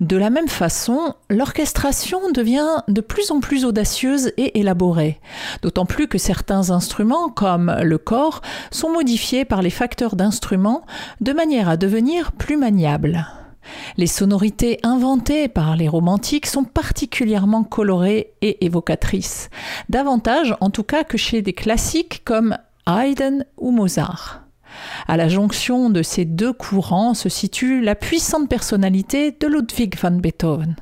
De 0.00 0.16
la 0.16 0.30
même 0.30 0.48
façon, 0.48 1.14
l'orchestration 1.30 2.30
devient 2.30 2.82
de 2.88 3.00
plus 3.00 3.30
en 3.30 3.40
plus 3.40 3.64
audacieuse 3.64 4.32
et 4.36 4.58
élaborée, 4.58 5.20
d'autant 5.62 5.86
plus 5.86 6.08
que 6.08 6.18
certains 6.18 6.70
instruments, 6.70 7.28
comme 7.28 7.74
le 7.82 7.98
corps, 7.98 8.42
sont 8.70 8.90
modifiés 8.90 9.44
par 9.44 9.62
les 9.62 9.70
facteurs 9.70 10.16
d'instruments 10.16 10.84
de 11.20 11.32
manière 11.32 11.68
à 11.68 11.76
devenir 11.76 12.32
plus 12.32 12.56
maniables. 12.56 13.26
Les 13.96 14.06
sonorités 14.06 14.80
inventées 14.82 15.48
par 15.48 15.76
les 15.76 15.88
romantiques 15.88 16.46
sont 16.46 16.64
particulièrement 16.64 17.62
colorées 17.62 18.32
et 18.42 18.64
évocatrices, 18.64 19.50
davantage 19.88 20.56
en 20.60 20.70
tout 20.70 20.82
cas 20.82 21.04
que 21.04 21.16
chez 21.16 21.42
des 21.42 21.52
classiques 21.52 22.22
comme 22.24 22.56
Haydn 22.86 23.44
ou 23.58 23.70
Mozart. 23.70 24.41
À 25.06 25.16
la 25.16 25.28
jonction 25.28 25.90
de 25.90 26.02
ces 26.02 26.24
deux 26.24 26.52
courants 26.52 27.14
se 27.14 27.28
situe 27.28 27.80
la 27.80 27.94
puissante 27.94 28.48
personnalité 28.48 29.32
de 29.32 29.46
Ludwig 29.46 29.96
van 30.00 30.12
Beethoven, 30.12 30.76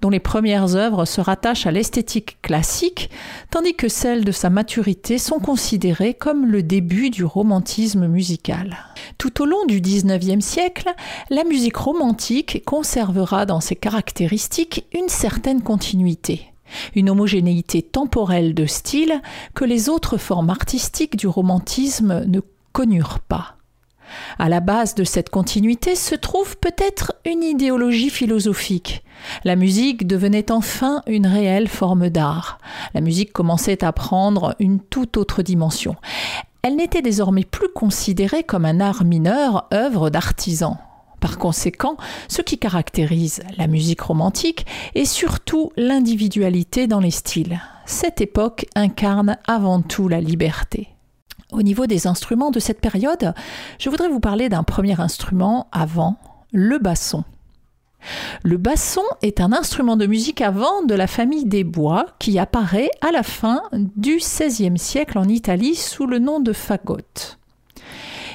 dont 0.00 0.10
les 0.10 0.20
premières 0.20 0.76
œuvres 0.76 1.04
se 1.04 1.20
rattachent 1.20 1.66
à 1.66 1.70
l'esthétique 1.70 2.38
classique, 2.42 3.10
tandis 3.50 3.74
que 3.74 3.88
celles 3.88 4.24
de 4.24 4.32
sa 4.32 4.50
maturité 4.50 5.18
sont 5.18 5.38
considérées 5.38 6.14
comme 6.14 6.46
le 6.46 6.62
début 6.62 7.10
du 7.10 7.24
romantisme 7.24 8.06
musical. 8.06 8.76
Tout 9.18 9.42
au 9.42 9.46
long 9.46 9.64
du 9.66 9.80
XIXe 9.80 10.44
siècle, 10.44 10.90
la 11.30 11.44
musique 11.44 11.76
romantique 11.76 12.62
conservera 12.64 13.46
dans 13.46 13.60
ses 13.60 13.76
caractéristiques 13.76 14.86
une 14.92 15.08
certaine 15.08 15.62
continuité 15.62 16.50
une 16.94 17.10
homogénéité 17.10 17.82
temporelle 17.82 18.54
de 18.54 18.66
style 18.66 19.20
que 19.54 19.64
les 19.64 19.88
autres 19.88 20.18
formes 20.18 20.50
artistiques 20.50 21.16
du 21.16 21.26
romantisme 21.26 22.24
ne 22.26 22.40
connurent 22.72 23.20
pas. 23.20 23.56
À 24.38 24.48
la 24.48 24.60
base 24.60 24.94
de 24.94 25.04
cette 25.04 25.30
continuité 25.30 25.94
se 25.94 26.14
trouve 26.14 26.56
peut-être 26.56 27.14
une 27.24 27.42
idéologie 27.42 28.10
philosophique. 28.10 29.04
La 29.44 29.56
musique 29.56 30.06
devenait 30.06 30.50
enfin 30.50 31.02
une 31.06 31.26
réelle 31.26 31.68
forme 31.68 32.08
d'art. 32.08 32.58
La 32.94 33.00
musique 33.00 33.32
commençait 33.32 33.84
à 33.84 33.92
prendre 33.92 34.54
une 34.58 34.80
toute 34.80 35.16
autre 35.16 35.42
dimension. 35.42 35.96
Elle 36.62 36.76
n'était 36.76 37.02
désormais 37.02 37.44
plus 37.44 37.68
considérée 37.68 38.42
comme 38.42 38.64
un 38.64 38.80
art 38.80 39.04
mineur, 39.04 39.66
œuvre 39.72 40.10
d'artisan. 40.10 40.78
Par 41.20 41.38
conséquent, 41.38 41.96
ce 42.28 42.40
qui 42.40 42.58
caractérise 42.58 43.42
la 43.58 43.66
musique 43.66 44.00
romantique 44.00 44.66
est 44.94 45.04
surtout 45.04 45.70
l'individualité 45.76 46.86
dans 46.86 47.00
les 47.00 47.10
styles. 47.10 47.60
Cette 47.84 48.20
époque 48.20 48.66
incarne 48.74 49.36
avant 49.46 49.82
tout 49.82 50.08
la 50.08 50.20
liberté. 50.20 50.88
Au 51.52 51.62
niveau 51.62 51.86
des 51.86 52.06
instruments 52.06 52.50
de 52.50 52.60
cette 52.60 52.80
période, 52.80 53.34
je 53.78 53.90
voudrais 53.90 54.08
vous 54.08 54.20
parler 54.20 54.48
d'un 54.48 54.62
premier 54.62 55.00
instrument 55.00 55.66
avant, 55.72 56.16
le 56.52 56.78
basson. 56.78 57.24
Le 58.42 58.56
basson 58.56 59.02
est 59.22 59.40
un 59.40 59.52
instrument 59.52 59.96
de 59.96 60.06
musique 60.06 60.40
avant 60.40 60.82
de 60.84 60.94
la 60.94 61.06
famille 61.06 61.44
des 61.44 61.64
bois 61.64 62.06
qui 62.18 62.38
apparaît 62.38 62.90
à 63.00 63.10
la 63.10 63.22
fin 63.22 63.62
du 63.72 64.16
XVIe 64.16 64.78
siècle 64.78 65.18
en 65.18 65.28
Italie 65.28 65.74
sous 65.74 66.06
le 66.06 66.18
nom 66.18 66.40
de 66.40 66.52
fagotte. 66.52 67.38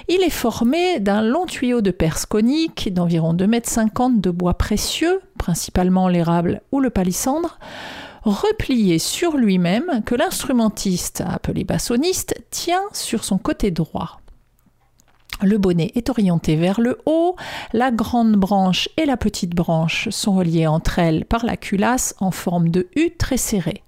Il 0.07 0.21
est 0.21 0.29
formé 0.29 0.99
d'un 0.99 1.23
long 1.23 1.47
tuyau 1.47 1.81
de 1.81 1.89
perce 1.89 2.27
conique 2.27 2.93
d'environ 2.93 3.33
2,50 3.33 4.05
m 4.05 4.21
de 4.21 4.29
bois 4.29 4.53
précieux, 4.53 5.19
principalement 5.39 6.07
l'érable 6.07 6.61
ou 6.71 6.79
le 6.79 6.91
palissandre, 6.91 7.57
replié 8.26 8.99
sur 8.99 9.38
lui-même 9.38 10.02
que 10.06 10.15
l'instrumentiste, 10.15 11.23
appelé 11.26 11.64
bassoniste, 11.64 12.35
tient 12.49 12.84
sur 12.91 13.23
son 13.23 13.38
côté 13.38 13.72
droit. 13.72 14.19
Le 15.41 15.57
bonnet 15.57 15.91
est 15.95 16.10
orienté 16.10 16.56
vers 16.56 16.80
le 16.80 16.99
haut, 17.06 17.35
la 17.73 17.91
grande 17.91 18.35
branche 18.35 18.89
et 18.97 19.06
la 19.06 19.18
petite 19.18 19.53
branche 19.53 20.10
sont 20.10 20.34
reliées 20.34 20.68
entre 20.68 20.99
elles 20.99 21.26
par 21.26 21.45
la 21.45 21.57
culasse 21.57 22.15
en 22.19 22.31
forme 22.31 22.69
de 22.69 22.88
U 22.95 23.11
très 23.18 23.38
serrée. 23.38 23.84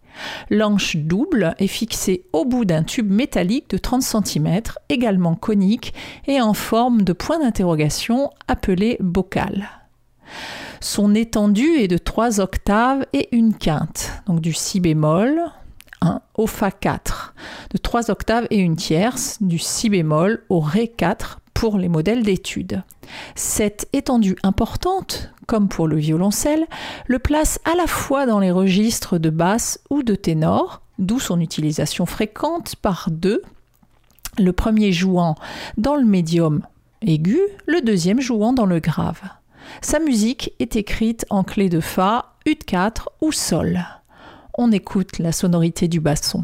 L'anche 0.49 0.97
double 0.97 1.55
est 1.59 1.67
fixée 1.67 2.25
au 2.33 2.43
bout 2.43 2.65
d'un 2.65 2.83
tube 2.83 3.09
métallique 3.09 3.69
de 3.69 3.77
30 3.77 4.01
cm, 4.01 4.61
également 4.89 5.35
conique 5.35 5.93
et 6.27 6.41
en 6.41 6.53
forme 6.53 7.03
de 7.03 7.13
point 7.13 7.39
d'interrogation 7.39 8.31
appelé 8.47 8.97
bocal. 8.99 9.69
Son 10.79 11.15
étendue 11.15 11.77
est 11.77 11.87
de 11.87 11.97
3 11.97 12.39
octaves 12.39 13.05
et 13.13 13.29
une 13.35 13.53
quinte, 13.53 14.11
donc 14.27 14.41
du 14.41 14.53
si 14.53 14.79
bémol 14.79 15.41
1 16.01 16.21
au 16.35 16.47
fa 16.47 16.71
4, 16.71 17.33
de 17.71 17.77
3 17.77 18.11
octaves 18.11 18.47
et 18.51 18.57
une 18.57 18.75
tierce, 18.75 19.37
du 19.41 19.57
si 19.57 19.89
bémol 19.89 20.43
au 20.49 20.59
ré 20.59 20.87
4 20.87 21.39
pour 21.53 21.77
les 21.77 21.89
modèles 21.89 22.23
d'études. 22.23 22.83
Cette 23.35 23.87
étendue 23.93 24.35
importante, 24.43 25.31
comme 25.47 25.69
pour 25.69 25.87
le 25.87 25.97
violoncelle, 25.97 26.67
le 27.07 27.19
place 27.19 27.59
à 27.65 27.75
la 27.75 27.87
fois 27.87 28.25
dans 28.25 28.39
les 28.39 28.51
registres 28.51 29.17
de 29.17 29.31
basse 29.31 29.79
ou 29.89 30.03
de 30.03 30.13
ténor, 30.13 30.81
d'où 30.99 31.19
son 31.19 31.39
utilisation 31.39 32.05
fréquente 32.05 32.75
par 32.75 33.09
deux, 33.09 33.41
le 34.37 34.53
premier 34.53 34.91
jouant 34.91 35.35
dans 35.77 35.95
le 35.95 36.05
médium 36.05 36.61
aigu, 37.01 37.39
le 37.65 37.81
deuxième 37.81 38.21
jouant 38.21 38.53
dans 38.53 38.65
le 38.65 38.79
grave. 38.79 39.21
Sa 39.81 39.99
musique 39.99 40.53
est 40.59 40.75
écrite 40.75 41.25
en 41.29 41.43
clé 41.43 41.69
de 41.69 41.79
Fa, 41.79 42.33
Ut4 42.45 43.07
ou 43.21 43.31
Sol. 43.31 43.85
On 44.57 44.71
écoute 44.71 45.19
la 45.19 45.31
sonorité 45.31 45.87
du 45.87 45.99
basson. 45.99 46.43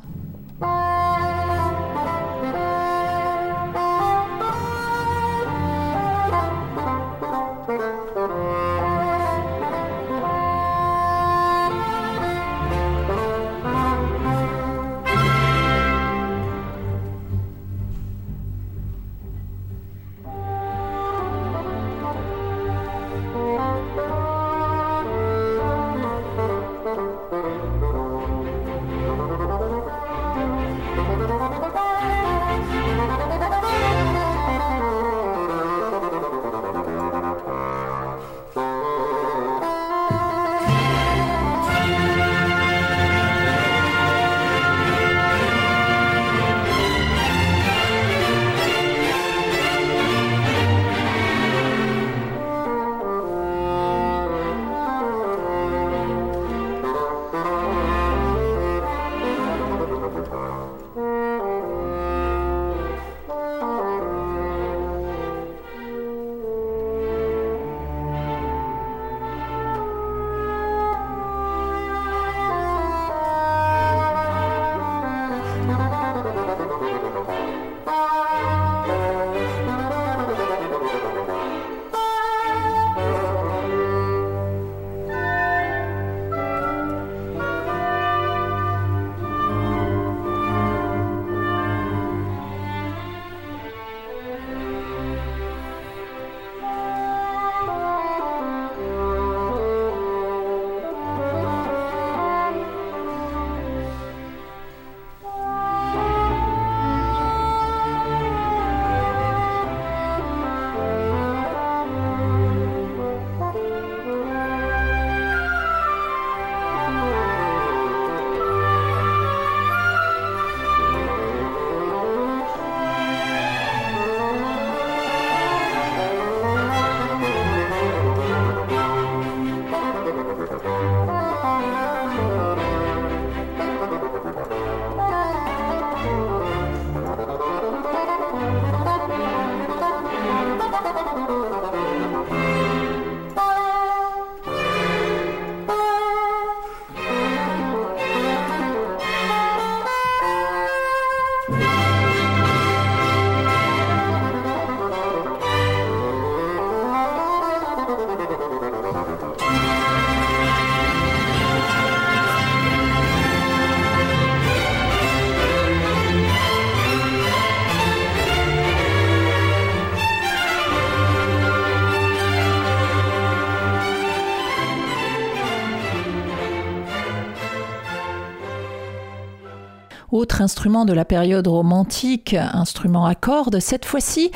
Autre 180.13 180.43
instrument 180.43 180.85
de 180.85 180.93
la 180.93 181.05
période 181.05 181.47
romantique, 181.47 182.35
instrument 182.35 183.07
à 183.07 183.15
cordes, 183.15 183.59
cette 183.59 183.83
fois-ci, 183.83 184.29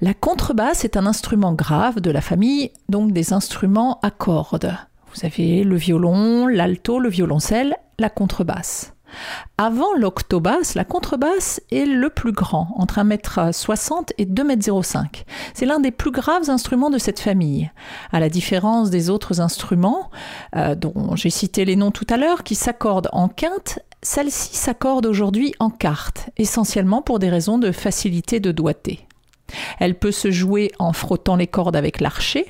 la 0.00 0.14
contrebasse 0.14 0.86
est 0.86 0.96
un 0.96 1.04
instrument 1.04 1.52
grave 1.52 2.00
de 2.00 2.10
la 2.10 2.22
famille, 2.22 2.70
donc 2.88 3.12
des 3.12 3.34
instruments 3.34 4.00
à 4.00 4.10
cordes. 4.10 4.74
Vous 5.12 5.26
avez 5.26 5.64
le 5.64 5.76
violon, 5.76 6.46
l'alto, 6.46 6.98
le 6.98 7.10
violoncelle, 7.10 7.76
la 7.98 8.08
contrebasse. 8.08 8.94
Avant 9.56 9.94
l'octobasse, 9.94 10.74
la 10.74 10.84
contrebasse 10.84 11.60
est 11.70 11.86
le 11.86 12.10
plus 12.10 12.32
grand, 12.32 12.68
entre 12.76 12.98
1m60 12.98 14.10
et 14.18 14.26
2m05. 14.26 15.24
C'est 15.54 15.66
l'un 15.66 15.80
des 15.80 15.90
plus 15.90 16.10
graves 16.10 16.50
instruments 16.50 16.90
de 16.90 16.98
cette 16.98 17.20
famille. 17.20 17.70
À 18.12 18.20
la 18.20 18.28
différence 18.28 18.90
des 18.90 19.10
autres 19.10 19.40
instruments, 19.40 20.10
euh, 20.56 20.74
dont 20.74 21.16
j'ai 21.16 21.30
cité 21.30 21.64
les 21.64 21.76
noms 21.76 21.90
tout 21.90 22.06
à 22.10 22.16
l'heure, 22.16 22.42
qui 22.42 22.54
s'accordent 22.54 23.08
en 23.12 23.28
quinte, 23.28 23.80
celle-ci 24.02 24.56
s'accorde 24.56 25.06
aujourd'hui 25.06 25.54
en 25.58 25.70
quarte, 25.70 26.30
essentiellement 26.36 27.02
pour 27.02 27.18
des 27.18 27.30
raisons 27.30 27.58
de 27.58 27.72
facilité 27.72 28.38
de 28.40 28.52
doigté. 28.52 29.06
Elle 29.78 29.98
peut 29.98 30.12
se 30.12 30.30
jouer 30.30 30.70
en 30.78 30.92
frottant 30.92 31.36
les 31.36 31.46
cordes 31.46 31.76
avec 31.76 32.00
l'archet 32.00 32.46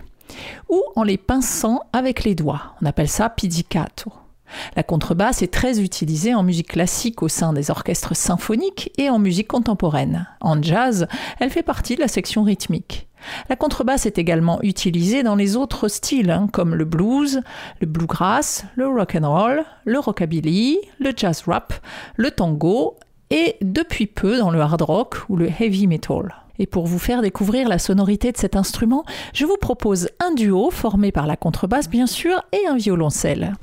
ou 0.68 0.82
en 0.96 1.04
les 1.04 1.16
pinçant 1.16 1.80
avec 1.92 2.24
les 2.24 2.34
doigts. 2.34 2.74
On 2.82 2.86
appelle 2.86 3.08
ça 3.08 3.30
pizzicato. 3.30 4.12
La 4.76 4.82
contrebasse 4.82 5.42
est 5.42 5.52
très 5.52 5.80
utilisée 5.80 6.34
en 6.34 6.42
musique 6.42 6.68
classique 6.68 7.22
au 7.22 7.28
sein 7.28 7.52
des 7.52 7.70
orchestres 7.70 8.16
symphoniques 8.16 8.92
et 8.98 9.10
en 9.10 9.18
musique 9.18 9.48
contemporaine. 9.48 10.26
En 10.40 10.62
jazz, 10.62 11.06
elle 11.40 11.50
fait 11.50 11.62
partie 11.62 11.96
de 11.96 12.00
la 12.00 12.08
section 12.08 12.42
rythmique. 12.42 13.08
La 13.48 13.56
contrebasse 13.56 14.06
est 14.06 14.18
également 14.18 14.60
utilisée 14.62 15.22
dans 15.22 15.34
les 15.34 15.56
autres 15.56 15.88
styles, 15.88 16.30
hein, 16.30 16.48
comme 16.52 16.74
le 16.74 16.84
blues, 16.84 17.42
le 17.80 17.86
bluegrass, 17.86 18.64
le 18.76 18.86
rock 18.86 19.16
and 19.20 19.28
roll, 19.28 19.64
le 19.84 19.98
rockabilly, 19.98 20.78
le 20.98 21.12
jazz 21.16 21.42
rap, 21.46 21.74
le 22.16 22.30
tango 22.30 22.96
et 23.30 23.56
depuis 23.60 24.06
peu 24.06 24.38
dans 24.38 24.50
le 24.50 24.60
hard 24.60 24.82
rock 24.82 25.16
ou 25.28 25.36
le 25.36 25.48
heavy 25.60 25.86
metal. 25.86 26.34
Et 26.58 26.66
pour 26.66 26.86
vous 26.86 26.98
faire 26.98 27.22
découvrir 27.22 27.68
la 27.68 27.78
sonorité 27.78 28.32
de 28.32 28.36
cet 28.36 28.56
instrument, 28.56 29.04
je 29.32 29.46
vous 29.46 29.56
propose 29.56 30.08
un 30.18 30.32
duo 30.32 30.70
formé 30.70 31.12
par 31.12 31.26
la 31.26 31.36
contrebasse 31.36 31.88
bien 31.88 32.06
sûr 32.06 32.42
et 32.52 32.66
un 32.66 32.76
violoncelle. 32.76 33.54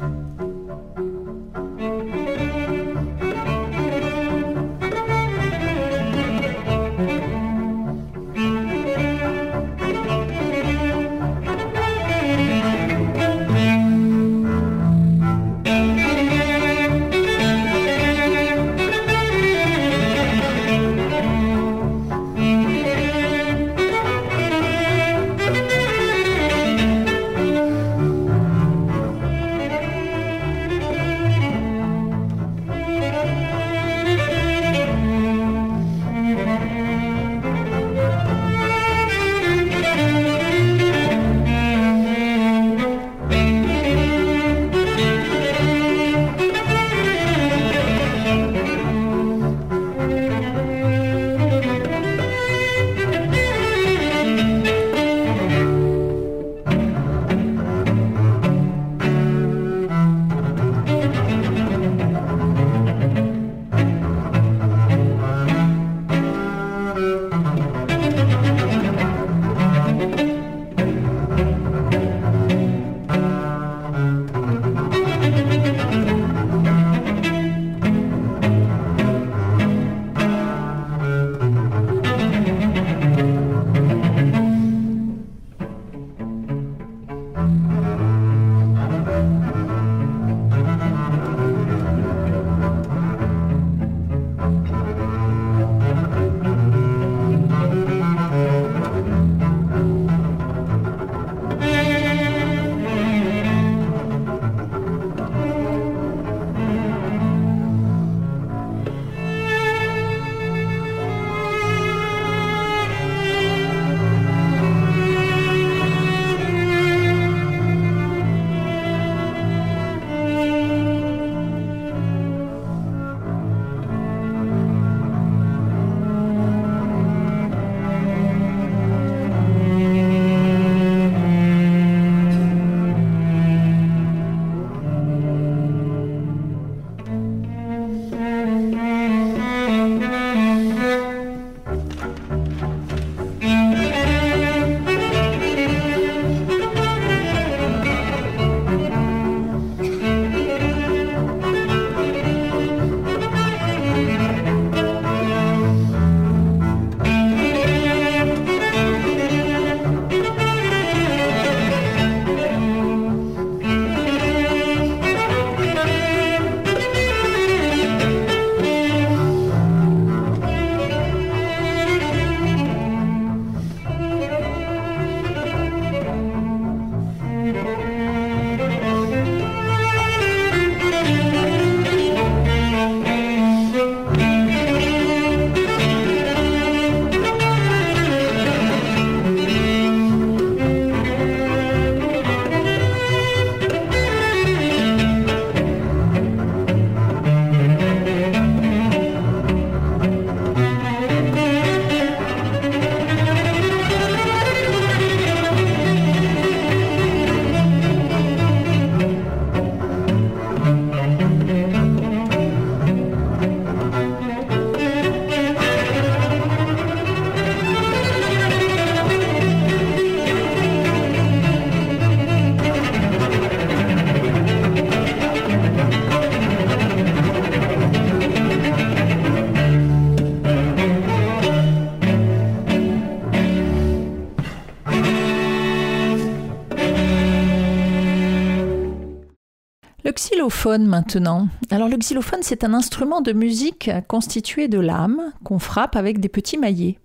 Alors 241.70 241.90
le 241.90 241.98
xylophone, 241.98 242.40
c'est 242.42 242.64
un 242.64 242.74
instrument 242.74 243.22
de 243.22 243.34
musique 243.34 243.92
constitué 244.08 244.68
de 244.68 244.80
lames 244.80 245.32
qu'on 245.44 245.60
frappe 245.60 245.96
avec 245.96 246.20
des 246.20 246.28
petits 246.28 246.58
maillets. 246.58 246.98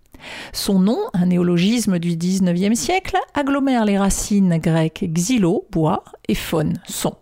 Son 0.54 0.78
nom, 0.78 0.98
un 1.12 1.26
néologisme 1.26 1.98
du 1.98 2.16
XIXe 2.16 2.78
siècle, 2.78 3.18
agglomère 3.34 3.84
les 3.84 3.98
racines 3.98 4.56
grecques 4.56 5.04
xylo, 5.12 5.66
bois, 5.70 6.04
et 6.26 6.34
phone, 6.34 6.80
son. 6.86 7.16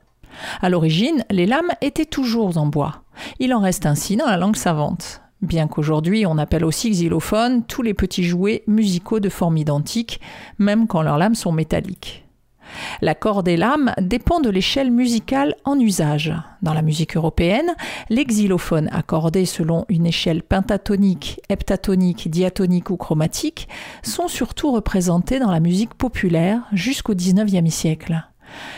À 0.61 0.69
l'origine, 0.69 1.25
les 1.29 1.47
lames 1.47 1.73
étaient 1.81 2.05
toujours 2.05 2.57
en 2.57 2.67
bois. 2.67 3.03
Il 3.41 3.53
en 3.53 3.59
reste 3.59 3.85
ainsi 3.85 4.15
dans 4.15 4.27
la 4.27 4.37
langue 4.37 4.55
savante. 4.55 5.23
Bien 5.43 5.67
qu'aujourd'hui 5.67 6.25
on 6.25 6.39
appelle 6.39 6.65
aussi 6.65 6.91
xylophone 6.91 7.65
tous 7.65 7.83
les 7.83 7.95
petits 7.95 8.23
jouets 8.23 8.63
musicaux 8.69 9.19
de 9.19 9.29
forme 9.29 9.57
identique, 9.57 10.21
même 10.61 10.87
quand 10.87 11.03
leurs 11.03 11.19
lames 11.19 11.35
sont 11.35 11.51
métalliques. 11.51 12.28
La 13.01 13.15
corde 13.15 13.49
et 13.49 13.57
l'âme 13.57 13.93
dépend 14.01 14.41
de 14.41 14.51
l'échelle 14.51 14.91
musicale 14.91 15.55
en 15.65 15.79
usage. 15.79 16.33
Dans 16.63 16.75
la 16.75 16.83
musique 16.83 17.17
européenne, 17.17 17.75
les 18.09 18.25
xylophones 18.25 18.89
accordés 18.93 19.47
selon 19.47 19.85
une 19.89 20.07
échelle 20.07 20.43
pentatonique, 20.43 21.41
heptatonique, 21.49 22.31
diatonique 22.31 22.91
ou 22.91 22.97
chromatique 22.97 23.69
sont 24.03 24.29
surtout 24.29 24.73
représentés 24.73 25.39
dans 25.39 25.51
la 25.51 25.61
musique 25.61 25.95
populaire 25.95 26.63
jusqu'au 26.73 27.15
XIXe 27.15 27.73
siècle. 27.73 28.23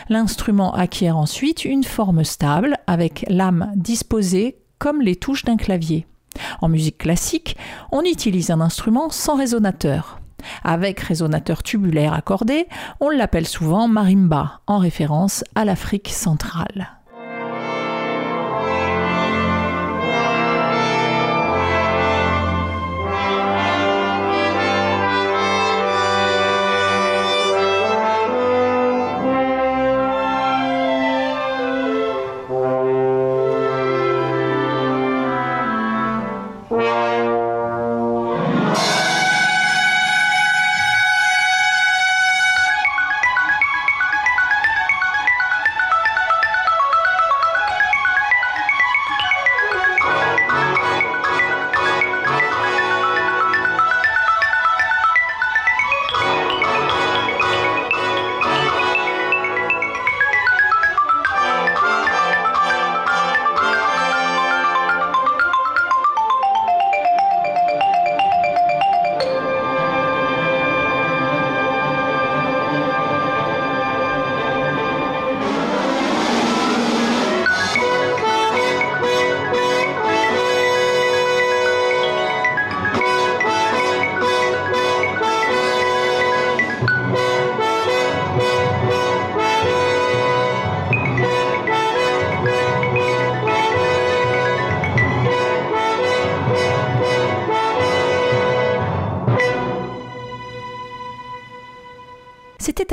L'instrument 0.09 0.73
acquiert 0.73 1.17
ensuite 1.17 1.65
une 1.65 1.83
forme 1.83 2.23
stable 2.23 2.77
avec 2.87 3.25
l'âme 3.29 3.71
disposée 3.75 4.57
comme 4.79 5.01
les 5.01 5.15
touches 5.15 5.45
d'un 5.45 5.57
clavier. 5.57 6.07
En 6.61 6.69
musique 6.69 6.97
classique, 6.99 7.57
on 7.91 8.01
utilise 8.01 8.51
un 8.51 8.61
instrument 8.61 9.09
sans 9.09 9.35
résonateur. 9.35 10.20
Avec 10.63 10.99
résonateur 10.99 11.63
tubulaire 11.63 12.13
accordé, 12.13 12.67
on 12.99 13.09
l'appelle 13.09 13.47
souvent 13.47 13.87
marimba, 13.87 14.61
en 14.67 14.77
référence 14.77 15.43
à 15.55 15.65
l'Afrique 15.65 16.09
centrale. 16.09 17.00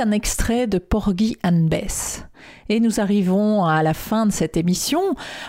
Un 0.08 0.12
extrait 0.12 0.66
de 0.66 0.78
Porgy 0.78 1.36
and 1.44 1.66
Bess. 1.68 2.24
Et 2.70 2.80
nous 2.80 2.98
arrivons 2.98 3.66
à 3.66 3.82
la 3.82 3.92
fin 3.92 4.24
de 4.24 4.32
cette 4.32 4.56
émission. 4.56 5.00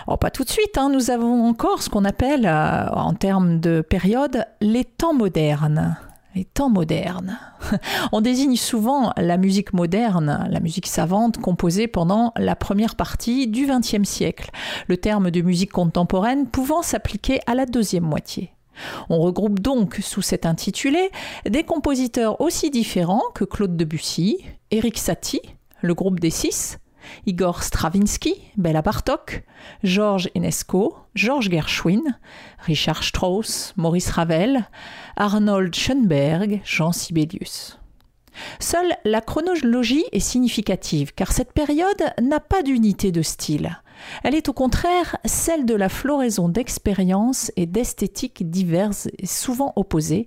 Oh, 0.06 0.18
pas 0.18 0.30
tout 0.30 0.44
de 0.44 0.50
suite, 0.50 0.76
hein. 0.76 0.90
nous 0.92 1.10
avons 1.10 1.48
encore 1.48 1.82
ce 1.82 1.88
qu'on 1.88 2.04
appelle, 2.04 2.44
euh, 2.44 2.90
en 2.90 3.14
termes 3.14 3.58
de 3.58 3.80
période, 3.80 4.44
les 4.60 4.84
temps 4.84 5.14
modernes. 5.14 5.96
Les 6.34 6.44
temps 6.44 6.68
modernes. 6.68 7.38
On 8.12 8.20
désigne 8.20 8.56
souvent 8.56 9.12
la 9.16 9.38
musique 9.38 9.72
moderne, 9.72 10.46
la 10.50 10.60
musique 10.60 10.86
savante 10.86 11.38
composée 11.38 11.88
pendant 11.88 12.32
la 12.36 12.54
première 12.54 12.96
partie 12.96 13.48
du 13.48 13.66
XXe 13.66 14.06
siècle, 14.06 14.50
le 14.88 14.98
terme 14.98 15.30
de 15.30 15.40
musique 15.40 15.72
contemporaine 15.72 16.46
pouvant 16.46 16.82
s'appliquer 16.82 17.40
à 17.46 17.54
la 17.54 17.64
deuxième 17.64 18.04
moitié. 18.04 18.52
On 19.08 19.18
regroupe 19.18 19.60
donc 19.60 19.98
sous 20.02 20.22
cet 20.22 20.46
intitulé 20.46 21.10
des 21.48 21.64
compositeurs 21.64 22.40
aussi 22.40 22.70
différents 22.70 23.24
que 23.34 23.44
Claude 23.44 23.76
Debussy, 23.76 24.38
Eric 24.70 24.98
Satie, 24.98 25.42
le 25.82 25.94
groupe 25.94 26.20
des 26.20 26.30
six, 26.30 26.78
Igor 27.26 27.62
Stravinsky, 27.62 28.34
Bela 28.56 28.82
Bartok, 28.82 29.42
Georges 29.82 30.30
Enesco, 30.36 30.96
Georges 31.14 31.50
Gershwin, 31.50 32.02
Richard 32.60 33.02
Strauss, 33.02 33.72
Maurice 33.76 34.10
Ravel, 34.10 34.66
Arnold 35.16 35.74
Schoenberg, 35.74 36.60
Jean 36.64 36.92
Sibelius. 36.92 37.78
Seule 38.58 38.94
la 39.04 39.20
chronologie 39.20 40.04
est 40.12 40.20
significative, 40.20 41.12
car 41.14 41.32
cette 41.32 41.52
période 41.52 42.02
n'a 42.20 42.40
pas 42.40 42.62
d'unité 42.62 43.12
de 43.12 43.22
style. 43.22 43.80
Elle 44.22 44.34
est 44.34 44.48
au 44.48 44.52
contraire 44.52 45.16
celle 45.24 45.64
de 45.66 45.74
la 45.74 45.88
floraison 45.88 46.48
d'expériences 46.48 47.52
et 47.56 47.66
d'esthétiques 47.66 48.50
diverses 48.50 49.08
et 49.18 49.26
souvent 49.26 49.72
opposées, 49.76 50.24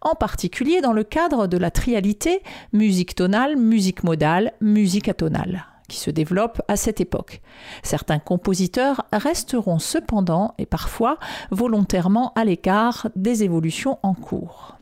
en 0.00 0.14
particulier 0.14 0.80
dans 0.80 0.92
le 0.92 1.04
cadre 1.04 1.46
de 1.46 1.56
la 1.56 1.70
trialité 1.70 2.42
musique 2.72 3.14
tonale, 3.14 3.56
musique 3.56 4.04
modale, 4.04 4.52
musique 4.60 5.08
atonale 5.08 5.66
qui 5.88 5.98
se 5.98 6.10
développe 6.10 6.62
à 6.66 6.76
cette 6.76 7.00
époque. 7.00 7.42
Certains 7.82 8.18
compositeurs 8.18 9.04
resteront 9.12 9.78
cependant 9.78 10.54
et 10.58 10.66
parfois 10.66 11.18
volontairement 11.50 12.32
à 12.36 12.44
l'écart 12.44 13.08
des 13.16 13.44
évolutions 13.44 13.98
en 14.02 14.14
cours. 14.14 14.73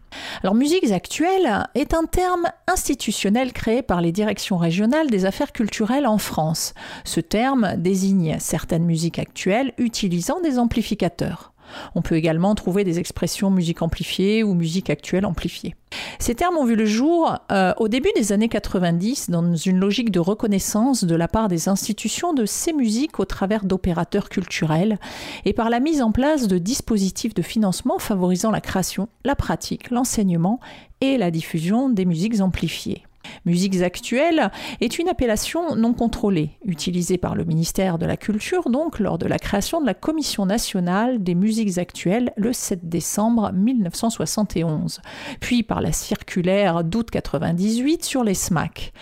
Alors 0.43 0.55
musiques 0.55 0.91
actuelles 0.91 1.67
est 1.75 1.95
un 1.95 2.05
terme 2.05 2.49
institutionnel 2.67 3.53
créé 3.53 3.83
par 3.83 4.01
les 4.01 4.13
directions 4.13 4.57
régionales 4.57 5.11
des 5.11 5.25
affaires 5.25 5.53
culturelles 5.53 6.07
en 6.07 6.19
France. 6.19 6.75
Ce 7.05 7.21
terme 7.21 7.77
désigne 7.77 8.37
certaines 8.39 8.85
musiques 8.85 9.19
actuelles 9.19 9.73
utilisant 9.79 10.41
des 10.41 10.59
amplificateurs. 10.59 11.52
On 11.95 12.03
peut 12.03 12.17
également 12.17 12.55
trouver 12.55 12.85
des 12.85 12.99
expressions 12.99 13.51
musique 13.51 13.83
amplifiée 13.83 14.43
ou 14.43 14.55
musique 14.55 14.91
actuelle 14.91 15.27
amplifiée. 15.27 15.75
Ces 16.19 16.35
termes 16.35 16.57
ont 16.57 16.65
vu 16.65 16.77
le 16.77 16.87
jour 16.87 17.37
euh, 17.51 17.73
au 17.79 17.89
début 17.89 18.11
des 18.17 18.33
années 18.33 18.49
90 18.49 19.31
dans 19.31 19.55
une 19.55 19.79
logique 19.79 20.11
de 20.11 20.21
reconnaissance 20.21 21.05
de 21.05 21.15
la 21.15 21.29
part 21.29 21.49
des 21.49 21.69
institutions 21.69 22.33
de 22.33 22.47
ces 22.47 22.73
musiques 22.73 23.21
au 23.21 23.25
travers 23.25 23.65
d'opérateurs 23.65 24.29
culturels 24.29 24.99
et 25.45 25.53
par 25.53 25.71
la 25.71 25.81
mise 25.81 26.03
en 26.03 26.13
place 26.13 26.49
de 26.49 26.59
dispositifs 26.59 27.35
de 27.35 27.43
financement 27.43 27.99
favorisant 27.99 28.51
la 28.51 28.61
création, 28.61 29.09
la 29.25 29.37
pratique, 29.37 29.91
l'enseignement 29.91 30.61
et 31.01 31.19
la 31.19 31.31
diffusion 31.31 31.89
des 31.89 32.05
musiques 32.05 32.41
amplifiées. 32.41 33.03
Musiques 33.45 33.83
actuelles 33.83 34.51
est 34.81 34.99
une 34.99 35.09
appellation 35.09 35.75
non 35.77 35.95
contrôlée, 35.95 36.51
utilisée 36.65 37.19
par 37.19 37.35
le 37.35 37.45
ministère 37.45 37.99
de 37.99 38.07
la 38.07 38.17
Culture 38.17 38.71
donc 38.71 38.99
lors 38.99 39.19
de 39.19 39.27
la 39.27 39.39
création 39.39 39.81
de 39.81 39.87
la 39.87 39.95
Commission 39.95 40.47
nationale 40.47 41.23
des 41.23 41.35
musiques 41.35 41.79
actuelles 41.79 42.33
le 42.37 42.53
7 42.53 42.89
décembre 42.89 43.53
1971, 43.53 45.01
puis 45.41 45.63
par 45.63 45.81
la 45.81 45.93
circulaire 45.93 46.85
d'août 46.85 47.11
98 47.11 48.05
sur 48.05 48.25
les 48.25 48.35
SMAC. 48.35 48.93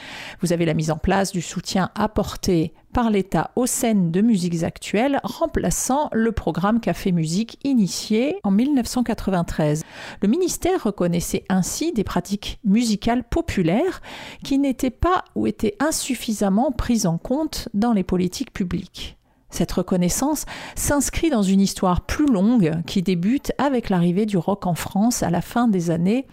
Vous 0.40 0.52
avez 0.52 0.64
la 0.64 0.74
mise 0.74 0.90
en 0.90 0.98
place 0.98 1.32
du 1.32 1.42
soutien 1.42 1.90
apporté 1.94 2.72
par 2.92 3.10
l'État 3.10 3.50
aux 3.56 3.66
scènes 3.66 4.10
de 4.10 4.20
musiques 4.20 4.62
actuelles, 4.62 5.20
remplaçant 5.22 6.08
le 6.12 6.32
programme 6.32 6.80
Café 6.80 7.12
Musique 7.12 7.58
initié 7.64 8.36
en 8.42 8.50
1993. 8.50 9.84
Le 10.20 10.28
ministère 10.28 10.84
reconnaissait 10.84 11.44
ainsi 11.48 11.92
des 11.92 12.04
pratiques 12.04 12.58
musicales 12.64 13.24
populaires 13.24 14.02
qui 14.44 14.58
n'étaient 14.58 14.90
pas 14.90 15.24
ou 15.34 15.46
étaient 15.46 15.76
insuffisamment 15.80 16.72
prises 16.72 17.06
en 17.06 17.18
compte 17.18 17.68
dans 17.74 17.92
les 17.92 18.04
politiques 18.04 18.52
publiques. 18.52 19.16
Cette 19.50 19.72
reconnaissance 19.72 20.46
s'inscrit 20.76 21.30
dans 21.30 21.42
une 21.42 21.60
histoire 21.60 22.02
plus 22.02 22.26
longue 22.26 22.82
qui 22.86 23.02
débute 23.02 23.52
avec 23.58 23.90
l'arrivée 23.90 24.26
du 24.26 24.36
rock 24.36 24.66
en 24.66 24.74
France 24.74 25.22
à 25.22 25.30
la 25.30 25.40
fin 25.40 25.68
des 25.68 25.90
années 25.90 26.26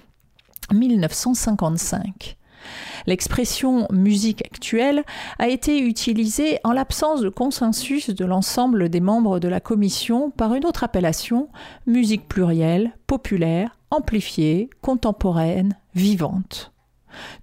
1955. 0.72 2.38
L'expression 3.06 3.88
musique 3.92 4.46
actuelle 4.46 5.04
a 5.40 5.48
été 5.48 5.80
utilisée 5.80 6.60
en 6.64 6.72
l'absence 6.72 7.22
de 7.22 7.30
consensus 7.30 8.10
de 8.10 8.26
l'ensemble 8.26 8.90
des 8.90 9.02
membres 9.02 9.40
de 9.40 9.48
la 9.48 9.60
commission 9.60 10.32
par 10.32 10.54
une 10.54 10.66
autre 10.66 10.84
appellation, 10.84 11.50
musique 11.86 12.28
plurielle, 12.28 12.92
populaire, 13.08 13.78
amplifiée, 13.92 14.70
contemporaine, 14.82 15.78
vivante 15.96 16.72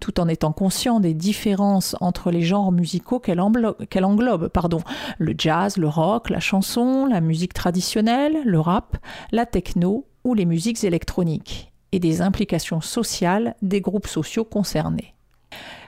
tout 0.00 0.20
en 0.20 0.28
étant 0.28 0.52
conscient 0.52 1.00
des 1.00 1.14
différences 1.14 1.96
entre 2.00 2.30
les 2.30 2.42
genres 2.42 2.72
musicaux 2.72 3.18
qu'elle 3.18 3.40
englobe, 3.40 4.48
pardon, 4.48 4.80
le 5.18 5.34
jazz, 5.36 5.76
le 5.76 5.88
rock, 5.88 6.30
la 6.30 6.40
chanson, 6.40 7.06
la 7.06 7.20
musique 7.20 7.54
traditionnelle, 7.54 8.38
le 8.44 8.60
rap, 8.60 8.96
la 9.32 9.46
techno 9.46 10.06
ou 10.24 10.34
les 10.34 10.46
musiques 10.46 10.84
électroniques, 10.84 11.72
et 11.92 11.98
des 11.98 12.22
implications 12.22 12.80
sociales 12.80 13.56
des 13.62 13.80
groupes 13.80 14.06
sociaux 14.06 14.44
concernés. 14.44 15.13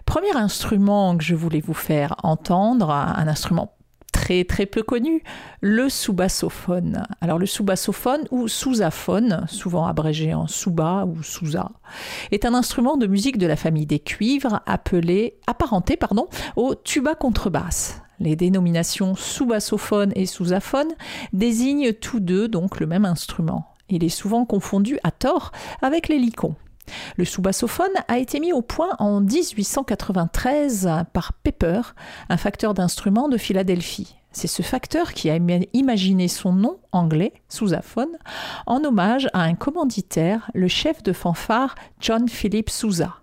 Premier 0.07 0.35
instrument 0.35 1.17
que 1.17 1.25
je 1.25 1.35
voulais 1.35 1.61
vous 1.61 1.75
faire 1.75 2.17
entendre, 2.23 2.91
un 2.91 3.29
instrument 3.29 3.77
très 4.13 4.45
très 4.45 4.67
peu 4.67 4.83
connu, 4.83 5.23
le 5.61 5.89
sous-bassophone. 5.89 7.03
Alors 7.21 7.39
le 7.39 7.47
sous-bassophone 7.47 8.27
ou 8.31 8.49
sousaphone, 8.49 9.45
souvent 9.49 9.85
abrégé 9.85 10.33
en 10.33 10.47
souba 10.47 11.05
ou 11.05 11.23
sousa, 11.23 11.71
est 12.33 12.47
un 12.47 12.55
instrument 12.55 12.97
de 12.97 13.07
musique 13.07 13.37
de 13.37 13.47
la 13.47 13.57
famille 13.57 13.85
des 13.85 13.99
cuivres 13.99 14.63
appelé, 14.65 15.39
apparenté 15.47 15.97
pardon, 15.97 16.29
au 16.57 16.75
tuba 16.75 17.15
contrebasse. 17.15 18.01
Les 18.19 18.37
dénominations 18.37 19.15
sous-bassophone 19.15 20.13
et 20.17 20.25
sousaphone 20.25 20.95
désignent 21.33 21.93
tous 21.93 22.21
deux 22.21 22.49
donc 22.49 22.81
le 22.81 22.87
même 22.87 23.05
instrument. 23.05 23.75
Il 23.91 24.03
est 24.03 24.09
souvent 24.09 24.47
confondu 24.47 24.99
à 25.05 25.11
tort 25.11 25.53
avec 25.83 26.09
les 26.09 26.19
licons. 26.19 26.57
Le 27.17 27.25
sous-bassophone 27.25 27.93
a 28.09 28.19
été 28.19 28.41
mis 28.41 28.53
au 28.53 28.63
point 28.63 28.97
en 28.99 29.21
1893 29.21 30.89
par 31.13 31.33
Pepper, 31.33 31.81
un 32.29 32.37
facteur 32.37 32.75
d'instruments 32.75 33.29
de 33.29 33.37
Philadelphie. 33.37 34.17
C'est 34.33 34.49
ce 34.49 34.63
facteur 34.63 35.15
qui 35.15 35.31
a 35.31 35.39
imaginé 35.73 36.29
son 36.29 36.53
nom 36.53 36.79
anglais, 36.93 37.33
sousaphone, 37.49 38.19
en 38.67 38.85
hommage 38.85 39.29
à 39.33 39.41
un 39.41 39.55
commanditaire, 39.55 40.51
le 40.53 40.69
chef 40.69 41.03
de 41.03 41.15
fanfare 41.15 41.75
John 42.01 42.29
Philip 42.29 42.69
Sousa. 42.69 43.15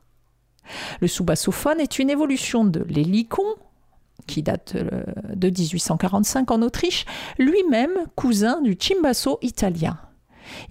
Le 1.02 1.07
sous-bassophone 1.07 1.80
est 1.80 1.99
une 1.99 2.10
évolution 2.10 2.65
de 2.65 2.84
l'hélicon, 2.90 3.45
qui 4.26 4.41
date 4.41 4.73
euh, 4.76 5.03
de 5.35 5.49
1845 5.49 6.49
en 6.49 6.61
Autriche, 6.61 7.06
lui-même 7.38 7.91
cousin 8.15 8.61
du 8.61 8.76
cimbasso 8.80 9.38
italien. 9.41 9.99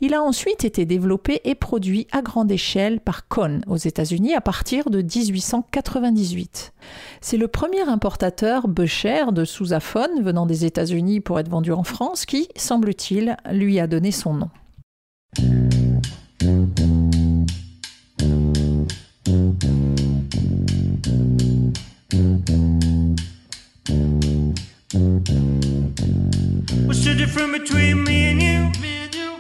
Il 0.00 0.14
a 0.14 0.22
ensuite 0.22 0.64
été 0.64 0.84
développé 0.84 1.40
et 1.44 1.54
produit 1.54 2.06
à 2.12 2.22
grande 2.22 2.50
échelle 2.50 3.00
par 3.00 3.28
Kohn 3.28 3.62
aux 3.66 3.76
États-Unis 3.76 4.34
à 4.34 4.40
partir 4.40 4.90
de 4.90 5.02
1898. 5.02 6.72
C'est 7.20 7.36
le 7.36 7.48
premier 7.48 7.82
importateur 7.82 8.68
Becher 8.68 9.26
de 9.32 9.44
sousaphone 9.44 10.22
venant 10.22 10.46
des 10.46 10.64
États-Unis 10.64 11.20
pour 11.20 11.38
être 11.38 11.48
vendu 11.48 11.72
en 11.72 11.84
France 11.84 12.26
qui, 12.26 12.48
semble-t-il, 12.56 13.36
lui 13.50 13.78
a 13.80 13.86
donné 13.86 14.10
son 14.12 14.34
nom. 14.34 14.50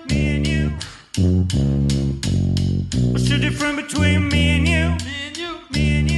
me 0.08 0.36
and 0.36 0.46
you. 0.46 0.68
What's 3.12 3.28
the 3.28 3.38
difference 3.40 3.82
between 3.82 4.28
me 4.28 4.56
and 4.56 4.68
you? 4.68 4.88
Me 5.06 5.14
and 5.26 5.36
you, 5.36 5.58
me 5.72 5.98
and 6.00 6.10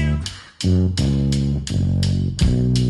you. 2.79 2.84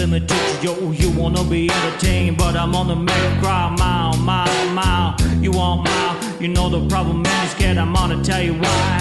limited 0.00 0.28
to 0.28 0.66
yo. 0.66 0.92
You 0.92 1.10
wanna 1.10 1.44
be 1.44 1.70
entertained, 1.70 2.38
but 2.38 2.56
I'm 2.56 2.74
on 2.74 2.88
the 2.88 2.96
merry 2.96 3.40
Cry, 3.40 3.68
Mile, 3.78 4.16
mile, 4.16 4.70
mile. 4.70 5.14
You 5.42 5.50
want 5.50 5.84
mile? 5.84 6.16
You 6.40 6.48
know 6.48 6.70
the 6.70 6.88
problem, 6.88 7.20
man. 7.22 7.42
you 7.44 7.50
scared. 7.50 7.76
I'm 7.76 7.92
gonna 7.92 8.24
tell 8.24 8.42
you 8.42 8.54
why. 8.54 8.96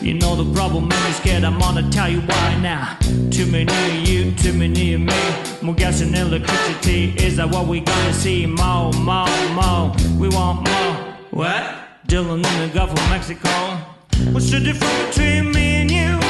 You 0.00 0.14
know 0.14 0.36
the 0.36 0.48
problem, 0.54 0.86
man. 0.86 1.06
you 1.08 1.14
scared. 1.14 1.42
I'm 1.42 1.58
gonna 1.58 1.90
tell 1.90 2.08
you 2.08 2.20
why 2.20 2.56
now. 2.60 2.96
Too 3.30 3.46
many 3.46 3.72
of 3.72 4.08
you, 4.08 4.30
too 4.42 4.52
many 4.52 4.94
of 4.94 5.00
me. 5.00 5.20
More 5.62 5.74
gas 5.74 6.00
and 6.00 6.14
electricity. 6.14 7.12
Is 7.26 7.36
that 7.38 7.50
what 7.50 7.66
we 7.66 7.80
gonna 7.80 8.12
see? 8.12 8.46
More, 8.46 8.92
more, 8.92 9.26
more. 9.58 9.92
We 10.16 10.28
want 10.28 10.68
more. 10.68 10.94
What? 11.32 11.62
Dylan 12.06 12.36
in 12.36 12.56
the 12.62 12.70
Gulf 12.72 12.92
of 12.92 13.10
Mexico. 13.10 13.50
What's 14.32 14.50
the 14.52 14.60
difference 14.60 15.16
between 15.16 15.50
me 15.50 15.66
and 15.82 15.90
you? 15.90 16.25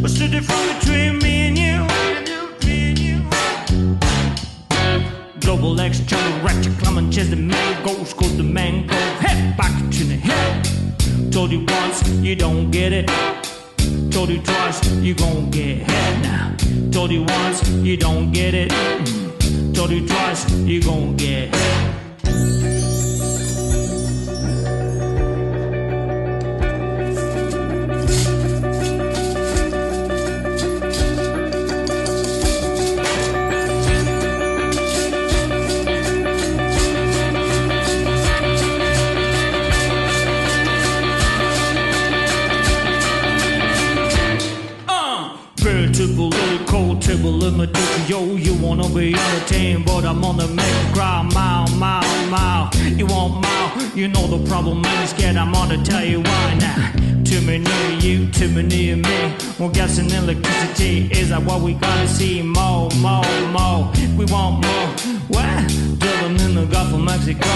What's 0.00 0.18
the 0.18 0.28
difference 0.28 0.84
between 0.84 1.18
me 1.18 1.48
and 1.48 1.58
you? 1.58 1.86
Double 5.40 5.80
X, 5.80 6.00
jungle 6.00 6.40
ratchet, 6.40 6.78
climbing 6.78 7.10
chest, 7.10 7.30
the 7.30 7.36
mango, 7.36 8.04
to 8.04 8.28
the 8.36 8.42
mango, 8.42 8.94
head 8.94 9.56
back 9.56 9.72
to 9.92 10.04
the 10.04 10.16
head. 10.16 11.32
Told 11.32 11.50
you 11.50 11.64
once, 11.66 12.08
you 12.08 12.36
don't 12.36 12.70
get 12.70 12.92
it. 12.92 13.08
Told 14.10 14.30
you 14.30 14.40
twice, 14.42 14.86
you 15.02 15.14
gon' 15.14 15.50
get 15.50 15.78
head 15.78 16.22
now. 16.22 16.56
Told 16.90 17.10
you 17.10 17.24
once, 17.24 17.68
you 17.68 17.96
don't 17.96 18.32
get 18.32 18.54
it. 18.54 18.70
Mm. 18.70 19.74
Told 19.74 19.90
you 19.90 20.06
twice, 20.06 20.50
you 20.50 20.82
gon' 20.82 21.16
get 21.16 21.54
head. 21.54 22.75
will 47.26 47.66
to 47.66 48.02
yo, 48.06 48.24
you 48.36 48.54
wanna 48.54 48.88
be 48.88 49.14
entertained, 49.14 49.84
but 49.84 50.04
I'm 50.04 50.24
on 50.24 50.36
the 50.36 50.48
make 50.48 50.66
you 50.66 50.94
cry, 50.94 51.22
mile, 51.34 51.68
mile, 51.76 52.26
mile. 52.28 52.70
You 52.96 53.06
want 53.06 53.42
mile, 53.42 53.96
you 53.96 54.08
know 54.08 54.26
the 54.26 54.48
problem, 54.48 54.82
man, 54.82 55.02
is 55.02 55.10
scared. 55.10 55.36
I'm 55.36 55.54
on 55.54 55.68
to 55.70 55.82
tell 55.82 56.04
you 56.04 56.20
why 56.20 56.54
now. 56.60 56.92
Too 57.24 57.40
many 57.40 57.68
you, 58.00 58.30
too 58.30 58.48
many 58.48 58.90
of 58.90 58.98
me. 59.00 59.34
More 59.58 59.70
gas 59.70 59.98
and 59.98 60.10
electricity 60.12 61.08
is 61.10 61.30
that 61.30 61.42
what 61.42 61.60
we 61.62 61.74
gotta 61.74 62.08
see? 62.08 62.42
More, 62.42 62.88
more, 62.96 63.24
more. 63.50 63.90
We 64.16 64.24
want 64.26 64.64
more. 64.64 64.88
What? 65.28 65.56
them 65.98 66.36
in 66.36 66.54
the 66.54 66.66
Gulf 66.66 66.92
of 66.92 67.00
Mexico. 67.00 67.46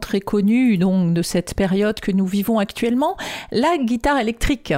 Très 0.00 0.20
connu 0.20 0.78
donc 0.78 1.12
de 1.12 1.20
cette 1.20 1.54
période 1.54 2.00
que 2.00 2.10
nous 2.10 2.26
vivons 2.26 2.58
actuellement, 2.58 3.18
la 3.52 3.76
guitare 3.76 4.18
électrique. 4.18 4.72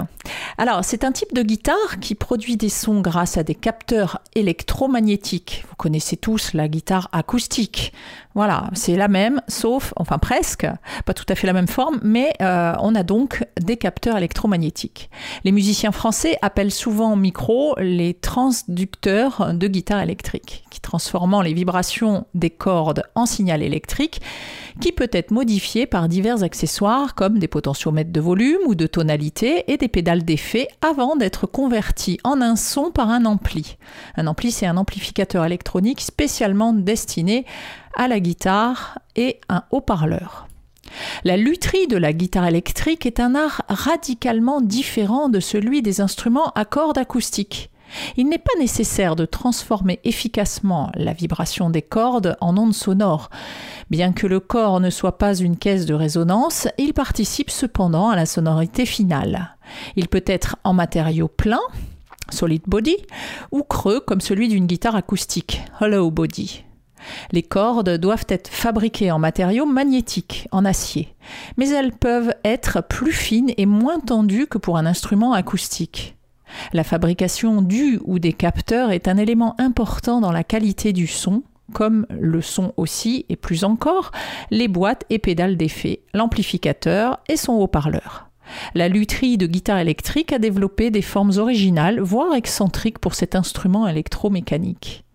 Alors, 0.58 0.84
c'est 0.84 1.04
un 1.04 1.12
type 1.12 1.32
de 1.32 1.42
guitare 1.42 2.00
qui 2.00 2.16
produit 2.16 2.56
des 2.56 2.68
sons 2.68 3.00
grâce 3.00 3.38
à 3.38 3.44
des 3.44 3.54
capteurs 3.54 4.20
électromagnétiques. 4.34 5.64
Vous 5.68 5.76
connaissez 5.76 6.16
tous 6.16 6.54
la 6.54 6.66
guitare 6.66 7.08
acoustique. 7.12 7.92
Voilà, 8.36 8.68
c'est 8.74 8.96
la 8.96 9.08
même, 9.08 9.40
sauf, 9.48 9.94
enfin 9.96 10.18
presque, 10.18 10.66
pas 11.06 11.14
tout 11.14 11.24
à 11.30 11.34
fait 11.34 11.46
la 11.46 11.54
même 11.54 11.66
forme, 11.66 11.98
mais 12.02 12.34
euh, 12.42 12.74
on 12.80 12.94
a 12.94 13.02
donc 13.02 13.42
des 13.58 13.78
capteurs 13.78 14.18
électromagnétiques. 14.18 15.08
Les 15.44 15.52
musiciens 15.52 15.90
français 15.90 16.36
appellent 16.42 16.70
souvent 16.70 17.16
micro 17.16 17.74
les 17.78 18.12
transducteurs 18.12 19.54
de 19.54 19.66
guitare 19.68 20.02
électrique, 20.02 20.64
qui 20.68 20.82
transformant 20.82 21.40
les 21.40 21.54
vibrations 21.54 22.26
des 22.34 22.50
cordes 22.50 23.04
en 23.14 23.24
signal 23.24 23.62
électrique, 23.62 24.20
qui 24.80 24.92
peut 24.92 25.08
être 25.12 25.30
modifié 25.30 25.86
par 25.86 26.06
divers 26.06 26.42
accessoires 26.42 27.14
comme 27.14 27.38
des 27.38 27.48
potentiomètres 27.48 28.12
de 28.12 28.20
volume 28.20 28.60
ou 28.66 28.74
de 28.74 28.86
tonalité 28.86 29.64
et 29.72 29.78
des 29.78 29.88
pédales 29.88 30.24
d'effet 30.24 30.68
avant 30.82 31.16
d'être 31.16 31.46
converti 31.46 32.18
en 32.22 32.42
un 32.42 32.54
son 32.54 32.90
par 32.90 33.08
un 33.08 33.24
ampli. 33.24 33.78
Un 34.16 34.26
ampli, 34.26 34.52
c'est 34.52 34.66
un 34.66 34.76
amplificateur 34.76 35.44
électronique 35.44 36.02
spécialement 36.02 36.74
destiné 36.74 37.46
à 37.96 38.08
la 38.08 38.20
guitare 38.20 38.98
et 39.16 39.40
un 39.48 39.64
haut-parleur. 39.70 40.46
La 41.24 41.36
lutherie 41.36 41.88
de 41.88 41.96
la 41.96 42.12
guitare 42.12 42.46
électrique 42.46 43.06
est 43.06 43.20
un 43.20 43.34
art 43.34 43.62
radicalement 43.68 44.60
différent 44.60 45.28
de 45.28 45.40
celui 45.40 45.82
des 45.82 46.00
instruments 46.00 46.52
à 46.54 46.64
cordes 46.64 46.98
acoustiques. 46.98 47.70
Il 48.16 48.28
n'est 48.28 48.38
pas 48.38 48.58
nécessaire 48.58 49.16
de 49.16 49.24
transformer 49.24 50.00
efficacement 50.04 50.90
la 50.94 51.12
vibration 51.12 51.70
des 51.70 51.82
cordes 51.82 52.36
en 52.40 52.56
ondes 52.56 52.74
sonores. 52.74 53.30
Bien 53.90 54.12
que 54.12 54.26
le 54.26 54.40
corps 54.40 54.80
ne 54.80 54.90
soit 54.90 55.18
pas 55.18 55.34
une 55.36 55.56
caisse 55.56 55.86
de 55.86 55.94
résonance, 55.94 56.68
il 56.78 56.94
participe 56.94 57.50
cependant 57.50 58.08
à 58.08 58.16
la 58.16 58.26
sonorité 58.26 58.86
finale. 58.86 59.56
Il 59.94 60.08
peut 60.08 60.24
être 60.26 60.56
en 60.64 60.74
matériau 60.74 61.28
plein, 61.28 61.60
solid 62.30 62.62
body, 62.66 62.96
ou 63.52 63.62
creux 63.62 64.00
comme 64.00 64.20
celui 64.20 64.48
d'une 64.48 64.66
guitare 64.66 64.96
acoustique, 64.96 65.62
hollow 65.80 66.10
body. 66.10 66.64
Les 67.32 67.42
cordes 67.42 67.98
doivent 67.98 68.26
être 68.28 68.48
fabriquées 68.48 69.10
en 69.10 69.18
matériaux 69.18 69.66
magnétiques, 69.66 70.48
en 70.50 70.64
acier, 70.64 71.14
mais 71.56 71.68
elles 71.68 71.92
peuvent 71.92 72.34
être 72.44 72.82
plus 72.82 73.12
fines 73.12 73.52
et 73.56 73.66
moins 73.66 74.00
tendues 74.00 74.46
que 74.46 74.58
pour 74.58 74.76
un 74.78 74.86
instrument 74.86 75.32
acoustique. 75.32 76.16
La 76.72 76.84
fabrication 76.84 77.62
du 77.62 78.00
ou 78.04 78.18
des 78.18 78.32
capteurs 78.32 78.90
est 78.90 79.08
un 79.08 79.16
élément 79.16 79.54
important 79.58 80.20
dans 80.20 80.32
la 80.32 80.44
qualité 80.44 80.92
du 80.92 81.06
son, 81.06 81.42
comme 81.72 82.06
le 82.10 82.40
son 82.40 82.72
aussi 82.76 83.26
et 83.28 83.36
plus 83.36 83.64
encore, 83.64 84.12
les 84.50 84.68
boîtes 84.68 85.04
et 85.10 85.18
pédales 85.18 85.56
d'effet, 85.56 86.00
l'amplificateur 86.14 87.18
et 87.28 87.36
son 87.36 87.54
haut-parleur. 87.54 88.30
La 88.74 88.88
lutherie 88.88 89.38
de 89.38 89.46
guitare 89.46 89.78
électrique 89.78 90.32
a 90.32 90.38
développé 90.38 90.90
des 90.90 91.02
formes 91.02 91.32
originales, 91.36 92.00
voire 92.00 92.34
excentriques 92.34 93.00
pour 93.00 93.14
cet 93.14 93.34
instrument 93.34 93.88
électromécanique. 93.88 95.05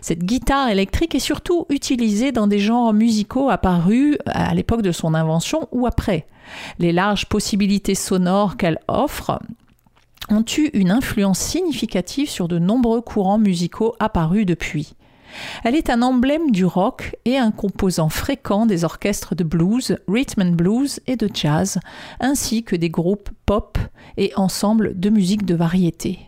Cette 0.00 0.24
guitare 0.24 0.68
électrique 0.68 1.14
est 1.14 1.20
surtout 1.20 1.66
utilisée 1.68 2.32
dans 2.32 2.46
des 2.46 2.58
genres 2.58 2.92
musicaux 2.92 3.50
apparus 3.50 4.16
à 4.26 4.54
l'époque 4.54 4.82
de 4.82 4.92
son 4.92 5.14
invention 5.14 5.68
ou 5.72 5.86
après. 5.86 6.26
Les 6.78 6.92
larges 6.92 7.26
possibilités 7.26 7.94
sonores 7.94 8.56
qu'elle 8.56 8.78
offre 8.88 9.40
ont 10.28 10.44
eu 10.58 10.70
une 10.74 10.90
influence 10.90 11.38
significative 11.38 12.28
sur 12.28 12.48
de 12.48 12.58
nombreux 12.58 13.00
courants 13.00 13.38
musicaux 13.38 13.94
apparus 14.00 14.46
depuis. 14.46 14.94
Elle 15.64 15.74
est 15.74 15.90
un 15.90 16.02
emblème 16.02 16.50
du 16.50 16.64
rock 16.64 17.16
et 17.24 17.36
un 17.36 17.50
composant 17.50 18.08
fréquent 18.08 18.66
des 18.66 18.84
orchestres 18.84 19.34
de 19.34 19.44
blues, 19.44 19.98
rhythm 20.08 20.42
and 20.42 20.52
blues 20.52 21.00
et 21.06 21.16
de 21.16 21.28
jazz, 21.32 21.78
ainsi 22.20 22.62
que 22.62 22.76
des 22.76 22.90
groupes 22.90 23.30
pop 23.44 23.78
et 24.16 24.32
ensembles 24.36 24.98
de 24.98 25.10
musique 25.10 25.44
de 25.44 25.54
variété. 25.54 26.18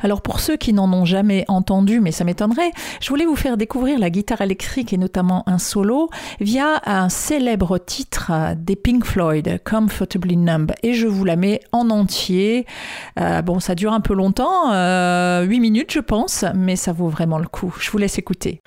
Alors 0.00 0.22
pour 0.22 0.40
ceux 0.40 0.56
qui 0.56 0.72
n'en 0.72 0.92
ont 0.92 1.04
jamais 1.04 1.44
entendu, 1.48 2.00
mais 2.00 2.12
ça 2.12 2.24
m'étonnerait, 2.24 2.72
je 3.00 3.08
voulais 3.08 3.26
vous 3.26 3.36
faire 3.36 3.56
découvrir 3.56 3.98
la 3.98 4.10
guitare 4.10 4.40
électrique 4.40 4.92
et 4.92 4.98
notamment 4.98 5.42
un 5.46 5.58
solo 5.58 6.08
via 6.40 6.80
un 6.86 7.08
célèbre 7.08 7.78
titre 7.78 8.32
des 8.56 8.76
Pink 8.76 9.04
Floyd, 9.04 9.60
Comfortably 9.64 10.36
Numb. 10.36 10.72
Et 10.82 10.94
je 10.94 11.06
vous 11.06 11.24
la 11.24 11.36
mets 11.36 11.60
en 11.72 11.90
entier. 11.90 12.66
Euh, 13.18 13.42
bon, 13.42 13.60
ça 13.60 13.74
dure 13.74 13.92
un 13.92 14.00
peu 14.00 14.14
longtemps, 14.14 14.72
euh, 14.72 15.42
8 15.42 15.60
minutes 15.60 15.92
je 15.92 16.00
pense, 16.00 16.44
mais 16.54 16.76
ça 16.76 16.92
vaut 16.92 17.08
vraiment 17.08 17.38
le 17.38 17.48
coup. 17.48 17.74
Je 17.80 17.90
vous 17.90 17.98
laisse 17.98 18.18
écouter. 18.18 18.60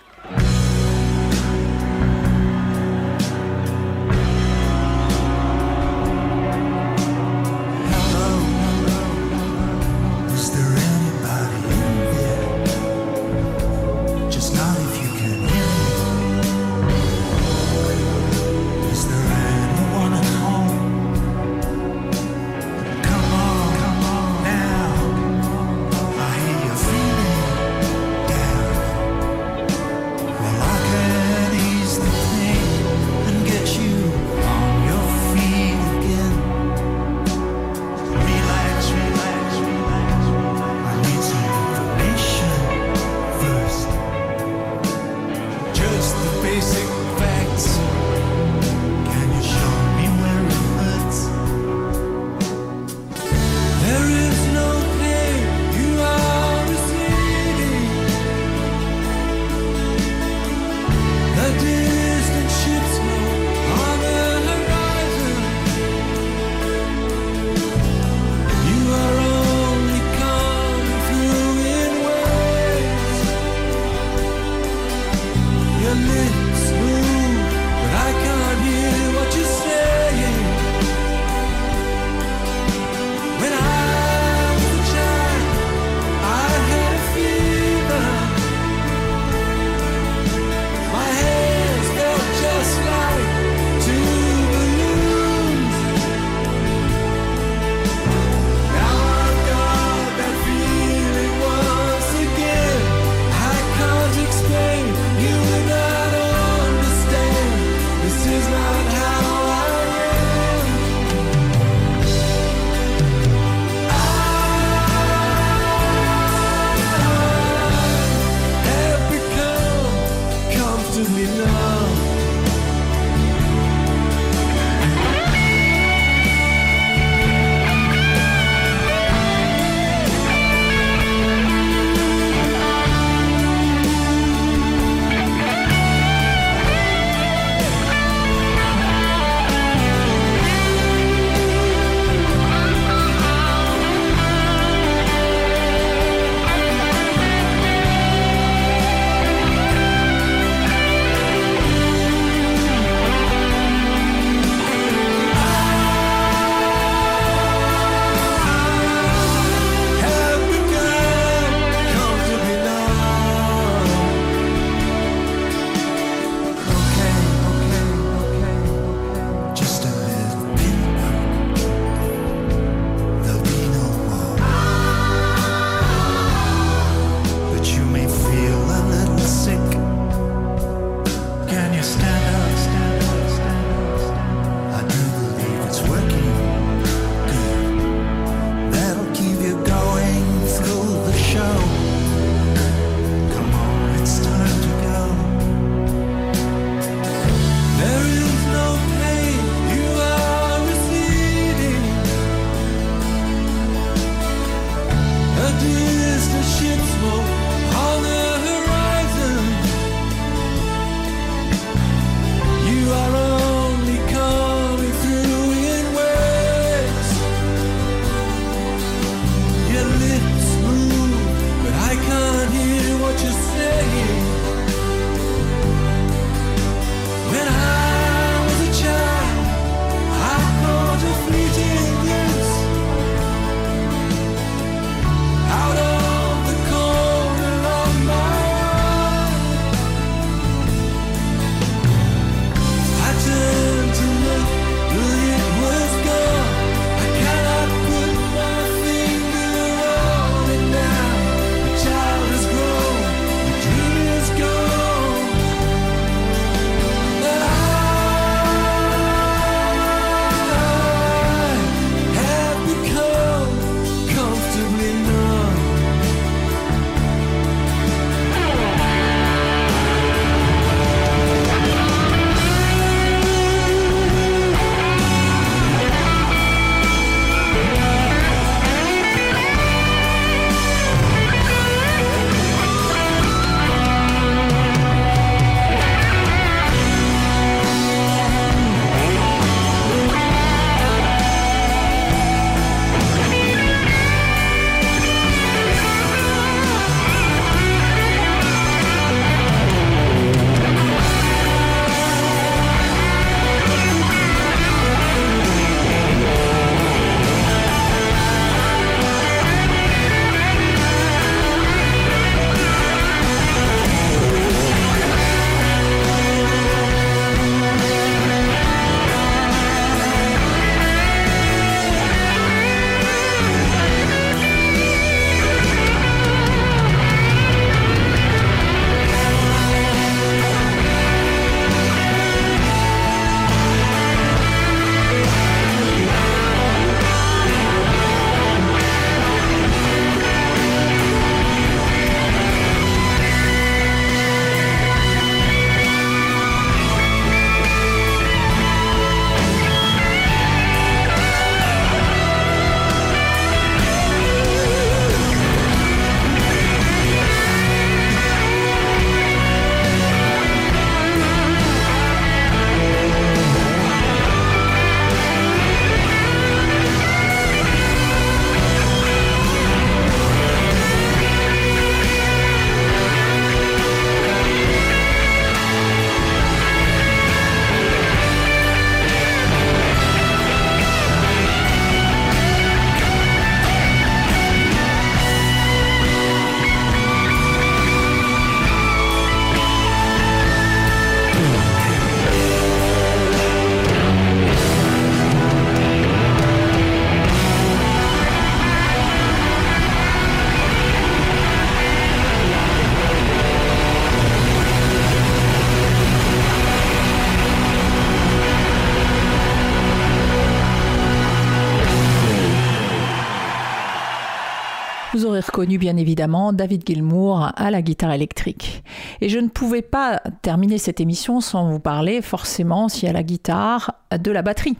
Bien 415.65 415.95
évidemment 415.95 416.51
David 416.51 416.83
Gilmour 416.85 417.49
à 417.55 417.71
la 417.71 417.81
guitare 417.81 418.11
électrique. 418.11 418.83
Et 419.21 419.29
je 419.29 419.39
ne 419.39 419.47
pouvais 419.47 419.81
pas 419.81 420.21
terminer 420.41 420.77
cette 420.77 420.99
émission 420.99 421.39
sans 421.39 421.71
vous 421.71 421.79
parler 421.79 422.21
forcément, 422.21 422.89
si 422.89 423.07
à 423.07 423.13
la 423.13 423.23
guitare, 423.23 423.93
de 424.11 424.29
la 424.29 424.41
batterie. 424.41 424.77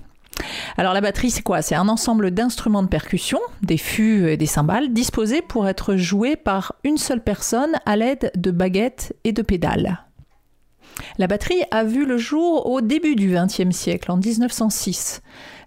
Alors 0.78 0.94
la 0.94 1.00
batterie, 1.00 1.32
c'est 1.32 1.42
quoi? 1.42 1.62
C'est 1.62 1.76
un 1.76 1.88
ensemble 1.88 2.32
d'instruments 2.32 2.84
de 2.84 2.90
percussion, 2.90 3.40
des 3.62 3.78
fûts 3.78 4.30
et 4.30 4.38
des 4.38 4.46
cymbales, 4.46 4.92
disposés 4.92 5.42
pour 5.42 5.68
être 5.68 5.96
joués 5.96 6.36
par 6.36 6.76
une 6.84 6.98
seule 6.98 7.24
personne 7.24 7.72
à 7.86 7.96
l'aide 7.96 8.32
de 8.36 8.52
baguettes 8.52 9.16
et 9.24 9.32
de 9.32 9.42
pédales. 9.42 10.06
La 11.18 11.28
batterie 11.28 11.64
a 11.72 11.86
vu 11.86 12.06
le 12.06 12.18
jour 12.18 12.70
au 12.70 12.82
début 12.82 13.16
du 13.16 13.34
XXe 13.34 13.76
siècle, 13.76 14.12
en 14.12 14.18
1906. 14.18 15.22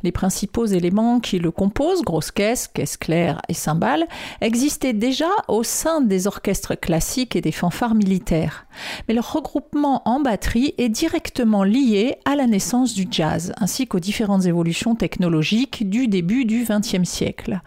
Les 0.06 0.12
principaux 0.12 0.66
éléments 0.66 1.18
qui 1.18 1.40
le 1.40 1.50
composent, 1.50 2.02
grosse 2.02 2.30
caisse, 2.30 2.68
caisse 2.68 2.96
claire 2.96 3.42
et 3.48 3.54
cymbales, 3.54 4.06
existaient 4.40 4.92
déjà 4.92 5.26
au 5.48 5.64
sein 5.64 6.00
des 6.00 6.28
orchestres 6.28 6.78
classiques 6.78 7.34
et 7.34 7.40
des 7.40 7.50
fanfares 7.50 7.96
militaires. 7.96 8.66
Mais 9.08 9.14
leur 9.14 9.32
regroupement 9.32 10.02
en 10.04 10.20
batterie 10.20 10.74
est 10.78 10.90
directement 10.90 11.64
lié 11.64 12.18
à 12.24 12.36
la 12.36 12.46
naissance 12.46 12.94
du 12.94 13.08
jazz, 13.10 13.52
ainsi 13.56 13.88
qu'aux 13.88 13.98
différentes 13.98 14.46
évolutions 14.46 14.94
technologiques 14.94 15.90
du 15.90 16.06
début 16.06 16.44
du 16.44 16.64
XXe 16.64 17.02
siècle. 17.02 17.60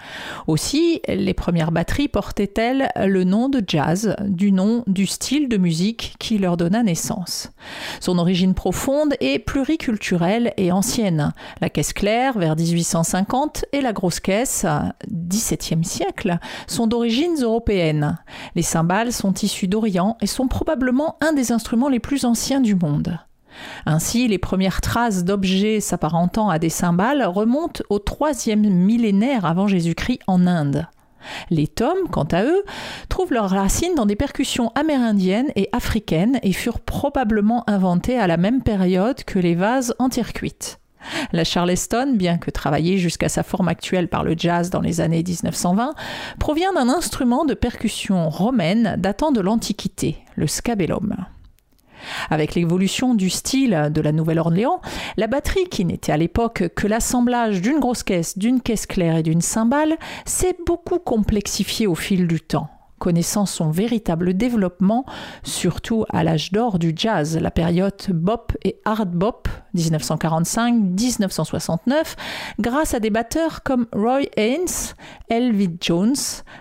Aussi, 0.47 1.01
les 1.09 1.33
premières 1.33 1.73
batteries 1.73 2.07
portaient-elles 2.07 2.89
le 2.95 3.25
nom 3.25 3.49
de 3.49 3.61
jazz, 3.67 4.15
du 4.25 4.53
nom 4.53 4.85
du 4.87 5.07
style 5.07 5.49
de 5.49 5.57
musique 5.57 6.15
qui 6.19 6.37
leur 6.37 6.55
donna 6.55 6.83
naissance. 6.83 7.51
Son 7.99 8.17
origine 8.17 8.53
profonde 8.53 9.15
est 9.19 9.39
pluriculturelle 9.39 10.53
et 10.55 10.71
ancienne. 10.71 11.33
La 11.59 11.69
caisse 11.69 11.91
claire 11.91 12.28
vers 12.37 12.55
1850 12.55 13.65
et 13.71 13.81
la 13.81 13.93
grosse 13.93 14.19
caisse, 14.19 14.65
XVIIe 15.11 15.83
siècle, 15.83 16.37
sont 16.67 16.87
d'origines 16.87 17.41
européennes. 17.41 18.17
Les 18.55 18.61
cymbales 18.61 19.11
sont 19.11 19.33
issues 19.33 19.67
d'Orient 19.67 20.17
et 20.21 20.27
sont 20.27 20.47
probablement 20.47 21.17
un 21.21 21.33
des 21.33 21.51
instruments 21.51 21.89
les 21.89 21.99
plus 21.99 22.25
anciens 22.25 22.61
du 22.61 22.75
monde. 22.75 23.19
Ainsi, 23.85 24.27
les 24.27 24.37
premières 24.37 24.81
traces 24.81 25.23
d'objets 25.23 25.79
s'apparentant 25.79 26.49
à 26.49 26.59
des 26.59 26.69
cymbales 26.69 27.23
remontent 27.25 27.83
au 27.89 27.99
troisième 27.99 28.61
millénaire 28.61 29.45
avant 29.45 29.67
Jésus-Christ 29.67 30.19
en 30.27 30.47
Inde. 30.47 30.87
Les 31.49 31.67
tomes, 31.67 32.07
quant 32.11 32.27
à 32.31 32.43
eux, 32.43 32.63
trouvent 33.09 33.33
leurs 33.33 33.49
racines 33.49 33.95
dans 33.95 34.05
des 34.05 34.15
percussions 34.15 34.71
amérindiennes 34.75 35.51
et 35.55 35.69
africaines 35.71 36.39
et 36.43 36.53
furent 36.53 36.79
probablement 36.79 37.69
inventés 37.69 38.17
à 38.17 38.27
la 38.27 38.37
même 38.37 38.61
période 38.61 39.23
que 39.25 39.39
les 39.39 39.55
vases 39.55 39.93
en 39.99 40.09
terre 40.09 40.33
cuite. 40.33 40.79
La 41.31 41.43
charleston, 41.43 42.13
bien 42.15 42.37
que 42.37 42.51
travaillée 42.51 42.97
jusqu'à 42.97 43.29
sa 43.29 43.43
forme 43.43 43.67
actuelle 43.67 44.07
par 44.07 44.23
le 44.23 44.35
jazz 44.37 44.69
dans 44.69 44.81
les 44.81 45.01
années 45.01 45.23
1920, 45.23 45.93
provient 46.39 46.73
d'un 46.73 46.89
instrument 46.89 47.45
de 47.45 47.53
percussion 47.53 48.29
romaine 48.29 48.95
datant 48.97 49.31
de 49.31 49.41
l'Antiquité, 49.41 50.17
le 50.35 50.47
scabellum. 50.47 51.15
Avec 52.29 52.55
l'évolution 52.55 53.13
du 53.13 53.29
style 53.29 53.89
de 53.91 54.01
la 54.01 54.11
Nouvelle-Orléans, 54.11 54.81
la 55.17 55.27
batterie, 55.27 55.67
qui 55.69 55.83
n'était 55.85 56.11
à 56.11 56.17
l'époque 56.17 56.69
que 56.75 56.87
l'assemblage 56.87 57.61
d'une 57.61 57.79
grosse 57.79 58.03
caisse, 58.03 58.37
d'une 58.37 58.61
caisse 58.61 58.85
claire 58.85 59.17
et 59.17 59.23
d'une 59.23 59.41
cymbale, 59.41 59.97
s'est 60.25 60.55
beaucoup 60.65 60.99
complexifiée 60.99 61.87
au 61.87 61.95
fil 61.95 62.27
du 62.27 62.39
temps 62.39 62.69
connaissant 62.99 63.47
son 63.47 63.71
véritable 63.71 64.35
développement, 64.35 65.05
surtout 65.43 66.05
à 66.09 66.23
l'âge 66.23 66.51
d'or 66.51 66.77
du 66.77 66.93
jazz, 66.95 67.35
la 67.37 67.49
période 67.51 67.95
bop 68.09 68.51
et 68.63 68.79
hard 68.85 69.11
bop 69.11 69.47
1945-1969, 69.75 72.15
grâce 72.59 72.93
à 72.93 72.99
des 72.99 73.09
batteurs 73.09 73.63
comme 73.63 73.87
Roy 73.93 74.27
Haynes, 74.35 74.67
Elvin 75.29 75.73
Jones, 75.81 76.13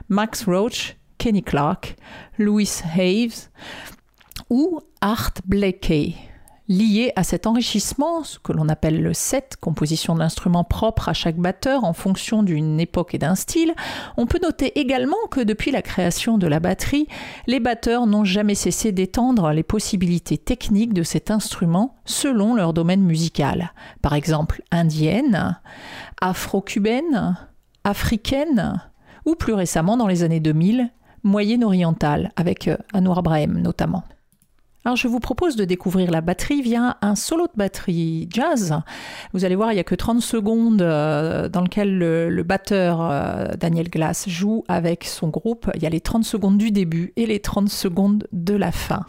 Max 0.08 0.44
Roach, 0.44 0.96
Kenny 1.18 1.42
Clark, 1.42 1.96
Louis 2.38 2.70
Haves 2.96 3.50
ou 4.48 4.80
Art 5.00 5.34
Blakey. 5.44 6.27
Lié 6.68 7.12
à 7.16 7.24
cet 7.24 7.46
enrichissement, 7.46 8.24
ce 8.24 8.38
que 8.38 8.52
l'on 8.52 8.68
appelle 8.68 9.02
le 9.02 9.14
set, 9.14 9.56
composition 9.58 10.14
d'instruments 10.14 10.64
propres 10.64 11.08
à 11.08 11.14
chaque 11.14 11.38
batteur 11.38 11.84
en 11.84 11.94
fonction 11.94 12.42
d'une 12.42 12.78
époque 12.78 13.14
et 13.14 13.18
d'un 13.18 13.36
style, 13.36 13.74
on 14.18 14.26
peut 14.26 14.38
noter 14.42 14.78
également 14.78 15.16
que 15.30 15.40
depuis 15.40 15.70
la 15.70 15.80
création 15.80 16.36
de 16.36 16.46
la 16.46 16.60
batterie, 16.60 17.08
les 17.46 17.58
batteurs 17.58 18.06
n'ont 18.06 18.24
jamais 18.24 18.54
cessé 18.54 18.92
d'étendre 18.92 19.50
les 19.52 19.62
possibilités 19.62 20.36
techniques 20.36 20.92
de 20.92 21.02
cet 21.02 21.30
instrument 21.30 21.96
selon 22.04 22.54
leur 22.54 22.74
domaine 22.74 23.02
musical. 23.02 23.72
Par 24.02 24.12
exemple, 24.12 24.62
indienne, 24.70 25.58
afro-cubaine, 26.20 27.38
africaine, 27.84 28.82
ou 29.24 29.36
plus 29.36 29.54
récemment 29.54 29.96
dans 29.96 30.06
les 30.06 30.22
années 30.22 30.40
2000, 30.40 30.90
moyenne-orientale, 31.22 32.30
avec 32.36 32.68
Anwar 32.92 33.22
Brahim 33.22 33.58
notamment. 33.58 34.04
Alors 34.84 34.96
je 34.96 35.08
vous 35.08 35.20
propose 35.20 35.56
de 35.56 35.64
découvrir 35.64 36.10
la 36.10 36.20
batterie 36.20 36.62
via 36.62 36.96
un 37.02 37.14
solo 37.14 37.46
de 37.46 37.52
batterie 37.56 38.28
jazz. 38.32 38.80
Vous 39.32 39.44
allez 39.44 39.56
voir, 39.56 39.72
il 39.72 39.74
n'y 39.74 39.80
a 39.80 39.84
que 39.84 39.96
30 39.96 40.22
secondes 40.22 40.82
euh, 40.82 41.48
dans 41.48 41.62
lequel 41.62 41.98
le, 41.98 42.42
batteur 42.42 43.00
euh, 43.02 43.48
Daniel 43.58 43.90
Glass 43.90 44.28
joue 44.28 44.64
avec 44.68 45.04
son 45.04 45.28
groupe. 45.28 45.70
Il 45.74 45.82
y 45.82 45.86
a 45.86 45.90
les 45.90 46.00
30 46.00 46.24
secondes 46.24 46.58
du 46.58 46.70
début 46.70 47.12
et 47.16 47.26
les 47.26 47.40
30 47.40 47.68
secondes 47.68 48.28
de 48.32 48.54
la 48.54 48.72
fin. 48.72 49.04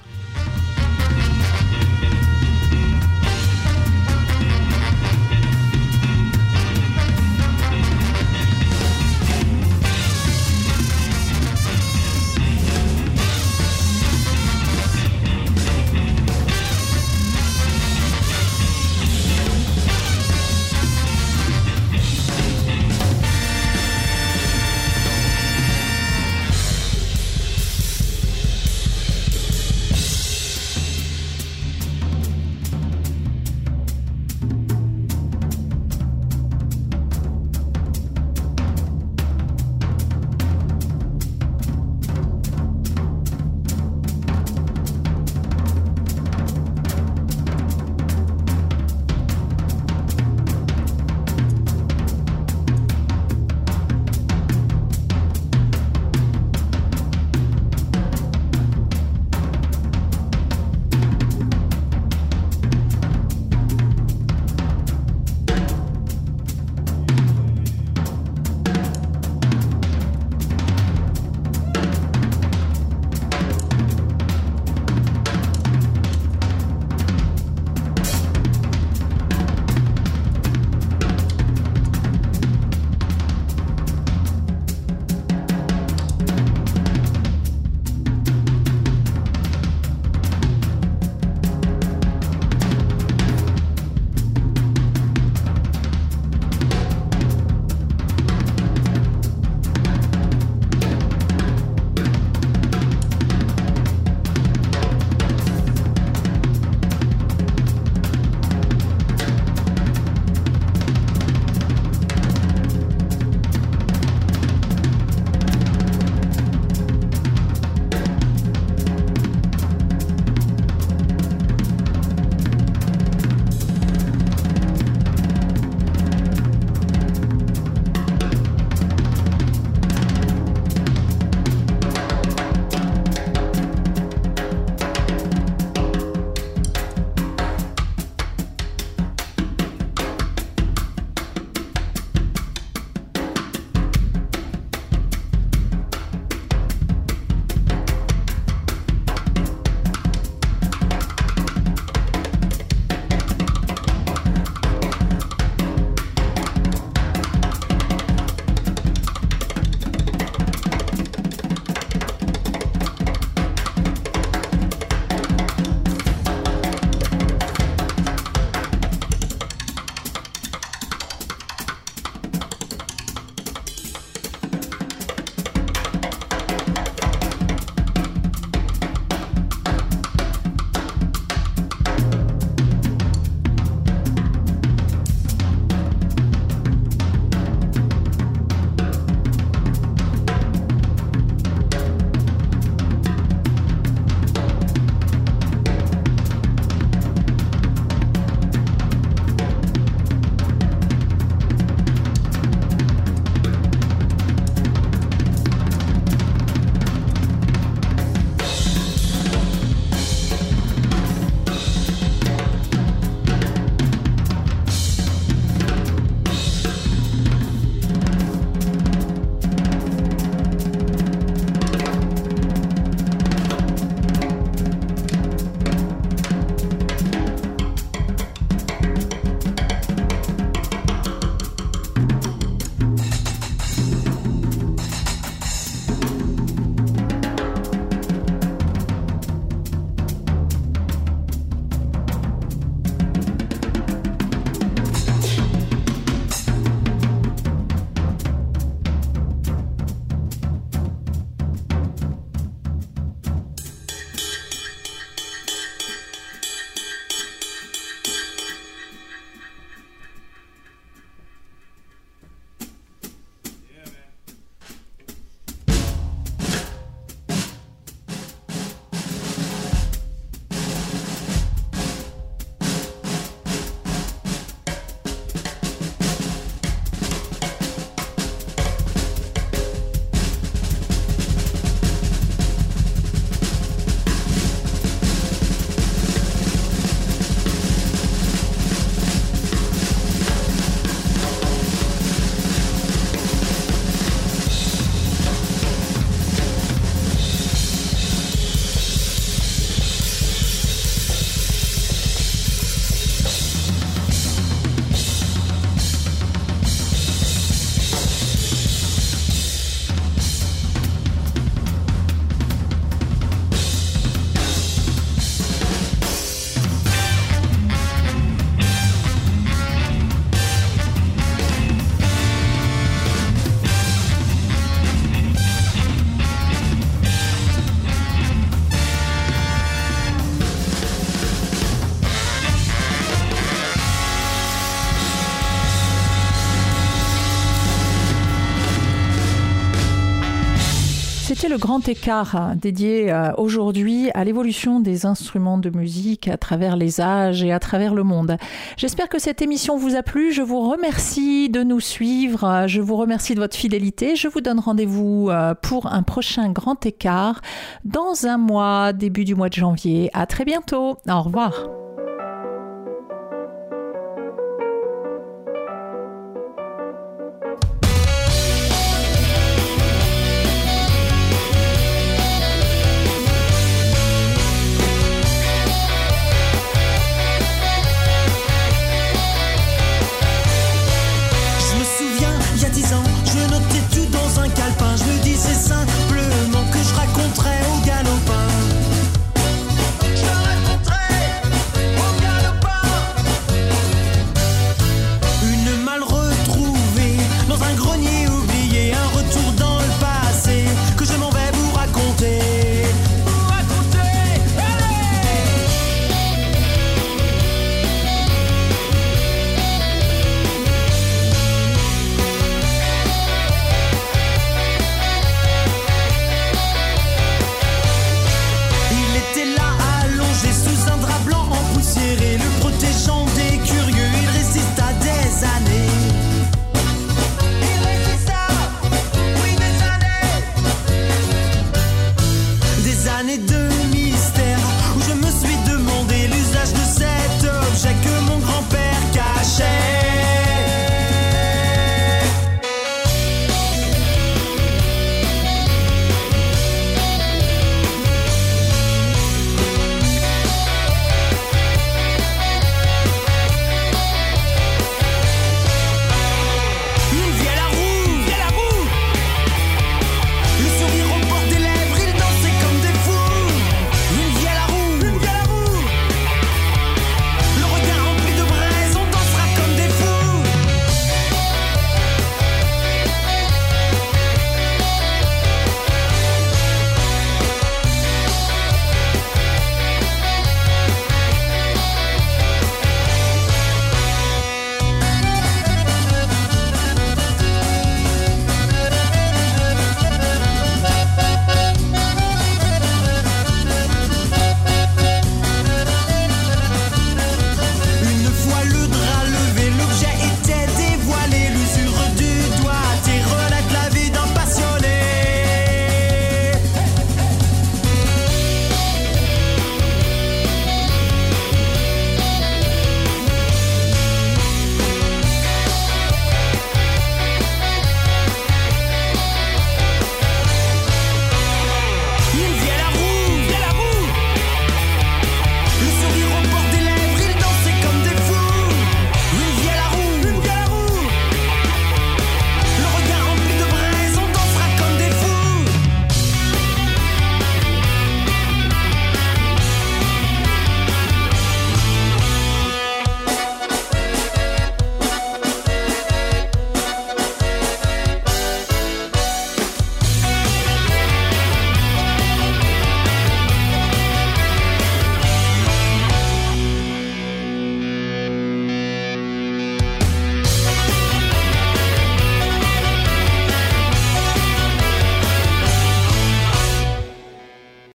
C'était 341.40 341.54
le 341.54 341.58
grand 341.58 341.88
écart 341.88 342.36
hein, 342.36 342.58
dédié 342.58 343.14
euh, 343.14 343.32
aujourd'hui 343.38 344.12
à 344.14 344.26
l'évolution 344.26 344.82
des 344.82 345.06
instruments 345.06 345.58
de 345.58 345.70
musique 345.70 346.28
à 346.28 346.36
travers 346.36 346.76
les 346.76 347.00
âges 347.00 347.46
et 347.46 347.54
à 347.54 347.60
travers 347.60 347.94
le 347.94 348.04
monde. 348.04 348.36
J'espère 348.76 349.08
que 349.08 349.20
cette 349.20 349.42
émission 349.42 349.78
vous 349.78 349.96
a 349.96 350.04
plu. 350.04 350.34
Je 350.34 350.42
vous 350.42 350.70
remercie 350.70 351.48
de 351.48 351.64
nous 351.64 351.80
suivre. 351.80 352.66
Je 352.68 352.82
vous 352.82 352.98
remercie 352.98 353.36
de 353.36 353.40
votre 353.40 353.56
fidélité. 353.56 354.18
Je 354.18 354.28
vous 354.28 354.42
donne 354.42 354.60
rendez-vous 354.60 355.30
euh, 355.30 355.54
pour 355.54 355.86
un 355.86 356.04
prochain 356.04 356.50
grand 356.50 356.86
écart 356.86 357.40
dans 357.86 358.26
un 358.26 358.38
mois, 358.38 358.92
début 358.92 359.24
du 359.24 359.34
mois 359.34 359.48
de 359.48 359.54
janvier. 359.54 360.10
À 360.12 360.26
très 360.26 360.44
bientôt. 360.44 360.98
Au 361.08 361.22
revoir. 361.22 361.54